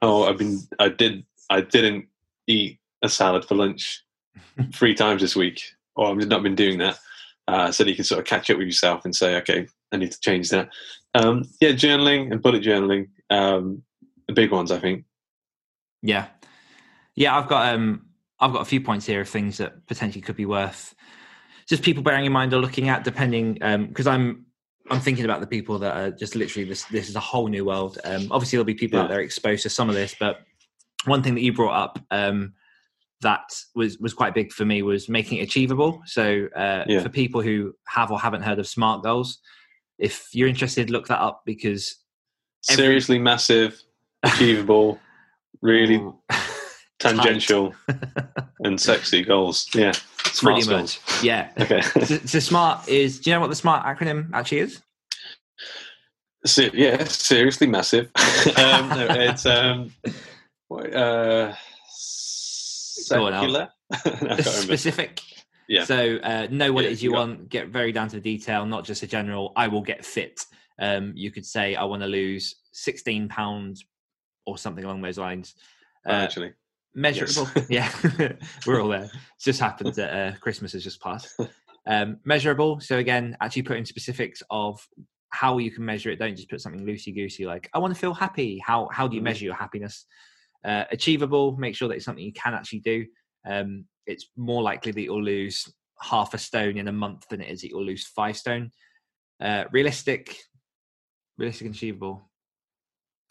oh, 0.03 0.25
I've 0.25 0.39
been, 0.39 0.61
I 0.79 0.89
did, 0.89 1.25
I 1.51 1.61
didn't 1.61 2.07
eat 2.47 2.79
a 3.03 3.09
salad 3.09 3.45
for 3.45 3.55
lunch 3.55 4.05
three 4.73 4.95
times 4.95 5.23
this 5.23 5.37
week 5.37 5.63
or 5.97 6.09
I've 6.09 6.29
not 6.29 6.43
been 6.43 6.55
doing 6.55 6.79
that. 6.79 6.99
Uh, 7.47 7.71
so 7.71 7.85
that 7.85 7.91
you 7.91 7.97
can 7.97 8.07
sort 8.07 8.19
of 8.19 8.25
catch 8.25 8.49
up 8.49 8.57
with 8.57 8.67
yourself 8.67 9.05
and 9.05 9.15
say, 9.15 9.37
okay, 9.37 9.67
I 9.93 9.99
need 9.99 10.11
to 10.11 10.21
change 10.21 10.49
that. 10.49 10.71
Um, 11.15 11.45
yeah, 11.61 11.73
journaling 11.73 12.33
and 12.33 12.41
bullet 12.41 12.63
journaling, 12.63 13.09
um, 13.31 13.83
the 14.29 14.35
big 14.35 14.51
ones, 14.51 14.71
I 14.71 14.79
think. 14.79 15.05
Yeah, 16.03 16.27
yeah, 17.15 17.37
I've 17.37 17.49
got 17.49 17.75
um, 17.75 18.07
I've 18.41 18.53
got 18.53 18.63
a 18.63 18.67
few 18.67 18.81
points 18.81 19.07
here 19.07 19.21
of 19.21 19.29
things 19.29 19.59
that 19.59 19.87
potentially 19.87 20.23
could 20.23 20.37
be 20.37 20.47
worth 20.47 20.95
just 21.69 21.83
people 21.83 22.03
bearing 22.03 22.27
in 22.27 22.33
mind 22.33 22.53
or 22.53 22.59
looking 22.59 22.89
at, 22.89 23.05
depending 23.05 23.59
um 23.63 23.87
because 23.87 24.07
um, 24.07 24.15
I'm 24.15 24.47
I'm 24.91 25.01
thinking 25.01 25.25
about 25.25 25.41
the 25.41 25.47
people 25.47 25.79
that 25.79 25.97
are 25.97 26.11
just 26.11 26.35
literally 26.35 26.69
this 26.69 26.85
this 26.85 27.09
is 27.09 27.17
a 27.17 27.21
whole 27.21 27.49
new 27.49 27.65
world. 27.65 27.99
Um, 28.05 28.29
obviously, 28.31 28.57
there'll 28.57 28.65
be 28.65 28.75
people 28.75 28.99
yeah. 28.99 29.05
out 29.05 29.09
there 29.09 29.21
exposed 29.21 29.63
to 29.63 29.71
some 29.71 29.89
of 29.89 29.95
this, 29.95 30.15
but 30.19 30.41
one 31.07 31.23
thing 31.23 31.35
that 31.35 31.43
you 31.43 31.53
brought 31.53 31.75
up 31.75 31.99
um, 32.11 32.53
that 33.23 33.45
was 33.75 33.99
was 33.99 34.13
quite 34.13 34.35
big 34.35 34.53
for 34.53 34.65
me 34.65 34.83
was 34.83 35.09
making 35.09 35.39
it 35.39 35.43
achievable. 35.43 36.03
So 36.05 36.49
uh, 36.55 36.85
yeah. 36.87 37.01
for 37.01 37.09
people 37.09 37.41
who 37.41 37.75
have 37.87 38.11
or 38.11 38.21
haven't 38.21 38.43
heard 38.43 38.59
of 38.59 38.67
SMART 38.67 39.03
goals, 39.03 39.39
if 39.99 40.29
you're 40.33 40.49
interested, 40.49 40.91
look 40.91 41.09
that 41.09 41.21
up 41.21 41.43
because 41.47 41.97
every... 42.71 42.85
seriously 42.85 43.19
massive, 43.19 43.83
achievable, 44.23 44.99
really 45.63 46.03
tangential 46.99 47.75
and 48.61 48.81
sexy 48.81 49.23
goals. 49.23 49.69
Yeah, 49.75 49.93
smart 50.33 50.63
pretty 50.63 50.71
much. 50.71 51.01
Yeah. 51.23 51.51
Okay. 51.59 51.81
so, 52.05 52.05
so, 52.05 52.39
SMART 52.39 52.89
is. 52.89 53.21
Do 53.21 53.31
you 53.31 53.37
know 53.37 53.41
what 53.41 53.51
the 53.51 53.57
SMART 53.57 53.85
acronym 53.85 54.31
actually 54.33 54.59
is? 54.59 54.83
So, 56.47 56.69
yeah, 56.75 57.05
seriously 57.05 57.67
massive. 57.67 58.11
um, 58.57 58.89
no, 58.91 59.07
it's 59.11 59.47
um, 59.47 59.93
uh, 60.71 61.55
secular, 61.89 63.71
specific. 64.41 65.23
Yeah. 65.69 65.85
So 65.85 66.19
uh, 66.23 66.47
know 66.51 66.73
what 66.73 66.85
yeah, 66.85 66.91
it 66.91 66.93
is 66.93 67.03
you 67.03 67.13
want. 67.13 67.49
Get 67.49 67.69
very 67.69 67.93
down 67.93 68.09
to 68.09 68.17
the 68.17 68.23
detail, 68.23 68.67
not 68.67 68.85
just 68.85 69.03
a 69.03 69.07
general. 69.07 69.53
I 69.57 69.69
will 69.69 69.81
get 69.81 70.05
fit. 70.05 70.45
Um, 70.81 71.13
you 71.15 71.31
could 71.31 71.47
say 71.47 71.75
I 71.75 71.85
want 71.85 72.03
to 72.03 72.09
lose 72.09 72.57
sixteen 72.73 73.29
pounds 73.29 73.85
or 74.47 74.59
something 74.59 74.85
along 74.85 75.03
those 75.03 75.19
lines. 75.19 75.55
Uh, 76.07 76.13
actually, 76.13 76.53
measurable. 76.95 77.49
Yes. 77.69 78.07
yeah, 78.19 78.33
we're 78.67 78.81
all 78.81 78.89
there. 78.89 79.05
It 79.05 79.11
just 79.41 79.61
happened 79.61 79.95
that 79.95 80.15
uh, 80.15 80.37
Christmas 80.39 80.73
has 80.73 80.85
just 80.85 81.01
passed. 81.01 81.41
Um, 81.87 82.19
measurable. 82.25 82.81
So 82.81 82.99
again, 82.99 83.37
actually 83.41 83.63
putting 83.63 83.85
specifics 83.85 84.43
of 84.51 84.87
how 85.31 85.59
you 85.59 85.71
can 85.71 85.85
measure 85.85 86.11
it. 86.11 86.19
Don't 86.19 86.37
just 86.37 86.49
put 86.49 86.61
something 86.61 86.87
loosey 86.87 87.15
goosey 87.15 87.45
like 87.45 87.69
I 87.75 87.79
want 87.79 87.93
to 87.93 88.01
feel 88.01 88.15
happy. 88.15 88.63
How 88.65 88.89
how 88.93 89.09
do 89.09 89.17
you 89.17 89.21
mm-hmm. 89.21 89.25
measure 89.25 89.45
your 89.45 89.55
happiness? 89.55 90.07
Uh, 90.65 90.85
achievable. 90.91 91.57
Make 91.57 91.77
sure 91.77 91.89
that 91.89 91.95
it's 91.95 92.05
something 92.05 92.25
you 92.25 92.33
can 92.33 92.55
actually 92.55 92.79
do. 92.81 93.07
Um, 93.47 93.85
it's 94.07 94.31
more 94.37 94.63
likely 94.63 94.93
that 94.93 95.03
you'll 95.03 95.23
lose 95.23 95.71
half 96.01 96.35
a 96.35 96.39
stone 96.39 96.79
in 96.79 96.89
a 96.89 96.93
month 96.93 97.29
than 97.29 97.41
it 97.41 97.51
is 97.51 97.61
that 97.61 97.69
you'll 97.69 97.85
lose 97.85 98.07
five 98.07 98.37
stone. 98.37 98.71
Uh, 99.41 99.65
realistic, 99.73 100.37
realistic 101.39 101.67
and 101.67 101.75
achievable. 101.75 102.29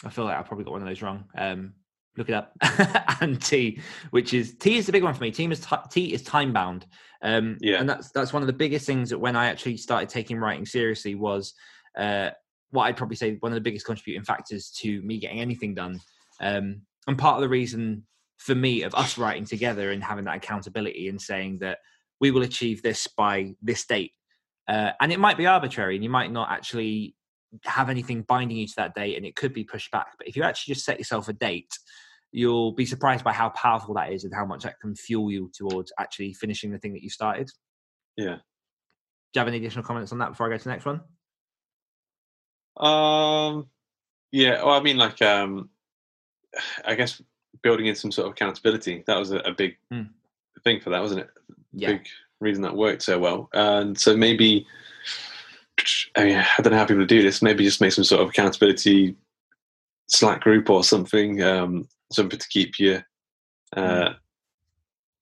I 0.05 0.09
feel 0.09 0.25
like 0.25 0.37
I 0.37 0.41
probably 0.41 0.65
got 0.65 0.73
one 0.73 0.81
of 0.81 0.87
those 0.87 1.01
wrong. 1.01 1.25
Um, 1.37 1.73
look 2.17 2.29
it 2.29 2.35
up. 2.35 2.53
and 3.21 3.41
T, 3.41 3.79
which 4.11 4.33
is 4.33 4.55
T 4.55 4.77
is 4.77 4.85
the 4.85 4.91
big 4.91 5.03
one 5.03 5.13
for 5.13 5.23
me. 5.23 5.31
T 5.31 5.45
is 5.45 5.59
t, 5.61 5.75
T 5.89 6.13
is 6.13 6.23
time 6.23 6.53
bound. 6.53 6.85
Um, 7.21 7.57
yeah, 7.61 7.79
and 7.79 7.87
that's 7.87 8.11
that's 8.11 8.33
one 8.33 8.43
of 8.43 8.47
the 8.47 8.53
biggest 8.53 8.85
things 8.85 9.09
that 9.09 9.19
when 9.19 9.35
I 9.35 9.47
actually 9.47 9.77
started 9.77 10.09
taking 10.09 10.37
writing 10.37 10.65
seriously 10.65 11.15
was 11.15 11.53
uh, 11.97 12.31
what 12.71 12.83
I'd 12.83 12.97
probably 12.97 13.15
say 13.15 13.37
one 13.39 13.51
of 13.51 13.55
the 13.55 13.61
biggest 13.61 13.85
contributing 13.85 14.25
factors 14.25 14.71
to 14.81 15.01
me 15.03 15.19
getting 15.19 15.39
anything 15.39 15.73
done. 15.73 16.01
Um, 16.41 16.81
and 17.07 17.17
part 17.17 17.35
of 17.35 17.41
the 17.41 17.49
reason 17.49 18.05
for 18.37 18.55
me 18.55 18.83
of 18.83 18.93
us 18.95 19.17
writing 19.17 19.45
together 19.45 19.91
and 19.91 20.03
having 20.03 20.25
that 20.25 20.37
accountability 20.37 21.07
and 21.07 21.21
saying 21.21 21.59
that 21.59 21.79
we 22.19 22.31
will 22.31 22.43
achieve 22.43 22.81
this 22.81 23.07
by 23.07 23.55
this 23.61 23.85
date. 23.85 24.11
Uh, 24.67 24.91
and 24.99 25.11
it 25.11 25.19
might 25.19 25.37
be 25.37 25.45
arbitrary 25.45 25.95
and 25.95 26.03
you 26.03 26.09
might 26.09 26.31
not 26.31 26.49
actually 26.51 27.15
have 27.65 27.89
anything 27.89 28.23
binding 28.23 28.57
you 28.57 28.67
to 28.67 28.75
that 28.77 28.95
date 28.95 29.15
and 29.15 29.25
it 29.25 29.35
could 29.35 29.53
be 29.53 29.63
pushed 29.63 29.91
back. 29.91 30.07
But 30.17 30.27
if 30.27 30.35
you 30.35 30.43
actually 30.43 30.73
just 30.73 30.85
set 30.85 30.97
yourself 30.97 31.27
a 31.27 31.33
date, 31.33 31.77
you'll 32.31 32.71
be 32.71 32.85
surprised 32.85 33.23
by 33.23 33.33
how 33.33 33.49
powerful 33.49 33.93
that 33.95 34.11
is 34.11 34.23
and 34.23 34.33
how 34.33 34.45
much 34.45 34.63
that 34.63 34.79
can 34.79 34.95
fuel 34.95 35.31
you 35.31 35.51
towards 35.53 35.91
actually 35.99 36.33
finishing 36.33 36.71
the 36.71 36.79
thing 36.79 36.93
that 36.93 37.03
you 37.03 37.09
started. 37.09 37.49
Yeah. 38.17 38.35
Do 38.35 39.39
you 39.39 39.39
have 39.39 39.47
any 39.47 39.57
additional 39.57 39.85
comments 39.85 40.11
on 40.11 40.19
that 40.19 40.29
before 40.29 40.47
I 40.47 40.49
go 40.49 40.57
to 40.57 40.63
the 40.63 40.69
next 40.69 40.85
one? 40.85 41.01
Um, 42.77 43.67
yeah. 44.31 44.63
Well, 44.63 44.75
I 44.75 44.81
mean, 44.81 44.97
like, 44.97 45.21
um, 45.21 45.69
I 46.85 46.95
guess 46.95 47.21
building 47.61 47.85
in 47.85 47.95
some 47.95 48.11
sort 48.11 48.27
of 48.27 48.33
accountability. 48.33 49.03
That 49.07 49.17
was 49.17 49.31
a, 49.31 49.37
a 49.39 49.53
big 49.53 49.77
mm. 49.91 50.09
thing 50.63 50.81
for 50.81 50.89
that, 50.89 51.01
wasn't 51.01 51.21
it? 51.21 51.29
Yeah. 51.71 51.93
Big 51.93 52.07
reason 52.39 52.63
that 52.63 52.75
worked 52.75 53.03
so 53.03 53.19
well. 53.19 53.49
And 53.53 53.97
so 53.97 54.15
maybe 54.17 54.65
I 56.15 56.23
mean, 56.23 56.37
I 56.37 56.61
don't 56.61 56.71
know 56.71 56.79
how 56.79 56.85
people 56.85 57.05
do 57.05 57.21
this. 57.21 57.41
Maybe 57.41 57.63
just 57.63 57.81
make 57.81 57.91
some 57.91 58.03
sort 58.03 58.21
of 58.21 58.29
accountability 58.29 59.15
Slack 60.07 60.41
group 60.41 60.69
or 60.69 60.83
something, 60.83 61.41
um, 61.41 61.87
something 62.11 62.39
to 62.39 62.47
keep 62.49 62.79
you 62.79 63.01
uh, 63.75 64.09
hmm. 64.09 64.13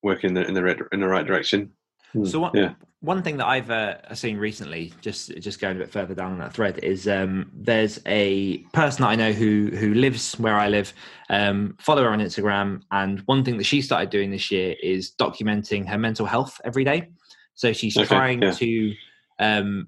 working 0.04 0.30
in 0.30 0.34
the 0.34 0.48
in 0.48 0.54
the, 0.54 0.64
right, 0.64 0.78
in 0.92 1.00
the 1.00 1.08
right 1.08 1.26
direction. 1.26 1.72
Hmm, 2.14 2.26
so 2.26 2.40
one, 2.40 2.52
yeah. 2.54 2.74
one 3.00 3.24
thing 3.24 3.38
that 3.38 3.48
I've 3.48 3.70
uh, 3.70 4.14
seen 4.14 4.38
recently, 4.38 4.94
just 5.02 5.34
just 5.40 5.62
going 5.62 5.78
a 5.78 5.80
bit 5.80 5.92
further 5.92 6.14
down 6.14 6.38
that 6.40 6.54
thread, 6.54 6.80
is 6.80 7.08
um, 7.08 7.50
there's 7.54 8.00
a 8.06 8.58
person 8.74 9.04
that 9.04 9.10
I 9.10 9.16
know 9.16 9.32
who 9.32 9.72
who 9.74 9.94
lives 9.94 10.38
where 10.40 10.56
I 10.58 10.68
live. 10.68 10.94
Um, 11.30 11.78
follow 11.80 12.04
her 12.04 12.10
on 12.10 12.20
Instagram, 12.20 12.82
and 12.92 13.22
one 13.22 13.44
thing 13.46 13.58
that 13.58 13.66
she 13.66 13.82
started 13.82 14.10
doing 14.10 14.32
this 14.32 14.52
year 14.52 14.76
is 14.84 15.12
documenting 15.12 15.88
her 15.88 15.98
mental 15.98 16.26
health 16.26 16.60
every 16.66 16.84
day. 16.84 17.10
So 17.54 17.72
she's 17.72 17.96
okay, 17.98 18.08
trying 18.08 18.42
yeah. 18.42 18.52
to 18.52 18.96
um, 19.40 19.88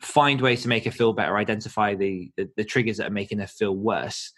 find 0.00 0.40
ways 0.40 0.62
to 0.62 0.68
make 0.68 0.84
her 0.84 0.90
feel 0.90 1.12
better, 1.12 1.36
identify 1.36 1.94
the, 1.94 2.30
the, 2.36 2.48
the 2.56 2.64
triggers 2.64 2.96
that 2.96 3.06
are 3.06 3.10
making 3.10 3.38
her 3.38 3.46
feel 3.46 3.76
worse. 3.76 4.32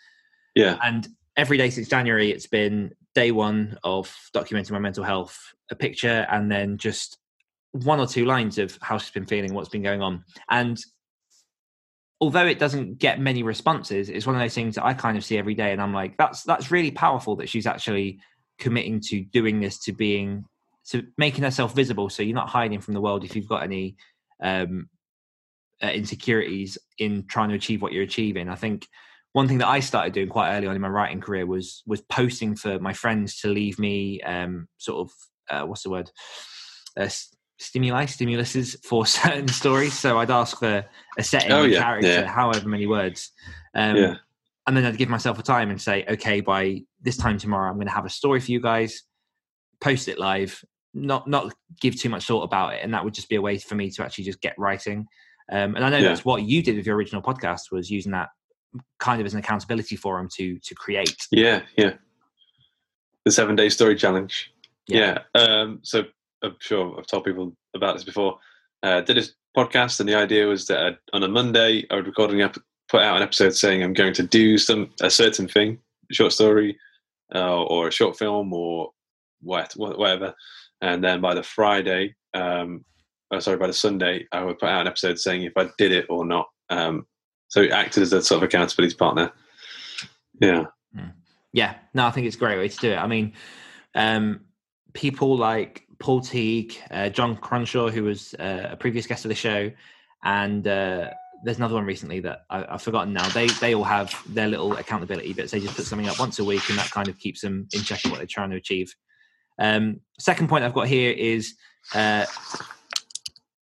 Yeah. 0.55 0.79
And 0.83 1.09
every 1.37 1.57
day 1.57 1.70
since 1.70 1.88
January, 1.88 2.31
it's 2.31 2.46
been 2.46 2.92
day 3.14 3.31
one 3.31 3.79
of 3.85 4.14
documenting 4.35 4.72
my 4.72 4.79
mental 4.79 5.05
health, 5.05 5.38
a 5.70 5.75
picture, 5.75 6.27
and 6.31 6.51
then 6.51 6.79
just 6.79 7.18
one 7.72 8.01
or 8.01 8.07
two 8.07 8.27
lines 8.27 8.59
of 8.59 8.79
how 8.83 8.98
she's 8.98 9.11
been 9.11 9.27
feeling, 9.27 9.55
what's 9.55 9.68
been 9.68 9.83
going 9.83 10.03
on. 10.03 10.25
And 10.51 10.79
although 12.20 12.46
it 12.46 12.59
doesn't 12.59 12.98
get 12.98 13.18
many 13.18 13.42
responses, 13.42 14.09
it's 14.09 14.27
one 14.27 14.37
of 14.37 14.40
those 14.42 14.55
things 14.55 14.75
that 14.75 14.85
I 14.85 14.94
kind 14.94 15.16
of 15.16 15.25
see 15.25 15.38
every 15.38 15.55
day, 15.55 15.72
and 15.72 15.81
I'm 15.81 15.94
like, 15.94 16.16
that's 16.16 16.42
that's 16.42 16.70
really 16.70 16.90
powerful 16.90 17.37
that 17.37 17.48
she's 17.48 17.66
actually 17.66 18.20
committing 18.59 19.01
to 19.01 19.22
doing 19.22 19.61
this, 19.61 19.79
to 19.85 19.92
being 19.92 20.44
to 20.88 21.05
making 21.16 21.44
herself 21.44 21.75
visible. 21.75 22.11
So 22.11 22.22
you're 22.22 22.35
not 22.35 22.48
hiding 22.48 22.81
from 22.81 22.94
the 22.94 23.01
world 23.01 23.25
if 23.25 23.35
you've 23.35 23.48
got 23.48 23.62
any 23.62 23.96
um, 24.42 24.88
uh, 25.82 25.88
insecurities 25.88 26.78
in 26.98 27.26
trying 27.26 27.48
to 27.48 27.54
achieve 27.54 27.82
what 27.82 27.92
you're 27.92 28.02
achieving. 28.02 28.48
I 28.48 28.54
think 28.54 28.86
one 29.32 29.48
thing 29.48 29.58
that 29.58 29.68
I 29.68 29.80
started 29.80 30.12
doing 30.12 30.28
quite 30.28 30.56
early 30.56 30.66
on 30.66 30.76
in 30.76 30.82
my 30.82 30.88
writing 30.88 31.20
career 31.20 31.46
was 31.46 31.82
was 31.86 32.00
posting 32.02 32.54
for 32.54 32.78
my 32.78 32.92
friends 32.92 33.40
to 33.40 33.48
leave 33.48 33.78
me 33.78 34.20
um, 34.22 34.68
sort 34.78 35.08
of 35.08 35.12
uh, 35.50 35.66
what's 35.66 35.82
the 35.82 35.90
word 35.90 36.10
uh, 36.98 37.08
stimuli 37.58 38.04
stimuluses 38.04 38.76
for 38.84 39.06
certain 39.22 39.48
stories. 39.48 39.94
So 39.94 40.18
I'd 40.18 40.30
ask 40.30 40.58
for 40.58 40.84
a 41.18 41.22
setting, 41.22 41.52
oh, 41.52 41.64
yeah, 41.64 41.80
character, 41.80 42.08
yeah. 42.08 42.26
however 42.26 42.68
many 42.68 42.86
words. 42.86 43.30
Um, 43.74 43.96
yeah. 43.96 44.14
And 44.66 44.76
then 44.76 44.84
I'd 44.84 44.98
give 44.98 45.08
myself 45.08 45.38
a 45.38 45.42
time 45.42 45.70
and 45.70 45.80
say, 45.80 46.04
okay, 46.08 46.40
by 46.40 46.82
this 47.00 47.16
time 47.16 47.36
tomorrow, 47.38 47.68
I'm 47.68 47.76
going 47.76 47.88
to 47.88 47.92
have 47.92 48.06
a 48.06 48.10
story 48.10 48.38
for 48.38 48.52
you 48.52 48.60
guys. 48.60 49.02
Post 49.80 50.06
it 50.06 50.20
live, 50.20 50.62
not 50.94 51.26
not 51.26 51.52
give 51.80 51.98
too 51.98 52.08
much 52.08 52.26
thought 52.26 52.44
about 52.44 52.74
it, 52.74 52.80
and 52.84 52.94
that 52.94 53.04
would 53.04 53.14
just 53.14 53.28
be 53.28 53.34
a 53.34 53.42
way 53.42 53.58
for 53.58 53.74
me 53.74 53.90
to 53.90 54.04
actually 54.04 54.24
just 54.24 54.40
get 54.40 54.54
writing. 54.56 55.06
Um, 55.52 55.76
and 55.76 55.84
I 55.84 55.90
know 55.90 55.98
yeah. 55.98 56.08
that's 56.08 56.24
what 56.24 56.42
you 56.42 56.62
did 56.62 56.76
with 56.76 56.86
your 56.86 56.96
original 56.96 57.20
podcast 57.20 57.70
was 57.70 57.90
using 57.90 58.12
that 58.12 58.30
kind 58.98 59.20
of 59.20 59.26
as 59.26 59.34
an 59.34 59.40
accountability 59.40 59.96
forum 59.96 60.28
to 60.36 60.58
to 60.58 60.74
create. 60.74 61.28
Yeah, 61.30 61.60
yeah. 61.76 61.92
The 63.26 63.30
seven 63.30 63.54
day 63.54 63.68
story 63.68 63.94
challenge. 63.94 64.50
Yeah. 64.88 65.18
yeah. 65.34 65.40
Um, 65.40 65.80
so 65.82 66.04
I'm 66.42 66.56
sure 66.58 66.96
I've 66.98 67.06
told 67.06 67.24
people 67.24 67.54
about 67.74 67.94
this 67.94 68.04
before. 68.04 68.38
Uh, 68.82 69.02
did 69.02 69.18
a 69.18 69.22
podcast, 69.56 70.00
and 70.00 70.08
the 70.08 70.14
idea 70.14 70.46
was 70.46 70.66
that 70.66 70.80
I'd, 70.80 70.98
on 71.12 71.22
a 71.22 71.28
Monday 71.28 71.86
I 71.90 71.96
would 71.96 72.06
record 72.06 72.30
an 72.30 72.40
ep- 72.40 72.56
put 72.88 73.02
out 73.02 73.16
an 73.16 73.22
episode 73.22 73.54
saying 73.54 73.82
I'm 73.82 73.92
going 73.92 74.14
to 74.14 74.22
do 74.22 74.56
some 74.56 74.90
a 75.02 75.10
certain 75.10 75.48
thing, 75.48 75.78
a 76.10 76.14
short 76.14 76.32
story, 76.32 76.78
uh, 77.34 77.62
or 77.64 77.88
a 77.88 77.92
short 77.92 78.18
film, 78.18 78.54
or 78.54 78.90
what, 79.42 79.72
whatever. 79.76 80.34
And 80.80 81.04
then 81.04 81.20
by 81.20 81.34
the 81.34 81.42
Friday, 81.42 82.14
um, 82.34 82.84
oh, 83.32 83.40
sorry, 83.40 83.56
by 83.56 83.66
the 83.66 83.72
Sunday, 83.72 84.26
I 84.32 84.44
would 84.44 84.58
put 84.58 84.68
out 84.68 84.82
an 84.82 84.86
episode 84.86 85.18
saying 85.18 85.42
if 85.42 85.52
I 85.56 85.68
did 85.78 85.92
it 85.92 86.06
or 86.08 86.24
not. 86.24 86.48
Um, 86.70 87.06
so 87.48 87.60
it 87.62 87.70
acted 87.70 88.02
as 88.02 88.12
a 88.12 88.22
sort 88.22 88.38
of 88.38 88.44
accountability 88.44 88.94
partner. 88.94 89.32
Yeah. 90.40 90.66
Hmm. 90.94 91.10
Yeah. 91.52 91.74
No, 91.94 92.06
I 92.06 92.10
think 92.10 92.26
it's 92.26 92.36
a 92.36 92.38
great 92.38 92.58
way 92.58 92.68
to 92.68 92.78
do 92.78 92.92
it. 92.92 92.96
I 92.96 93.06
mean, 93.06 93.32
um, 93.94 94.40
people 94.92 95.36
like 95.36 95.86
Paul 95.98 96.20
Teague, 96.20 96.76
uh, 96.90 97.08
John 97.08 97.36
Cronshaw, 97.36 97.90
who 97.90 98.04
was 98.04 98.34
uh, 98.34 98.68
a 98.70 98.76
previous 98.76 99.06
guest 99.06 99.24
of 99.24 99.28
the 99.28 99.34
show, 99.34 99.70
and 100.24 100.66
uh, 100.66 101.10
there's 101.44 101.58
another 101.58 101.74
one 101.74 101.84
recently 101.84 102.20
that 102.20 102.44
I, 102.50 102.64
have 102.70 102.82
forgotten 102.82 103.12
now. 103.12 103.28
They 103.30 103.46
they 103.46 103.74
all 103.74 103.84
have 103.84 104.14
their 104.28 104.48
little 104.48 104.76
accountability 104.76 105.32
bits. 105.32 105.52
They 105.52 105.60
just 105.60 105.76
put 105.76 105.84
something 105.84 106.08
up 106.08 106.18
once 106.18 106.38
a 106.38 106.44
week, 106.44 106.68
and 106.68 106.78
that 106.78 106.90
kind 106.90 107.08
of 107.08 107.18
keeps 107.18 107.40
them 107.40 107.68
in 107.72 107.82
check 107.82 108.04
of 108.04 108.10
what 108.10 108.18
they're 108.18 108.26
trying 108.26 108.50
to 108.50 108.56
achieve. 108.56 108.94
Um, 109.58 110.00
second 110.18 110.48
point 110.48 110.64
I've 110.64 110.74
got 110.74 110.88
here 110.88 111.12
is 111.12 111.54
uh, 111.94 112.26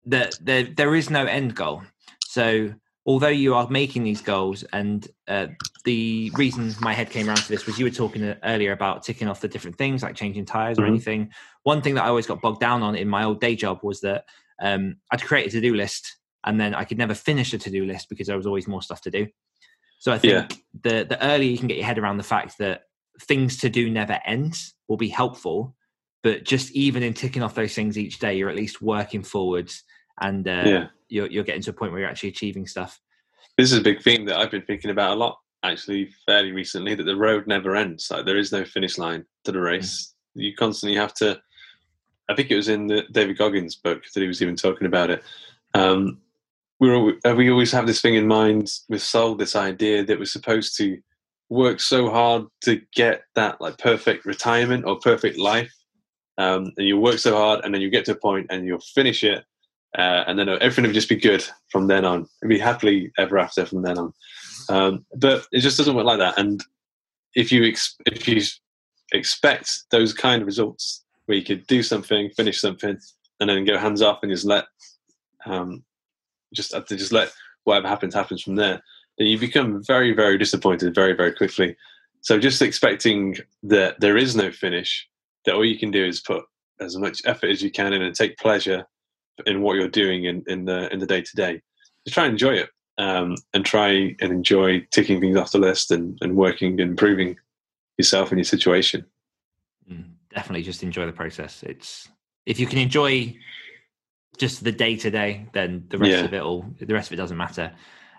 that 0.08 0.34
there 0.40 0.64
there 0.64 0.94
is 0.94 1.10
no 1.10 1.24
end 1.24 1.54
goal. 1.54 1.82
So 2.20 2.74
although 3.06 3.28
you 3.28 3.54
are 3.54 3.68
making 3.68 4.04
these 4.04 4.20
goals, 4.20 4.64
and 4.72 5.06
uh, 5.28 5.46
the 5.84 6.30
reason 6.34 6.74
my 6.80 6.92
head 6.92 7.10
came 7.10 7.28
around 7.28 7.38
to 7.38 7.48
this 7.48 7.66
was 7.66 7.78
you 7.78 7.86
were 7.86 7.90
talking 7.90 8.22
uh, 8.22 8.36
earlier 8.44 8.72
about 8.72 9.02
ticking 9.02 9.28
off 9.28 9.40
the 9.40 9.48
different 9.48 9.78
things 9.78 10.02
like 10.02 10.14
changing 10.14 10.44
tires 10.44 10.76
mm-hmm. 10.76 10.84
or 10.84 10.88
anything. 10.88 11.30
One 11.62 11.80
thing 11.82 11.94
that 11.94 12.04
I 12.04 12.08
always 12.08 12.26
got 12.26 12.42
bogged 12.42 12.60
down 12.60 12.82
on 12.82 12.96
in 12.96 13.08
my 13.08 13.24
old 13.24 13.40
day 13.40 13.56
job 13.56 13.80
was 13.82 14.00
that 14.00 14.24
um, 14.60 14.96
I'd 15.10 15.22
create 15.22 15.46
a 15.46 15.50
to 15.50 15.60
do 15.60 15.74
list 15.74 16.16
and 16.44 16.60
then 16.60 16.74
I 16.74 16.84
could 16.84 16.98
never 16.98 17.14
finish 17.14 17.52
a 17.52 17.58
to 17.58 17.70
do 17.70 17.84
list 17.84 18.08
because 18.08 18.26
there 18.26 18.36
was 18.36 18.46
always 18.46 18.68
more 18.68 18.82
stuff 18.82 19.00
to 19.02 19.10
do. 19.10 19.26
So 19.98 20.12
I 20.12 20.18
think 20.18 20.32
yeah. 20.32 20.56
the 20.82 21.06
the 21.08 21.24
earlier 21.24 21.50
you 21.50 21.58
can 21.58 21.66
get 21.66 21.76
your 21.76 21.86
head 21.86 21.98
around 21.98 22.18
the 22.18 22.22
fact 22.22 22.58
that 22.58 22.82
things 23.20 23.58
to 23.58 23.68
do 23.68 23.90
never 23.90 24.20
ends 24.24 24.74
will 24.86 24.96
be 24.96 25.08
helpful. 25.08 25.74
But 26.22 26.44
just 26.44 26.72
even 26.72 27.02
in 27.02 27.14
ticking 27.14 27.42
off 27.42 27.54
those 27.54 27.74
things 27.74 27.96
each 27.96 28.18
day, 28.18 28.36
you're 28.36 28.48
at 28.48 28.56
least 28.56 28.82
working 28.82 29.22
forwards 29.22 29.82
and 30.20 30.46
uh, 30.46 30.62
yeah. 30.64 30.86
you're, 31.08 31.26
you're 31.26 31.44
getting 31.44 31.62
to 31.62 31.70
a 31.70 31.74
point 31.74 31.92
where 31.92 32.00
you're 32.00 32.10
actually 32.10 32.30
achieving 32.30 32.66
stuff. 32.66 33.00
This 33.56 33.72
is 33.72 33.78
a 33.78 33.82
big 33.82 34.02
theme 34.02 34.24
that 34.26 34.36
I've 34.38 34.50
been 34.50 34.62
thinking 34.62 34.90
about 34.90 35.16
a 35.16 35.20
lot, 35.20 35.38
actually, 35.64 36.10
fairly 36.26 36.52
recently. 36.52 36.94
That 36.94 37.04
the 37.04 37.16
road 37.16 37.46
never 37.46 37.74
ends. 37.74 38.08
Like 38.10 38.24
there 38.24 38.38
is 38.38 38.52
no 38.52 38.64
finish 38.64 38.98
line 38.98 39.24
to 39.44 39.52
the 39.52 39.60
race. 39.60 40.14
Mm. 40.36 40.42
You 40.42 40.54
constantly 40.54 40.96
have 40.96 41.14
to. 41.14 41.40
I 42.28 42.34
think 42.34 42.50
it 42.50 42.56
was 42.56 42.68
in 42.68 42.86
the 42.86 43.04
David 43.10 43.38
Goggins 43.38 43.76
book 43.76 44.04
that 44.14 44.20
he 44.20 44.28
was 44.28 44.42
even 44.42 44.54
talking 44.54 44.86
about 44.86 45.10
it. 45.10 45.22
Um, 45.74 46.20
we 46.80 47.18
uh, 47.24 47.34
we 47.34 47.50
always 47.50 47.72
have 47.72 47.86
this 47.86 48.00
thing 48.00 48.14
in 48.14 48.26
mind 48.26 48.70
with 48.88 49.02
Soul, 49.02 49.34
this 49.34 49.56
idea 49.56 50.04
that 50.04 50.18
we're 50.18 50.24
supposed 50.24 50.76
to 50.78 50.98
work 51.48 51.80
so 51.80 52.10
hard 52.10 52.44
to 52.62 52.80
get 52.94 53.22
that 53.34 53.60
like 53.60 53.78
perfect 53.78 54.24
retirement 54.24 54.84
or 54.84 54.98
perfect 55.00 55.38
life, 55.38 55.74
um, 56.36 56.72
and 56.76 56.86
you 56.86 56.98
work 56.98 57.18
so 57.18 57.36
hard, 57.36 57.64
and 57.64 57.74
then 57.74 57.80
you 57.80 57.90
get 57.90 58.04
to 58.04 58.12
a 58.12 58.16
point 58.16 58.46
and 58.50 58.64
you'll 58.64 58.78
finish 58.94 59.24
it, 59.24 59.44
uh, 59.96 60.24
and 60.26 60.38
then 60.38 60.48
everything 60.48 60.84
would 60.84 60.94
just 60.94 61.08
be 61.08 61.16
good 61.16 61.44
from 61.70 61.86
then 61.86 62.04
on. 62.04 62.28
It'd 62.42 62.50
be 62.50 62.58
happily 62.58 63.10
ever 63.18 63.38
after 63.38 63.64
from 63.64 63.82
then 63.82 63.98
on. 63.98 64.12
Um, 64.68 65.06
but 65.16 65.46
it 65.52 65.60
just 65.60 65.78
doesn't 65.78 65.94
work 65.94 66.04
like 66.04 66.18
that. 66.18 66.38
And 66.38 66.62
if 67.34 67.50
you 67.50 67.64
ex- 67.64 67.96
if 68.06 68.28
you 68.28 68.42
expect 69.12 69.70
those 69.90 70.12
kind 70.12 70.42
of 70.42 70.46
results 70.46 71.04
where 71.26 71.38
you 71.38 71.44
could 71.44 71.66
do 71.66 71.82
something, 71.82 72.30
finish 72.30 72.60
something, 72.60 72.98
and 73.40 73.48
then 73.48 73.64
go 73.64 73.78
hands 73.78 74.02
off 74.02 74.18
and 74.22 74.30
just 74.30 74.44
let 74.44 74.66
um, 75.46 75.84
just 76.54 76.72
to 76.72 76.96
just 76.96 77.12
let 77.12 77.32
whatever 77.64 77.88
happens 77.88 78.14
happens 78.14 78.42
from 78.42 78.56
there. 78.56 78.82
Then 79.16 79.28
you 79.28 79.38
become 79.38 79.82
very 79.84 80.12
very 80.12 80.36
disappointed 80.36 80.94
very 80.94 81.14
very 81.14 81.32
quickly. 81.32 81.76
So 82.20 82.38
just 82.38 82.60
expecting 82.60 83.36
that 83.62 84.00
there 84.00 84.16
is 84.16 84.36
no 84.36 84.50
finish, 84.50 85.08
that 85.44 85.54
all 85.54 85.64
you 85.64 85.78
can 85.78 85.90
do 85.90 86.04
is 86.04 86.20
put 86.20 86.44
as 86.80 86.96
much 86.96 87.22
effort 87.24 87.50
as 87.50 87.62
you 87.62 87.70
can 87.70 87.92
in 87.92 88.02
and 88.02 88.14
take 88.14 88.36
pleasure 88.38 88.84
in 89.46 89.62
what 89.62 89.76
you're 89.76 89.88
doing 89.88 90.24
in, 90.24 90.42
in 90.46 90.64
the 90.64 90.92
in 90.92 90.98
the 90.98 91.06
day 91.06 91.22
to 91.22 91.36
day. 91.36 91.62
Just 92.04 92.14
try 92.14 92.24
and 92.24 92.32
enjoy 92.32 92.54
it 92.54 92.70
um, 92.98 93.36
and 93.54 93.64
try 93.64 94.16
and 94.20 94.32
enjoy 94.32 94.80
ticking 94.90 95.20
things 95.20 95.36
off 95.36 95.52
the 95.52 95.58
list 95.58 95.90
and, 95.90 96.18
and 96.20 96.36
working 96.36 96.80
and 96.80 96.90
improving 96.90 97.36
yourself 97.96 98.30
and 98.30 98.38
your 98.38 98.44
situation. 98.44 99.04
Mm, 99.90 100.10
definitely, 100.34 100.62
just 100.62 100.82
enjoy 100.82 101.06
the 101.06 101.12
process. 101.12 101.62
It's 101.62 102.08
if 102.46 102.58
you 102.58 102.66
can 102.66 102.78
enjoy 102.78 103.36
just 104.38 104.64
the 104.64 104.72
day 104.72 104.96
to 104.96 105.10
day, 105.10 105.46
then 105.52 105.84
the 105.88 105.98
rest 105.98 106.12
yeah. 106.12 106.24
of 106.24 106.34
it 106.34 106.42
all 106.42 106.66
the 106.80 106.94
rest 106.94 107.08
of 107.08 107.14
it 107.14 107.16
doesn't 107.16 107.36
matter. 107.36 107.72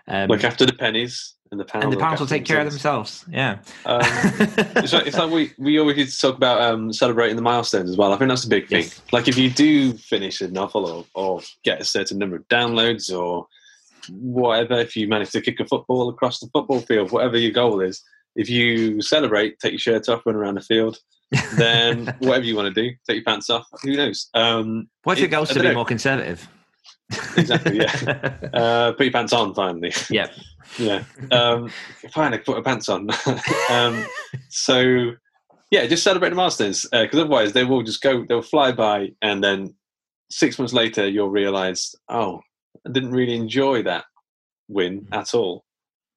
Um, 0.06 0.28
Look 0.28 0.44
after 0.44 0.66
the 0.66 0.72
pennies 0.72 1.34
and 1.50 1.58
the 1.58 1.64
pounds. 1.64 1.84
And 1.84 1.92
the 1.92 1.98
pounds 1.98 2.20
will 2.20 2.26
take 2.26 2.44
care 2.44 2.60
of 2.60 2.70
themselves. 2.70 3.24
Yeah. 3.28 3.58
Um, 3.84 4.00
it's, 4.02 4.92
like, 4.92 5.06
it's, 5.06 5.18
like, 5.18 5.30
we, 5.30 5.52
we 5.58 5.78
always 5.78 6.18
talk 6.18 6.36
about 6.36 6.60
um, 6.60 6.92
celebrating 6.92 7.36
the 7.36 7.42
milestones 7.42 7.90
as 7.90 7.96
well. 7.96 8.12
I 8.12 8.16
think 8.16 8.28
that's 8.28 8.44
a 8.44 8.48
big 8.48 8.68
thing. 8.68 8.84
Yes. 8.84 9.00
Like 9.12 9.28
if 9.28 9.36
you 9.36 9.50
do 9.50 9.94
finish 9.94 10.40
a 10.40 10.48
novel 10.48 10.86
or, 10.86 11.04
or 11.14 11.40
get 11.64 11.80
a 11.80 11.84
certain 11.84 12.18
number 12.18 12.36
of 12.36 12.46
downloads 12.48 13.16
or 13.16 13.46
whatever, 14.08 14.78
if 14.80 14.96
you 14.96 15.08
manage 15.08 15.30
to 15.30 15.40
kick 15.40 15.58
a 15.60 15.66
football 15.66 16.08
across 16.08 16.38
the 16.40 16.48
football 16.52 16.80
field, 16.80 17.10
whatever 17.10 17.36
your 17.36 17.52
goal 17.52 17.80
is, 17.80 18.02
if 18.36 18.48
you 18.48 19.02
celebrate, 19.02 19.58
take 19.58 19.72
your 19.72 19.78
shirt 19.78 20.08
off, 20.08 20.24
run 20.24 20.36
around 20.36 20.54
the 20.54 20.60
field, 20.60 20.98
then 21.56 22.06
whatever 22.20 22.44
you 22.44 22.54
want 22.54 22.72
to 22.72 22.82
do, 22.82 22.94
take 23.08 23.16
your 23.16 23.24
pants 23.24 23.50
off. 23.50 23.66
Who 23.82 23.96
knows? 23.96 24.28
Um, 24.34 24.88
what 25.02 25.14
if 25.14 25.20
your 25.20 25.28
goal's 25.28 25.50
to 25.50 25.60
be 25.60 25.68
know. 25.68 25.74
more 25.74 25.84
conservative? 25.84 26.48
exactly. 27.36 27.78
Yeah. 27.78 28.36
uh, 28.52 28.92
put 28.92 29.06
your 29.06 29.12
pants 29.12 29.32
on 29.32 29.54
finally. 29.54 29.92
Yep. 30.10 30.32
Yeah. 30.78 31.04
Um, 31.30 31.70
finally, 32.12 32.38
put 32.38 32.56
my 32.56 32.62
pants 32.62 32.88
on. 32.88 33.08
um, 33.70 34.04
so, 34.48 35.12
yeah, 35.70 35.86
just 35.86 36.02
celebrate 36.02 36.30
the 36.30 36.36
milestones 36.36 36.86
because 36.90 37.18
uh, 37.18 37.22
otherwise 37.22 37.52
they 37.52 37.64
will 37.64 37.82
just 37.82 38.02
go. 38.02 38.24
They'll 38.28 38.42
fly 38.42 38.72
by, 38.72 39.10
and 39.22 39.42
then 39.42 39.74
six 40.30 40.58
months 40.58 40.72
later 40.72 41.08
you'll 41.08 41.30
realise, 41.30 41.94
oh, 42.08 42.40
I 42.86 42.92
didn't 42.92 43.10
really 43.10 43.34
enjoy 43.34 43.82
that 43.82 44.04
win 44.68 45.02
mm. 45.02 45.16
at 45.16 45.34
all. 45.34 45.64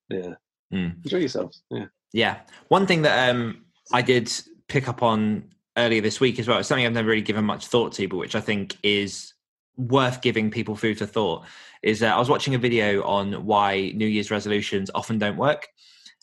Yeah. 0.10 0.36
Mm. 0.74 1.04
Enjoy 1.04 1.18
yourselves. 1.18 1.64
Yeah. 1.70 1.86
Yeah. 2.14 2.40
One 2.68 2.86
thing 2.86 3.02
that 3.04 3.30
um, 3.30 3.66
I 3.92 4.02
did 4.02 4.32
pick 4.68 4.88
up 4.88 5.04
on 5.04 5.50
earlier 5.78 6.02
this 6.02 6.20
week 6.20 6.40
as 6.40 6.48
well, 6.48 6.60
it's 6.60 6.68
something 6.68 6.86
I've 6.86 6.94
never 6.94 7.10
really 7.10 7.22
given 7.22 7.46
much 7.46 7.68
thought 7.68 7.94
to, 7.94 8.08
but 8.08 8.18
which 8.18 8.36
I 8.36 8.42
think 8.42 8.78
is 8.84 9.33
worth 9.78 10.22
giving 10.22 10.52
people 10.52 10.76
food 10.76 10.98
for 10.98 11.06
thought, 11.06 11.46
is 11.82 12.00
that 12.00 12.16
I 12.16 12.20
was 12.20 12.30
watching 12.30 12.56
a 12.56 12.60
video 12.60 13.04
on 13.04 13.46
why 13.46 13.92
New 13.96 14.08
Year's 14.08 14.32
resolutions 14.32 14.90
often 14.94 15.18
don't 15.18 15.38
work. 15.38 15.68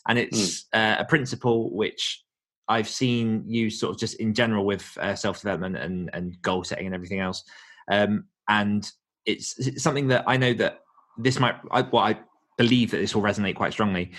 And 0.07 0.17
it's 0.17 0.63
mm. 0.63 0.65
uh, 0.73 1.01
a 1.01 1.05
principle 1.05 1.69
which 1.75 2.23
I've 2.67 2.89
seen 2.89 3.43
used 3.47 3.79
sort 3.79 3.93
of 3.93 3.99
just 3.99 4.15
in 4.19 4.33
general 4.33 4.65
with 4.65 4.97
uh, 4.99 5.15
self 5.15 5.41
development 5.41 5.77
and, 5.77 6.09
and 6.13 6.41
goal 6.41 6.63
setting 6.63 6.85
and 6.85 6.95
everything 6.95 7.19
else. 7.19 7.43
Um, 7.91 8.25
and 8.47 8.89
it's, 9.25 9.57
it's, 9.59 9.83
something 9.83 10.07
that 10.07 10.23
I 10.27 10.37
know 10.37 10.53
that 10.53 10.79
this 11.17 11.39
might, 11.39 11.55
I, 11.71 11.81
well, 11.81 12.03
I 12.03 12.19
believe 12.57 12.91
that 12.91 12.97
this 12.97 13.13
will 13.13 13.21
resonate 13.21 13.55
quite 13.55 13.73
strongly 13.73 14.11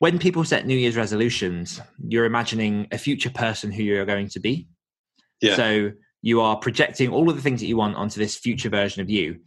when 0.00 0.18
people 0.18 0.44
set 0.44 0.66
New 0.66 0.76
Year's 0.76 0.96
resolutions, 0.96 1.78
you're 2.08 2.24
imagining 2.24 2.88
a 2.90 2.96
future 2.96 3.30
person 3.30 3.70
who 3.70 3.82
you're 3.82 4.06
going 4.06 4.28
to 4.30 4.40
be. 4.40 4.66
Yeah. 5.42 5.56
So 5.56 5.92
you 6.22 6.40
are 6.40 6.56
projecting 6.56 7.10
all 7.10 7.30
of 7.30 7.36
the 7.36 7.42
things 7.42 7.60
that 7.60 7.66
you 7.66 7.76
want 7.76 7.96
onto 7.96 8.20
this 8.20 8.36
future 8.36 8.68
version 8.68 9.00
of 9.00 9.10
you. 9.10 9.38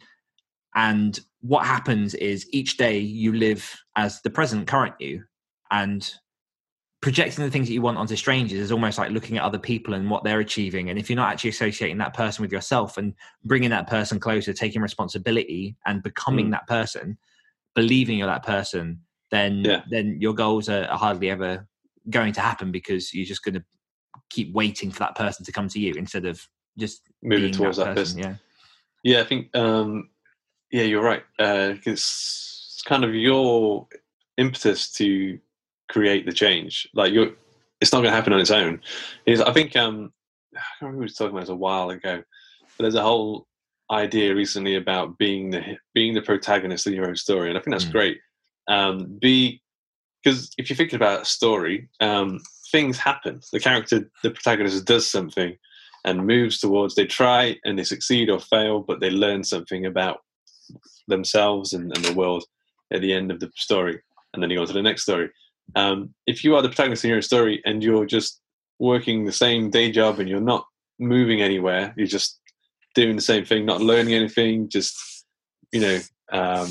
And 0.76 1.20
what 1.42 1.66
happens 1.66 2.16
is 2.16 2.48
each 2.52 2.78
day 2.78 2.98
you 2.98 3.34
live 3.34 3.84
as 3.96 4.22
the 4.22 4.30
present, 4.30 4.68
current 4.68 4.96
you, 5.00 5.24
and 5.70 6.10
projecting 7.02 7.44
the 7.44 7.52
things 7.52 7.68
that 7.68 7.74
you 7.74 7.82
want 7.82 7.98
onto 7.98 8.16
strangers 8.16 8.60
is 8.60 8.72
almost 8.72 8.98
like 8.98 9.12
looking 9.12 9.38
at 9.38 9.44
other 9.44 9.60
people 9.60 9.94
and 9.94 10.10
what 10.10 10.24
they're 10.24 10.40
achieving. 10.40 10.90
And 10.90 10.98
if 10.98 11.10
you're 11.10 11.18
not 11.18 11.34
actually 11.34 11.50
associating 11.50 11.98
that 11.98 12.14
person 12.14 12.42
with 12.42 12.52
yourself 12.52 12.98
and 12.98 13.14
bringing 13.44 13.72
that 13.72 13.88
person 13.88 14.22
closer, 14.22 14.54
taking 14.54 14.82
responsibility 14.82 15.76
and 15.86 16.02
becoming 16.02 16.48
mm. 16.48 16.52
that 16.52 16.66
person, 16.66 17.18
believing 17.76 18.18
you're 18.18 18.28
that 18.28 18.46
person, 18.46 19.02
then 19.32 19.64
yeah. 19.66 19.82
then 19.90 20.18
your 20.22 20.34
goals 20.34 20.70
are, 20.70 20.86
are 20.86 20.98
hardly 20.98 21.30
ever 21.30 21.68
going 22.10 22.32
to 22.34 22.42
happen 22.42 22.72
because 22.72 23.14
you're 23.14 23.26
just 23.26 23.44
going 23.44 23.56
to 23.56 23.64
keep 24.30 24.54
waiting 24.54 24.90
for 24.90 25.00
that 25.00 25.16
person 25.16 25.46
to 25.46 25.52
come 25.52 25.68
to 25.68 25.80
you 25.80 25.94
instead 25.96 26.26
of 26.26 26.48
just 26.78 27.02
moving 27.22 27.52
towards 27.52 27.78
that, 27.78 27.96
person. 27.96 28.22
that, 28.22 28.28
person. 28.28 28.40
Yeah, 29.04 29.16
yeah, 29.16 29.22
I 29.22 29.26
think 29.26 29.56
um, 29.56 30.10
yeah, 30.72 30.84
you're 30.84 31.04
right. 31.04 31.24
Uh, 31.40 31.76
it's 31.86 32.82
kind 32.86 33.04
of 33.04 33.14
your 33.14 33.88
impetus 34.38 34.92
to 34.94 35.40
create 35.90 36.26
the 36.26 36.34
change. 36.34 36.88
Like 36.94 37.14
you're, 37.14 37.32
it's 37.82 37.94
not 37.94 38.00
going 38.00 38.12
to 38.12 38.16
happen 38.16 38.34
on 38.34 38.40
its 38.40 38.52
own. 38.52 38.82
Is 39.26 39.42
I 39.42 39.54
think 39.54 39.76
um, 39.76 40.12
I 40.56 40.60
can't 40.60 40.82
remember 40.82 41.00
we 41.00 41.06
were 41.06 41.10
talking 41.10 41.32
about 41.32 41.42
this 41.42 41.50
a 41.50 41.56
while 41.56 41.90
ago, 41.90 42.24
but 42.78 42.84
there's 42.84 42.96
a 42.96 43.02
whole 43.02 43.48
idea 43.92 44.34
recently 44.34 44.76
about 44.76 45.18
being 45.18 45.52
the 45.52 45.78
being 45.94 46.14
the 46.14 46.22
protagonist 46.22 46.88
in 46.88 46.94
your 46.94 47.08
own 47.08 47.16
story, 47.16 47.50
and 47.50 47.58
I 47.58 47.62
think 47.62 47.74
that's 47.74 47.86
mm. 47.86 47.92
great 47.92 48.18
um, 48.68 49.18
be 49.22 49.62
because 50.24 50.52
if 50.58 50.70
you're 50.70 50.78
thinking 50.78 50.96
about 50.96 51.24
a 51.24 51.26
story, 51.26 51.90
um, 52.00 52.40
things 52.72 52.98
happen. 52.98 53.42
The 53.52 53.60
character, 53.60 54.10
the 54.24 54.32
protagonist, 54.32 54.86
does 54.86 55.10
something 55.10 55.58
and 56.06 56.28
moves 56.28 56.60
towards. 56.60 56.96
They 56.96 57.06
try 57.06 57.58
and 57.64 57.78
they 57.78 57.84
succeed 57.84 58.30
or 58.30 58.40
fail, 58.40 58.82
but 58.82 59.00
they 59.00 59.10
learn 59.10 59.44
something 59.44 59.86
about 59.86 60.20
themselves 61.08 61.74
and, 61.74 61.96
and 61.96 62.06
the 62.06 62.14
world 62.14 62.44
at 62.92 63.02
the 63.02 63.14
end 63.14 63.32
of 63.32 63.40
the 63.40 63.52
story, 63.56 64.00
and 64.34 64.42
then 64.42 64.50
you 64.50 64.58
go 64.58 64.66
to 64.66 64.74
the 64.74 64.82
next 64.82 65.04
story. 65.04 65.30
Um, 65.76 66.14
if 66.28 66.44
you 66.44 66.56
are 66.56 66.62
the 66.62 66.70
protagonist 66.70 67.04
in 67.06 67.12
your 67.12 67.22
story 67.22 67.62
and 67.66 67.84
you're 67.84 68.06
just 68.06 68.42
working 68.80 69.26
the 69.26 69.32
same 69.32 69.70
day 69.70 69.92
job 69.92 70.20
and 70.20 70.30
you're 70.30 70.42
not 70.42 70.66
moving 71.00 71.42
anywhere, 71.42 71.94
you're 71.98 72.08
just 72.08 72.40
doing 72.96 73.16
the 73.16 73.22
same 73.22 73.46
thing, 73.46 73.66
not 73.66 73.82
learning 73.82 74.14
anything, 74.14 74.70
just 74.70 74.96
you 75.72 75.82
know, 75.82 76.00
um, 76.32 76.68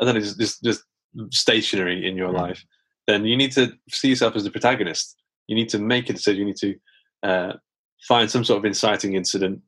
I 0.00 0.04
don't 0.04 0.14
know, 0.14 0.20
just, 0.20 0.38
just, 0.38 0.62
just 0.62 0.84
stationary 1.30 2.06
in 2.06 2.16
your 2.16 2.28
mm. 2.28 2.34
life, 2.34 2.62
then 3.06 3.24
you 3.24 3.36
need 3.36 3.52
to 3.52 3.72
see 3.88 4.10
yourself 4.10 4.36
as 4.36 4.44
the 4.44 4.50
protagonist. 4.50 5.16
You 5.46 5.56
need 5.56 5.70
to 5.70 5.78
make 5.78 6.10
a 6.10 6.12
decision. 6.12 6.40
You 6.40 6.46
need 6.46 6.56
to 6.56 6.74
uh, 7.22 7.52
find 8.06 8.30
some 8.30 8.44
sort 8.44 8.58
of 8.58 8.64
inciting 8.64 9.14
incident, 9.14 9.60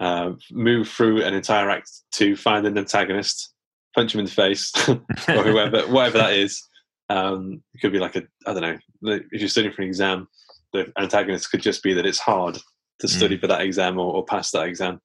uh, 0.00 0.32
move 0.50 0.88
through 0.88 1.22
an 1.22 1.34
entire 1.34 1.70
act 1.70 1.90
to 2.12 2.36
find 2.36 2.66
an 2.66 2.78
antagonist, 2.78 3.52
punch 3.94 4.14
him 4.14 4.20
in 4.20 4.26
the 4.26 4.32
face, 4.32 4.72
or 4.88 5.42
whoever, 5.42 5.82
whatever 5.88 6.18
that 6.18 6.34
is. 6.34 6.62
Um, 7.08 7.62
it 7.74 7.80
could 7.80 7.92
be 7.92 7.98
like 7.98 8.16
a, 8.16 8.22
I 8.46 8.54
don't 8.54 8.62
know, 8.62 8.78
if 9.32 9.40
you're 9.40 9.48
studying 9.48 9.74
for 9.74 9.82
an 9.82 9.88
exam, 9.88 10.28
the 10.72 10.92
antagonist 10.98 11.50
could 11.50 11.62
just 11.62 11.82
be 11.82 11.92
that 11.92 12.06
it's 12.06 12.18
hard 12.18 12.58
to 13.00 13.08
study 13.08 13.36
mm. 13.36 13.40
for 13.40 13.48
that 13.48 13.60
exam 13.60 13.98
or, 13.98 14.14
or, 14.14 14.24
pass 14.24 14.50
that 14.52 14.68
exam, 14.68 15.00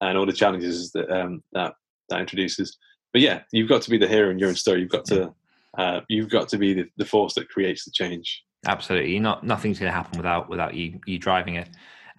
and 0.00 0.16
all 0.16 0.24
the 0.24 0.32
challenges 0.32 0.92
that 0.92 1.10
um, 1.10 1.42
that 1.52 1.74
that 2.08 2.20
introduces 2.20 2.78
but 3.12 3.22
yeah, 3.22 3.42
you've 3.52 3.68
got 3.68 3.82
to 3.82 3.90
be 3.90 3.98
the 3.98 4.08
hero 4.08 4.30
in 4.30 4.38
your 4.38 4.48
own 4.48 4.54
story. 4.54 4.80
You've 4.80 4.90
got 4.90 5.04
to 5.06 5.34
uh, 5.76 6.00
you've 6.08 6.30
got 6.30 6.48
to 6.48 6.58
be 6.58 6.74
the, 6.74 6.88
the 6.96 7.04
force 7.04 7.34
that 7.34 7.48
creates 7.48 7.84
the 7.84 7.90
change. 7.90 8.44
Absolutely, 8.66 9.18
not 9.18 9.44
nothing's 9.44 9.78
going 9.78 9.90
to 9.90 9.96
happen 9.96 10.16
without 10.16 10.48
without 10.48 10.74
you 10.74 11.00
you 11.06 11.18
driving 11.18 11.56
it. 11.56 11.68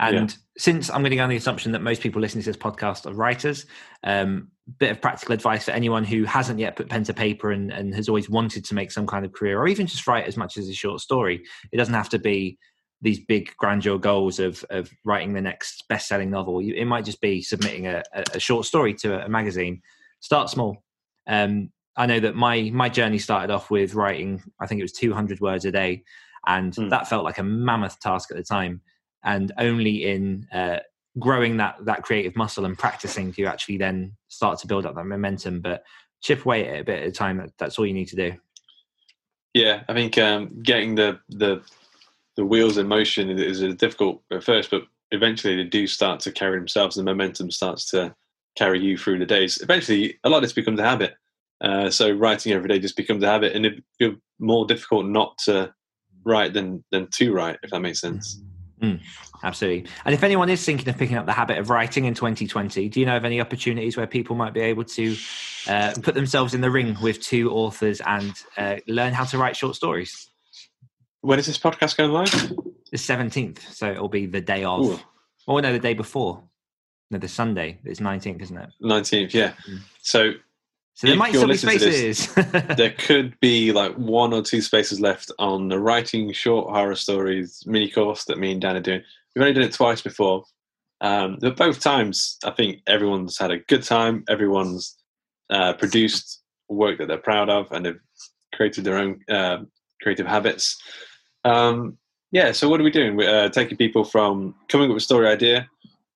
And 0.01 0.31
yeah. 0.31 0.37
since 0.57 0.89
I'm 0.89 1.01
going 1.01 1.11
to 1.11 1.15
go 1.15 1.23
on 1.23 1.29
the 1.29 1.35
assumption 1.35 1.71
that 1.73 1.81
most 1.81 2.01
people 2.01 2.21
listening 2.21 2.43
to 2.43 2.49
this 2.49 2.57
podcast 2.57 3.05
are 3.05 3.13
writers, 3.13 3.67
um, 4.03 4.49
bit 4.79 4.91
of 4.91 4.99
practical 4.99 5.33
advice 5.33 5.65
for 5.65 5.71
anyone 5.71 6.03
who 6.03 6.23
hasn't 6.23 6.59
yet 6.59 6.75
put 6.75 6.89
pen 6.89 7.03
to 7.03 7.13
paper 7.13 7.51
and, 7.51 7.71
and 7.71 7.93
has 7.93 8.09
always 8.09 8.29
wanted 8.29 8.65
to 8.65 8.73
make 8.73 8.91
some 8.91 9.05
kind 9.05 9.25
of 9.25 9.31
career 9.31 9.59
or 9.59 9.67
even 9.67 9.85
just 9.85 10.07
write 10.07 10.25
as 10.25 10.37
much 10.37 10.57
as 10.57 10.67
a 10.67 10.73
short 10.73 11.01
story. 11.01 11.43
It 11.71 11.77
doesn't 11.77 11.93
have 11.93 12.09
to 12.09 12.19
be 12.19 12.57
these 13.01 13.19
big 13.19 13.55
grandeur 13.57 13.97
goals 13.97 14.39
of 14.39 14.63
of 14.69 14.89
writing 15.05 15.33
the 15.33 15.41
next 15.41 15.85
best 15.87 16.07
selling 16.07 16.31
novel. 16.31 16.59
It 16.59 16.85
might 16.85 17.05
just 17.05 17.21
be 17.21 17.41
submitting 17.41 17.87
a, 17.87 18.03
a 18.33 18.39
short 18.39 18.65
story 18.65 18.93
to 18.95 19.23
a 19.23 19.29
magazine 19.29 19.81
start 20.19 20.49
small. 20.49 20.83
Um, 21.27 21.71
I 21.95 22.05
know 22.05 22.19
that 22.19 22.35
my 22.35 22.71
my 22.73 22.89
journey 22.89 23.19
started 23.19 23.51
off 23.51 23.69
with 23.69 23.95
writing. 23.95 24.41
I 24.59 24.67
think 24.67 24.79
it 24.79 24.83
was 24.83 24.93
200 24.93 25.41
words 25.41 25.65
a 25.65 25.71
day, 25.71 26.03
and 26.47 26.73
mm. 26.73 26.89
that 26.89 27.07
felt 27.07 27.23
like 27.23 27.37
a 27.37 27.43
mammoth 27.43 27.99
task 27.99 28.31
at 28.31 28.37
the 28.37 28.43
time. 28.43 28.81
And 29.23 29.51
only 29.57 30.05
in 30.05 30.47
uh, 30.51 30.79
growing 31.19 31.57
that 31.57 31.75
that 31.85 32.03
creative 32.03 32.35
muscle 32.35 32.65
and 32.65 32.77
practicing 32.77 33.31
do 33.31 33.41
you 33.41 33.47
actually 33.47 33.77
then 33.77 34.15
start 34.27 34.59
to 34.59 34.67
build 34.67 34.85
up 34.85 34.95
that 34.95 35.05
momentum. 35.05 35.61
But 35.61 35.83
chip 36.21 36.45
away 36.45 36.67
at 36.67 36.75
it 36.75 36.81
a 36.81 36.83
bit 36.83 37.03
at 37.03 37.09
a 37.09 37.11
time. 37.11 37.37
That, 37.37 37.51
that's 37.57 37.77
all 37.77 37.85
you 37.85 37.93
need 37.93 38.07
to 38.09 38.15
do. 38.15 38.33
Yeah, 39.53 39.83
I 39.89 39.93
think 39.93 40.17
um, 40.17 40.61
getting 40.63 40.95
the 40.95 41.19
the 41.29 41.61
the 42.37 42.45
wheels 42.45 42.77
in 42.77 42.87
motion 42.87 43.29
is 43.29 43.59
difficult 43.75 44.21
at 44.31 44.43
first, 44.43 44.71
but 44.71 44.83
eventually 45.11 45.57
they 45.57 45.65
do 45.65 45.85
start 45.87 46.21
to 46.21 46.31
carry 46.31 46.57
themselves. 46.57 46.95
The 46.95 47.03
momentum 47.03 47.51
starts 47.51 47.85
to 47.91 48.15
carry 48.57 48.81
you 48.81 48.97
through 48.97 49.19
the 49.19 49.25
days. 49.25 49.59
Eventually, 49.61 50.17
a 50.23 50.29
lot 50.29 50.37
of 50.37 50.43
this 50.43 50.53
becomes 50.53 50.79
a 50.79 50.83
habit. 50.83 51.15
Uh, 51.59 51.89
so 51.89 52.11
writing 52.11 52.53
every 52.53 52.69
day 52.69 52.79
just 52.79 52.95
becomes 52.95 53.23
a 53.23 53.27
habit, 53.27 53.55
and 53.55 53.65
it 53.65 53.83
feels 53.97 54.15
more 54.39 54.65
difficult 54.65 55.05
not 55.05 55.37
to 55.39 55.73
write 56.23 56.53
than 56.53 56.83
than 56.91 57.07
to 57.11 57.33
write, 57.33 57.59
if 57.63 57.71
that 57.71 57.81
makes 57.81 57.99
sense. 57.99 58.41
Mm, 58.81 58.99
absolutely. 59.43 59.89
And 60.05 60.13
if 60.13 60.23
anyone 60.23 60.49
is 60.49 60.65
thinking 60.65 60.89
of 60.89 60.97
picking 60.97 61.17
up 61.17 61.25
the 61.25 61.33
habit 61.33 61.59
of 61.59 61.69
writing 61.69 62.05
in 62.05 62.13
2020, 62.13 62.89
do 62.89 62.99
you 62.99 63.05
know 63.05 63.15
of 63.15 63.25
any 63.25 63.39
opportunities 63.39 63.95
where 63.95 64.07
people 64.07 64.35
might 64.35 64.53
be 64.53 64.61
able 64.61 64.83
to 64.85 65.15
uh, 65.67 65.93
put 66.01 66.15
themselves 66.15 66.53
in 66.53 66.61
the 66.61 66.71
ring 66.71 66.97
with 67.01 67.21
two 67.21 67.51
authors 67.51 68.01
and 68.05 68.33
uh, 68.57 68.77
learn 68.87 69.13
how 69.13 69.23
to 69.25 69.37
write 69.37 69.55
short 69.55 69.75
stories? 69.75 70.29
When 71.21 71.37
is 71.37 71.45
this 71.45 71.59
podcast 71.59 71.97
going 71.97 72.11
live? 72.11 72.31
The 72.91 72.97
17th. 72.97 73.59
So 73.73 73.91
it'll 73.91 74.09
be 74.09 74.25
the 74.25 74.41
day 74.41 74.63
of. 74.63 74.81
Ooh. 74.81 74.99
Or 75.47 75.61
no, 75.61 75.71
the 75.71 75.79
day 75.79 75.93
before. 75.93 76.43
No, 77.11 77.19
the 77.19 77.27
Sunday. 77.27 77.79
It's 77.83 77.99
19th, 77.99 78.41
isn't 78.41 78.57
it? 78.57 78.69
19th, 78.81 79.33
yeah. 79.33 79.53
Mm. 79.69 79.79
So 80.01 80.31
so 80.93 81.07
there 81.07 81.15
might 81.15 81.33
still 81.33 81.47
be 81.47 81.57
spaces. 81.57 82.33
This, 82.33 82.51
there 82.77 82.91
could 82.91 83.39
be 83.39 83.71
like 83.71 83.93
one 83.95 84.33
or 84.33 84.41
two 84.41 84.61
spaces 84.61 84.99
left 84.99 85.31
on 85.39 85.67
the 85.67 85.79
writing 85.79 86.31
short 86.33 86.69
horror 86.69 86.95
stories 86.95 87.63
mini 87.65 87.89
course 87.89 88.25
that 88.25 88.37
me 88.37 88.51
and 88.51 88.61
Dan 88.61 88.75
are 88.75 88.81
doing. 88.81 89.01
We've 89.35 89.41
only 89.43 89.53
done 89.53 89.63
it 89.63 89.73
twice 89.73 90.01
before. 90.01 90.43
Um, 91.01 91.37
but 91.41 91.57
both 91.57 91.79
times, 91.79 92.37
I 92.45 92.51
think 92.51 92.81
everyone's 92.85 93.37
had 93.37 93.51
a 93.51 93.57
good 93.57 93.83
time. 93.83 94.23
Everyone's 94.29 94.95
uh, 95.49 95.73
produced 95.73 96.41
work 96.69 96.99
that 96.99 97.07
they're 97.07 97.17
proud 97.17 97.49
of 97.49 97.71
and 97.71 97.85
have 97.85 97.97
created 98.53 98.83
their 98.83 98.97
own 98.97 99.19
uh, 99.29 99.57
creative 100.01 100.27
habits. 100.27 100.79
Um, 101.43 101.97
yeah, 102.31 102.51
so 102.51 102.69
what 102.69 102.79
are 102.79 102.83
we 102.83 102.91
doing? 102.91 103.15
We're 103.15 103.45
uh, 103.45 103.49
taking 103.49 103.77
people 103.77 104.03
from 104.03 104.55
coming 104.69 104.89
up 104.89 104.93
with 104.93 105.03
a 105.03 105.05
story 105.05 105.27
idea, 105.27 105.67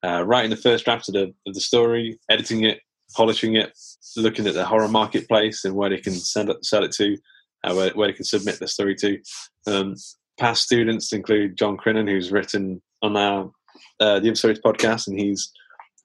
uh, 0.03 0.23
writing 0.25 0.51
the 0.51 0.55
first 0.55 0.85
draft 0.85 1.09
of 1.09 1.13
the, 1.13 1.33
of 1.47 1.53
the 1.53 1.59
story, 1.59 2.19
editing 2.29 2.63
it, 2.63 2.79
polishing 3.15 3.55
it, 3.55 3.77
looking 4.17 4.47
at 4.47 4.53
the 4.53 4.65
horror 4.65 4.87
marketplace 4.87 5.65
and 5.65 5.75
where 5.75 5.89
they 5.89 5.99
can 5.99 6.13
send 6.13 6.49
it, 6.49 6.63
sell 6.65 6.83
it 6.83 6.91
to, 6.93 7.17
uh, 7.63 7.73
where, 7.73 7.91
where, 7.91 8.07
they 8.07 8.13
can 8.13 8.25
submit 8.25 8.59
the 8.59 8.67
story 8.67 8.95
to. 8.95 9.19
Um, 9.67 9.95
past 10.37 10.63
students 10.63 11.13
include 11.13 11.57
John 11.57 11.77
Crinan, 11.77 12.09
who's 12.09 12.31
written 12.31 12.81
on 13.01 13.17
our 13.17 13.51
uh, 13.99 14.19
the 14.19 14.35
Stories 14.35 14.59
podcast, 14.59 15.07
and 15.07 15.19
he's 15.19 15.51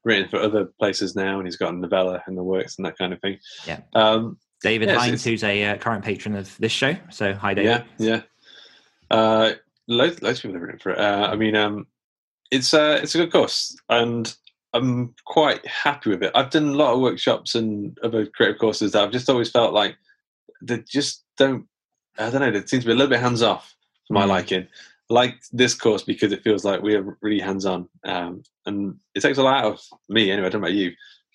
written 0.04 0.28
for 0.28 0.38
other 0.38 0.66
places 0.78 1.14
now, 1.14 1.38
and 1.38 1.46
he's 1.46 1.56
got 1.56 1.74
a 1.74 1.76
novella 1.76 2.22
in 2.28 2.34
the 2.34 2.42
works 2.42 2.76
and 2.78 2.86
that 2.86 2.96
kind 2.96 3.12
of 3.12 3.20
thing. 3.20 3.38
Yeah. 3.66 3.80
Um, 3.94 4.38
David 4.62 4.88
yeah, 4.88 4.96
Hines, 4.96 5.24
who's 5.24 5.42
a 5.42 5.64
uh, 5.64 5.76
current 5.78 6.04
patron 6.04 6.36
of 6.36 6.56
this 6.58 6.72
show. 6.72 6.96
So 7.10 7.32
hi, 7.34 7.54
David. 7.54 7.84
Yeah, 7.98 8.06
yeah. 9.10 9.16
Uh, 9.16 9.52
loads, 9.88 10.22
loads 10.22 10.38
of 10.38 10.42
people 10.42 10.54
have 10.54 10.62
written 10.62 10.78
for 10.78 10.90
it. 10.90 10.98
Uh, 10.98 11.28
I 11.30 11.36
mean, 11.36 11.56
um, 11.56 11.86
it's 12.50 12.74
uh, 12.74 13.00
it's 13.02 13.14
a 13.14 13.18
good 13.18 13.32
course, 13.32 13.76
and 13.88 14.34
I'm 14.72 15.14
quite 15.24 15.66
happy 15.66 16.10
with 16.10 16.22
it. 16.22 16.32
I've 16.34 16.50
done 16.50 16.68
a 16.68 16.74
lot 16.74 16.94
of 16.94 17.00
workshops 17.00 17.54
and 17.54 17.98
other 18.02 18.26
creative 18.26 18.60
courses 18.60 18.92
that 18.92 19.02
I've 19.02 19.12
just 19.12 19.28
always 19.28 19.50
felt 19.50 19.74
like 19.74 19.96
they 20.62 20.78
just 20.88 21.24
don't. 21.36 21.66
I 22.18 22.30
don't 22.30 22.40
know. 22.40 22.50
They 22.50 22.66
seem 22.66 22.80
to 22.80 22.86
be 22.86 22.92
a 22.92 22.94
little 22.94 23.10
bit 23.10 23.20
hands 23.20 23.42
off 23.42 23.74
for 24.06 24.14
my 24.14 24.24
mm. 24.24 24.28
liking. 24.28 24.66
I 25.10 25.14
like 25.14 25.42
this 25.52 25.74
course 25.74 26.02
because 26.02 26.32
it 26.32 26.42
feels 26.42 26.64
like 26.64 26.82
we're 26.82 27.16
really 27.20 27.40
hands 27.40 27.66
on, 27.66 27.88
um, 28.04 28.42
and 28.66 28.96
it 29.14 29.20
takes 29.20 29.38
a 29.38 29.42
lot 29.42 29.64
out 29.64 29.72
of 29.72 29.80
me. 30.08 30.30
Anyway, 30.30 30.46
I 30.46 30.50
don't 30.50 30.60
know 30.60 30.68
about 30.68 30.76
you. 30.76 30.92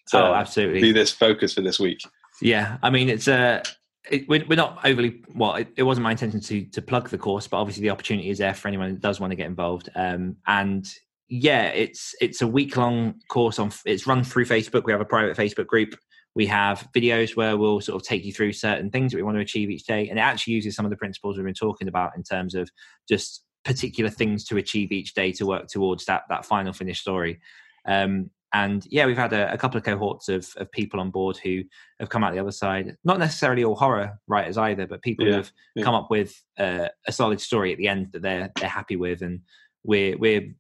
To 0.10 0.20
oh, 0.20 0.34
absolutely. 0.34 0.82
Be 0.82 0.92
this 0.92 1.12
focus 1.12 1.54
for 1.54 1.62
this 1.62 1.80
week. 1.80 2.00
Yeah, 2.42 2.78
I 2.84 2.90
mean, 2.90 3.10
it's 3.10 3.28
a. 3.28 3.36
Uh, 3.36 3.64
it, 4.12 4.30
we're, 4.30 4.56
not 4.56 4.80
overly 4.86 5.24
well. 5.34 5.56
It, 5.56 5.68
it, 5.78 5.84
wasn't 5.84 6.04
my 6.04 6.12
intention 6.12 6.40
to 6.40 6.64
to 6.66 6.82
plug 6.82 7.10
the 7.10 7.18
course, 7.18 7.48
but 7.48 7.58
obviously 7.58 7.82
the 7.82 7.90
opportunity 7.90 8.30
is 8.30 8.38
there 8.38 8.54
for 8.54 8.68
anyone 8.68 8.94
that 8.94 9.02
does 9.02 9.20
want 9.20 9.32
to 9.32 9.36
get 9.36 9.48
involved. 9.48 9.90
Um, 9.96 10.38
and 10.46 10.88
yeah, 11.28 11.67
it's 11.67 12.13
it's 12.21 12.41
a 12.41 12.47
week 12.47 12.78
long 12.78 13.15
course 13.30 13.59
on. 13.59 13.71
It's 13.86 14.07
run 14.07 14.23
through 14.23 14.45
Facebook. 14.45 14.84
We 14.86 14.91
have 14.91 15.01
a 15.01 15.05
private 15.05 15.36
Facebook 15.36 15.67
group. 15.67 15.95
We 16.36 16.45
have 16.47 16.88
videos 16.93 17.36
where 17.36 17.57
we'll 17.57 17.82
sort 17.82 18.01
of 18.01 18.07
take 18.07 18.26
you 18.26 18.34
through 18.34 18.53
certain 18.53 18.91
things 18.91 19.11
that 19.11 19.17
we 19.17 19.23
want 19.23 19.38
to 19.38 19.41
achieve 19.41 19.69
each 19.69 19.86
day, 19.86 20.09
and 20.09 20.19
it 20.19 20.21
actually 20.21 20.53
uses 20.53 20.76
some 20.76 20.86
of 20.86 20.91
the 20.91 20.97
principles 20.97 21.38
we've 21.38 21.45
been 21.45 21.53
talking 21.53 21.88
about 21.88 22.15
in 22.15 22.23
terms 22.23 22.53
of 22.55 22.69
just 23.09 23.43
particular 23.63 24.09
things 24.09 24.45
to 24.45 24.57
achieve 24.57 24.91
each 24.91 25.13
day 25.15 25.32
to 25.32 25.45
work 25.45 25.67
towards 25.67 26.05
that 26.05 26.23
that 26.30 26.45
final 26.45 26.73
finished 26.73 27.01
story. 27.01 27.39
Um, 27.88 28.30
and 28.53 28.86
yeah, 28.89 29.05
we've 29.05 29.17
had 29.17 29.34
a, 29.34 29.51
a, 29.51 29.57
couple 29.57 29.78
of 29.78 29.84
cohorts 29.84 30.30
of, 30.30 30.47
of 30.55 30.71
people 30.71 31.01
on 31.01 31.11
board 31.11 31.36
who 31.36 31.63
have 31.99 32.07
come 32.07 32.23
out 32.23 32.32
the 32.32 32.39
other 32.39 32.51
side. 32.51 32.95
Not 33.03 33.19
necessarily 33.19 33.65
all 33.65 33.76
horror 33.76 34.17
writers 34.28 34.57
either, 34.57 34.88
but 34.88 35.01
people 35.01 35.26
yeah, 35.26 35.32
who 35.32 35.38
have 35.38 35.51
yeah. 35.76 35.84
come 35.84 35.93
up 35.93 36.09
with 36.09 36.41
uh, 36.57 36.88
a 37.05 37.11
solid 37.11 37.41
story 37.41 37.73
at 37.73 37.78
the 37.78 37.89
end 37.89 38.13
that 38.13 38.21
they're 38.21 38.51
they're 38.57 38.69
happy 38.69 38.95
with, 38.95 39.23
and 39.23 39.41
we're 39.84 40.17
we're 40.17 40.53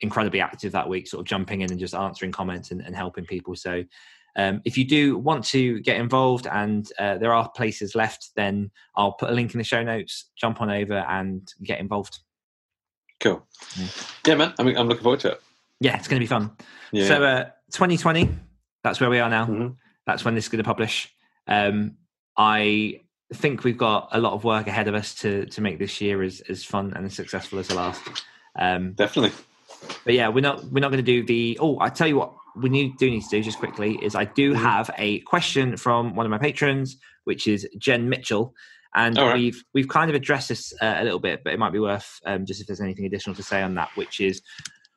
incredibly 0.00 0.40
active 0.40 0.72
that 0.72 0.88
week, 0.88 1.08
sort 1.08 1.20
of 1.20 1.26
jumping 1.26 1.60
in 1.60 1.70
and 1.70 1.80
just 1.80 1.94
answering 1.94 2.32
comments 2.32 2.70
and, 2.70 2.80
and 2.80 2.94
helping 2.94 3.24
people. 3.24 3.54
So 3.54 3.84
um, 4.36 4.60
if 4.64 4.76
you 4.76 4.84
do 4.84 5.16
want 5.16 5.44
to 5.46 5.80
get 5.80 5.96
involved 5.98 6.46
and 6.46 6.90
uh, 6.98 7.16
there 7.18 7.32
are 7.32 7.48
places 7.48 7.94
left, 7.94 8.30
then 8.36 8.70
I'll 8.94 9.12
put 9.12 9.30
a 9.30 9.32
link 9.32 9.54
in 9.54 9.58
the 9.58 9.64
show 9.64 9.82
notes. 9.82 10.30
Jump 10.36 10.60
on 10.60 10.70
over 10.70 10.98
and 11.08 11.50
get 11.62 11.80
involved. 11.80 12.18
Cool. 13.20 13.46
Yeah, 13.78 13.86
yeah 14.26 14.34
man. 14.34 14.54
I'm, 14.58 14.68
I'm 14.68 14.88
looking 14.88 15.02
forward 15.02 15.20
to 15.20 15.32
it. 15.32 15.42
Yeah, 15.80 15.96
it's 15.96 16.06
going 16.06 16.20
to 16.20 16.24
be 16.24 16.28
fun. 16.28 16.52
Yeah. 16.92 17.08
So 17.08 17.24
uh, 17.24 17.44
2020, 17.72 18.28
that's 18.84 19.00
where 19.00 19.10
we 19.10 19.20
are 19.20 19.30
now. 19.30 19.46
Mm-hmm. 19.46 19.68
That's 20.06 20.24
when 20.24 20.34
this 20.34 20.44
is 20.44 20.48
going 20.48 20.62
to 20.62 20.64
publish. 20.64 21.12
Um, 21.46 21.96
I 22.36 23.00
think 23.32 23.64
we've 23.64 23.78
got 23.78 24.10
a 24.12 24.20
lot 24.20 24.34
of 24.34 24.44
work 24.44 24.66
ahead 24.66 24.86
of 24.86 24.94
us 24.94 25.14
to 25.16 25.46
to 25.46 25.60
make 25.60 25.78
this 25.78 26.00
year 26.00 26.22
as 26.22 26.40
as 26.42 26.62
fun 26.62 26.92
and 26.94 27.04
as 27.06 27.14
successful 27.14 27.58
as 27.58 27.68
the 27.68 27.74
last. 27.74 28.02
Um, 28.56 28.92
Definitely 28.92 29.32
but 30.04 30.14
yeah, 30.14 30.28
we're 30.28 30.40
not 30.40 30.64
we're 30.64 30.80
not 30.80 30.90
going 30.90 31.04
to 31.04 31.22
do 31.22 31.24
the. 31.24 31.58
Oh, 31.60 31.78
I 31.80 31.88
tell 31.88 32.06
you 32.06 32.16
what, 32.16 32.32
we 32.56 32.68
need, 32.68 32.96
do 32.96 33.10
need 33.10 33.22
to 33.22 33.28
do 33.28 33.42
just 33.42 33.58
quickly 33.58 33.98
is 34.02 34.14
I 34.14 34.24
do 34.24 34.52
mm-hmm. 34.52 34.62
have 34.62 34.90
a 34.96 35.20
question 35.20 35.76
from 35.76 36.14
one 36.14 36.26
of 36.26 36.30
my 36.30 36.38
patrons, 36.38 36.96
which 37.24 37.46
is 37.46 37.68
Jen 37.78 38.08
Mitchell, 38.08 38.54
and 38.94 39.16
right. 39.16 39.34
we've 39.34 39.62
we've 39.74 39.88
kind 39.88 40.10
of 40.10 40.14
addressed 40.14 40.48
this 40.48 40.72
uh, 40.80 40.96
a 40.98 41.04
little 41.04 41.18
bit, 41.18 41.42
but 41.44 41.52
it 41.52 41.58
might 41.58 41.72
be 41.72 41.78
worth 41.78 42.20
um, 42.24 42.46
just 42.46 42.60
if 42.60 42.66
there's 42.66 42.80
anything 42.80 43.04
additional 43.04 43.36
to 43.36 43.42
say 43.42 43.62
on 43.62 43.74
that, 43.74 43.90
which 43.94 44.20
is 44.20 44.40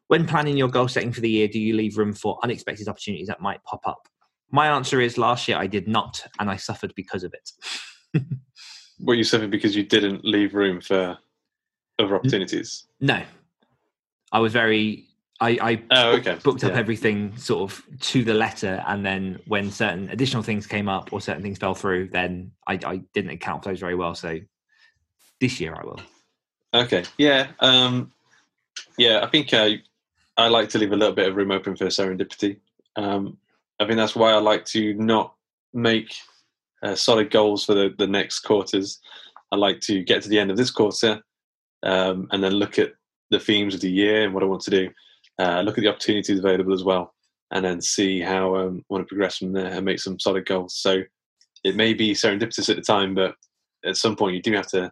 when 0.08 0.26
planning 0.26 0.58
your 0.58 0.70
goal 0.70 0.88
setting 0.88 1.12
for 1.12 1.22
the 1.22 1.30
year, 1.30 1.48
do 1.48 1.60
you 1.60 1.76
leave 1.76 1.98
room 1.98 2.14
for 2.14 2.40
unexpected 2.44 2.88
opportunities 2.88 3.28
that 3.28 3.42
might 3.42 3.64
pop 3.64 3.86
up? 3.86 4.08
My 4.52 4.68
answer 4.68 5.00
is 5.00 5.18
last 5.18 5.48
year 5.48 5.58
I 5.58 5.68
did 5.68 5.88
not, 5.88 6.26
and 6.40 6.50
I 6.50 6.56
suffered 6.56 6.94
because 6.96 7.24
of 7.24 7.34
it. 7.34 8.24
Were 9.00 9.14
you 9.14 9.24
suffered 9.24 9.52
because 9.52 9.76
you 9.76 9.84
didn't 9.84 10.26
leave 10.26 10.56
room 10.56 10.82
for 10.82 11.18
other 12.00 12.16
opportunities? 12.16 12.86
No, 13.00 13.22
I 14.32 14.40
was 14.40 14.54
very 14.54 15.10
I, 15.42 15.50
I 15.62 15.84
oh, 15.92 16.12
okay. 16.18 16.38
booked 16.44 16.64
up 16.66 16.74
yeah. 16.74 16.78
everything 16.78 17.36
sort 17.38 17.72
of 17.72 17.82
to 18.02 18.24
the 18.24 18.34
letter, 18.34 18.84
and 18.88 19.06
then 19.06 19.40
when 19.48 19.72
certain 19.72 20.10
additional 20.10 20.44
things 20.44 20.68
came 20.68 20.90
up 20.90 21.14
or 21.14 21.22
certain 21.22 21.42
things 21.42 21.58
fell 21.58 21.74
through, 21.74 22.10
then 22.10 22.52
I, 22.68 22.78
I 22.86 22.98
didn't 23.14 23.32
account 23.32 23.64
for 23.64 23.70
those 23.70 23.80
very 23.80 23.96
well. 23.96 24.16
So 24.16 24.40
this 25.40 25.62
year 25.62 25.76
I 25.76 25.86
will. 25.86 26.02
Okay, 26.74 27.04
yeah, 27.18 27.48
um, 27.62 28.12
yeah. 28.98 29.22
I 29.24 29.28
think 29.28 29.54
I 29.54 29.82
I 30.36 30.50
like 30.50 30.70
to 30.70 30.78
leave 30.78 30.92
a 30.92 30.98
little 30.98 31.16
bit 31.16 31.30
of 31.30 31.38
room 31.38 31.52
open 31.52 31.76
for 31.78 31.86
serendipity. 31.86 32.58
Um, 32.98 33.38
I 33.80 33.86
think 33.86 33.96
that's 33.96 34.16
why 34.16 34.32
I 34.32 34.40
like 34.40 34.66
to 34.66 34.94
not 34.96 35.36
make 35.74 36.14
uh, 36.84 36.96
solid 36.96 37.32
goals 37.32 37.64
for 37.64 37.74
the, 37.74 37.94
the 37.98 38.08
next 38.08 38.40
quarters. 38.40 39.00
I 39.54 39.56
like 39.56 39.80
to 39.82 40.04
get 40.04 40.22
to 40.24 40.30
the 40.30 40.40
end 40.40 40.52
of 40.52 40.58
this 40.58 40.70
quarter 40.70 41.22
um, 41.84 42.28
and 42.32 42.44
then 42.44 42.54
look 42.54 42.78
at 42.78 42.94
the 43.30 43.40
themes 43.40 43.76
of 43.76 43.82
the 43.82 43.92
year 43.92 44.24
and 44.24 44.34
what 44.34 44.44
I 44.44 44.48
want 44.48 44.62
to 44.64 44.72
do. 44.72 44.90
Uh, 45.38 45.62
look 45.62 45.78
at 45.78 45.82
the 45.82 45.90
opportunities 45.90 46.40
available 46.40 46.74
as 46.74 46.84
well, 46.84 47.14
and 47.52 47.64
then 47.64 47.82
see 47.82 48.20
how 48.20 48.56
um, 48.56 48.84
I 48.90 48.94
want 48.94 49.04
to 49.04 49.08
progress 49.08 49.38
from 49.38 49.54
there 49.54 49.68
and 49.68 49.86
make 49.86 50.00
some 50.00 50.20
solid 50.20 50.46
goals. 50.46 50.76
So 50.76 51.04
it 51.64 51.76
may 51.76 51.94
be 51.94 52.14
serendipitous 52.14 52.70
at 52.70 52.76
the 52.76 52.82
time, 52.82 53.16
but 53.16 53.36
at 53.86 53.98
some 53.98 54.16
point 54.16 54.36
you 54.36 54.42
do 54.42 54.54
have 54.54 54.68
to 54.68 54.92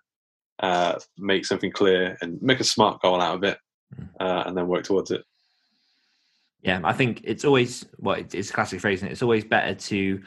uh, 0.59 0.99
make 1.17 1.45
something 1.45 1.71
clear 1.71 2.17
and 2.21 2.41
make 2.41 2.59
a 2.59 2.63
smart 2.63 3.01
goal 3.01 3.21
out 3.21 3.35
of 3.35 3.43
it, 3.43 3.57
mm. 3.95 4.07
uh, 4.19 4.43
and 4.45 4.57
then 4.57 4.67
work 4.67 4.83
towards 4.83 5.11
it. 5.11 5.23
Yeah, 6.61 6.81
I 6.83 6.93
think 6.93 7.21
it's 7.23 7.45
always 7.45 7.85
well, 7.99 8.15
it's 8.15 8.49
a 8.49 8.53
classic 8.53 8.79
phrase, 8.79 9.01
and 9.01 9.11
it's 9.11 9.21
always 9.21 9.43
better 9.43 9.75
to 9.75 10.21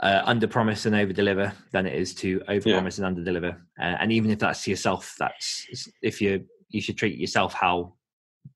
uh, 0.00 0.22
under 0.24 0.46
promise 0.46 0.86
and 0.86 0.94
over 0.94 1.12
deliver 1.12 1.52
than 1.72 1.86
it 1.86 1.94
is 1.94 2.14
to 2.14 2.42
over 2.48 2.70
promise 2.70 2.98
yeah. 2.98 3.04
and 3.04 3.16
under 3.16 3.24
deliver. 3.24 3.60
Uh, 3.80 3.96
and 4.00 4.12
even 4.12 4.30
if 4.30 4.38
that's 4.38 4.64
to 4.64 4.70
yourself, 4.70 5.14
that's 5.18 5.66
if 6.02 6.22
you're 6.22 6.40
you 6.68 6.80
should 6.80 6.98
treat 6.98 7.18
yourself 7.18 7.52
how 7.54 7.94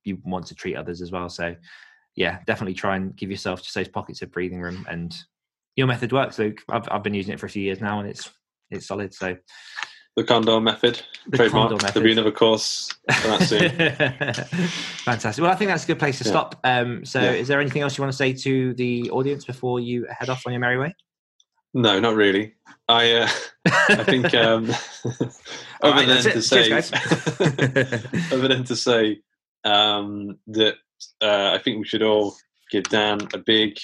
you 0.04 0.18
want 0.24 0.46
to 0.46 0.54
treat 0.54 0.76
others 0.76 1.00
as 1.00 1.10
well. 1.10 1.28
So, 1.28 1.54
yeah, 2.14 2.40
definitely 2.46 2.74
try 2.74 2.96
and 2.96 3.14
give 3.16 3.30
yourself 3.30 3.62
just 3.62 3.74
those 3.74 3.88
pockets 3.88 4.22
of 4.22 4.30
breathing 4.30 4.60
room. 4.60 4.86
And 4.88 5.16
your 5.76 5.86
method 5.86 6.12
works, 6.12 6.38
Luke. 6.38 6.60
I've 6.68 6.88
I've 6.90 7.02
been 7.02 7.14
using 7.14 7.32
it 7.32 7.40
for 7.40 7.46
a 7.46 7.50
few 7.50 7.62
years 7.62 7.80
now, 7.80 8.00
and 8.00 8.08
it's 8.08 8.30
it's 8.70 8.86
solid. 8.86 9.14
So. 9.14 9.36
The 10.14 10.24
Kondor 10.24 10.62
method, 10.62 11.00
the 11.26 11.38
trademark. 11.38 11.70
Kondor 11.70 11.80
method. 11.80 11.94
There'll 11.94 12.04
be 12.04 12.12
another 12.12 12.32
course 12.32 12.90
that 13.08 13.42
soon. 13.44 13.70
Fantastic. 15.04 15.40
Well, 15.40 15.50
I 15.50 15.54
think 15.54 15.70
that's 15.70 15.84
a 15.84 15.86
good 15.86 15.98
place 15.98 16.18
to 16.18 16.24
yeah. 16.24 16.30
stop. 16.30 16.60
Um, 16.64 17.02
so, 17.06 17.18
yeah. 17.18 17.30
is 17.30 17.48
there 17.48 17.58
anything 17.62 17.80
else 17.80 17.96
you 17.96 18.02
want 18.02 18.12
to 18.12 18.16
say 18.18 18.34
to 18.34 18.74
the 18.74 19.10
audience 19.10 19.46
before 19.46 19.80
you 19.80 20.06
head 20.10 20.28
off 20.28 20.42
on 20.46 20.52
your 20.52 20.60
merry 20.60 20.76
way? 20.76 20.94
No, 21.74 21.98
not 21.98 22.14
really. 22.14 22.54
I 22.88 23.12
uh, 23.12 23.28
I 23.66 24.04
think 24.04 24.34
um, 24.34 24.70
other 25.82 26.06
right, 26.06 26.06
than 26.06 26.22
to 26.22 26.42
say 26.42 26.68
Cheers, 26.68 26.92
other 28.32 28.48
than 28.48 28.64
to 28.64 28.76
say 28.76 29.20
um, 29.64 30.38
that 30.48 30.74
uh, 31.22 31.52
I 31.54 31.60
think 31.62 31.78
we 31.78 31.86
should 31.86 32.02
all 32.02 32.36
give 32.70 32.84
Dan 32.84 33.20
a 33.32 33.38
big 33.38 33.78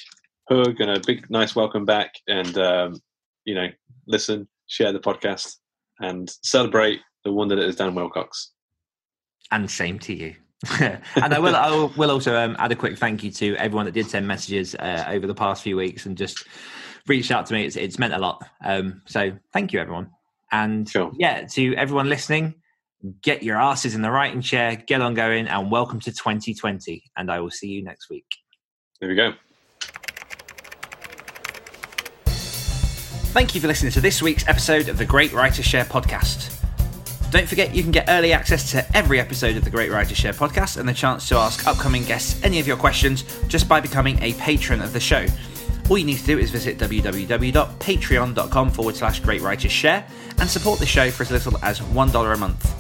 hug 0.49 0.81
and 0.81 0.91
a 0.91 1.01
big 1.07 1.31
nice 1.31 1.57
welcome 1.57 1.85
back, 1.85 2.13
and 2.27 2.59
um, 2.59 3.01
you 3.45 3.55
know, 3.55 3.69
listen, 4.07 4.49
share 4.67 4.93
the 4.93 5.01
podcast, 5.01 5.57
and 6.01 6.31
celebrate 6.43 7.01
the 7.25 7.33
wonder 7.33 7.57
that 7.57 7.67
is 7.67 7.77
Dan 7.77 7.95
Wilcox. 7.95 8.53
And 9.51 9.71
same 9.71 9.99
to 10.01 10.15
you. 10.15 10.35
and 10.81 11.01
I 11.17 11.39
will, 11.39 11.55
I 11.55 11.89
will 11.97 12.11
also 12.11 12.37
um, 12.37 12.57
add 12.59 12.73
a 12.73 12.77
quick 12.77 12.99
thank 12.99 13.23
you 13.23 13.31
to 13.31 13.55
everyone 13.57 13.87
that 13.87 13.93
did 13.93 14.11
send 14.11 14.27
messages 14.27 14.75
uh, 14.75 15.05
over 15.09 15.27
the 15.27 15.35
past 15.35 15.63
few 15.63 15.77
weeks 15.77 16.05
and 16.05 16.19
just 16.19 16.47
reached 17.09 17.31
out 17.31 17.47
to 17.47 17.55
me. 17.55 17.65
It's, 17.65 17.77
it's 17.77 17.99
meant 17.99 18.15
a 18.15 18.19
lot. 18.19 18.45
Um, 18.65 19.03
so 19.07 19.33
thank 19.53 19.73
you, 19.73 19.81
everyone. 19.81 20.11
And 20.51 20.89
sure. 20.89 21.13
yeah, 21.19 21.47
to 21.47 21.75
everyone 21.77 22.09
listening, 22.09 22.55
get 23.23 23.43
your 23.43 23.57
asses 23.57 23.95
in 23.95 24.03
the 24.03 24.11
writing 24.11 24.41
chair, 24.41 24.77
get 24.77 25.01
on 25.01 25.15
going, 25.15 25.47
and 25.49 25.71
welcome 25.71 26.01
to 26.01 26.13
2020. 26.13 27.03
And 27.17 27.31
I 27.31 27.41
will 27.41 27.51
see 27.51 27.69
you 27.69 27.83
next 27.83 28.09
week. 28.11 28.27
There 29.01 29.09
we 29.09 29.15
go. 29.15 29.33
Thank 33.31 33.55
you 33.55 33.61
for 33.61 33.67
listening 33.69 33.93
to 33.93 34.01
this 34.01 34.23
week's 34.23 34.49
episode 34.49 34.89
of 34.89 34.99
the 34.99 35.05
Great 35.05 35.33
Writer 35.33 35.63
Share 35.63 35.85
podcast. 35.85 36.55
Don't 37.31 37.47
forget 37.47 37.75
you 37.75 37.83
can 37.83 37.93
get 37.93 38.07
early 38.09 38.33
access 38.33 38.71
to 38.71 38.97
every 38.97 39.21
episode 39.21 39.57
of 39.57 39.63
the 39.63 39.71
Great 39.71 39.91
Writer 39.91 40.15
Share 40.15 40.33
podcast 40.33 40.79
and 40.79 40.89
the 40.89 40.95
chance 40.95 41.29
to 41.29 41.37
ask 41.37 41.67
upcoming 41.67 42.05
guests 42.05 42.43
any 42.43 42.59
of 42.59 42.67
your 42.67 42.79
questions 42.79 43.25
just 43.47 43.69
by 43.69 43.81
becoming 43.81 44.21
a 44.23 44.33
patron 44.35 44.81
of 44.81 44.95
the 44.95 44.99
show. 44.99 45.27
All 45.89 45.97
you 45.97 46.05
need 46.05 46.19
to 46.19 46.27
do 46.27 46.39
is 46.39 46.51
visit 46.51 46.77
www.patreon.com 46.79 48.71
forward 48.71 48.97
slash 48.97 49.21
Great 49.21 49.41
Writers 49.41 49.73
Share 49.73 50.07
and 50.39 50.49
support 50.49 50.81
the 50.81 50.87
show 50.87 51.11
for 51.11 51.23
as 51.23 51.31
little 51.31 51.57
as 51.63 51.81
$1 51.81 52.35
a 52.35 52.37
month. 52.37 52.71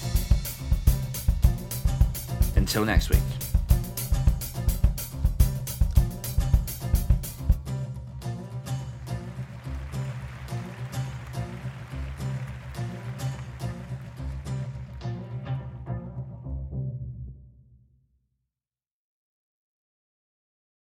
Until 2.56 2.84
next 2.84 3.10
week. 3.10 3.32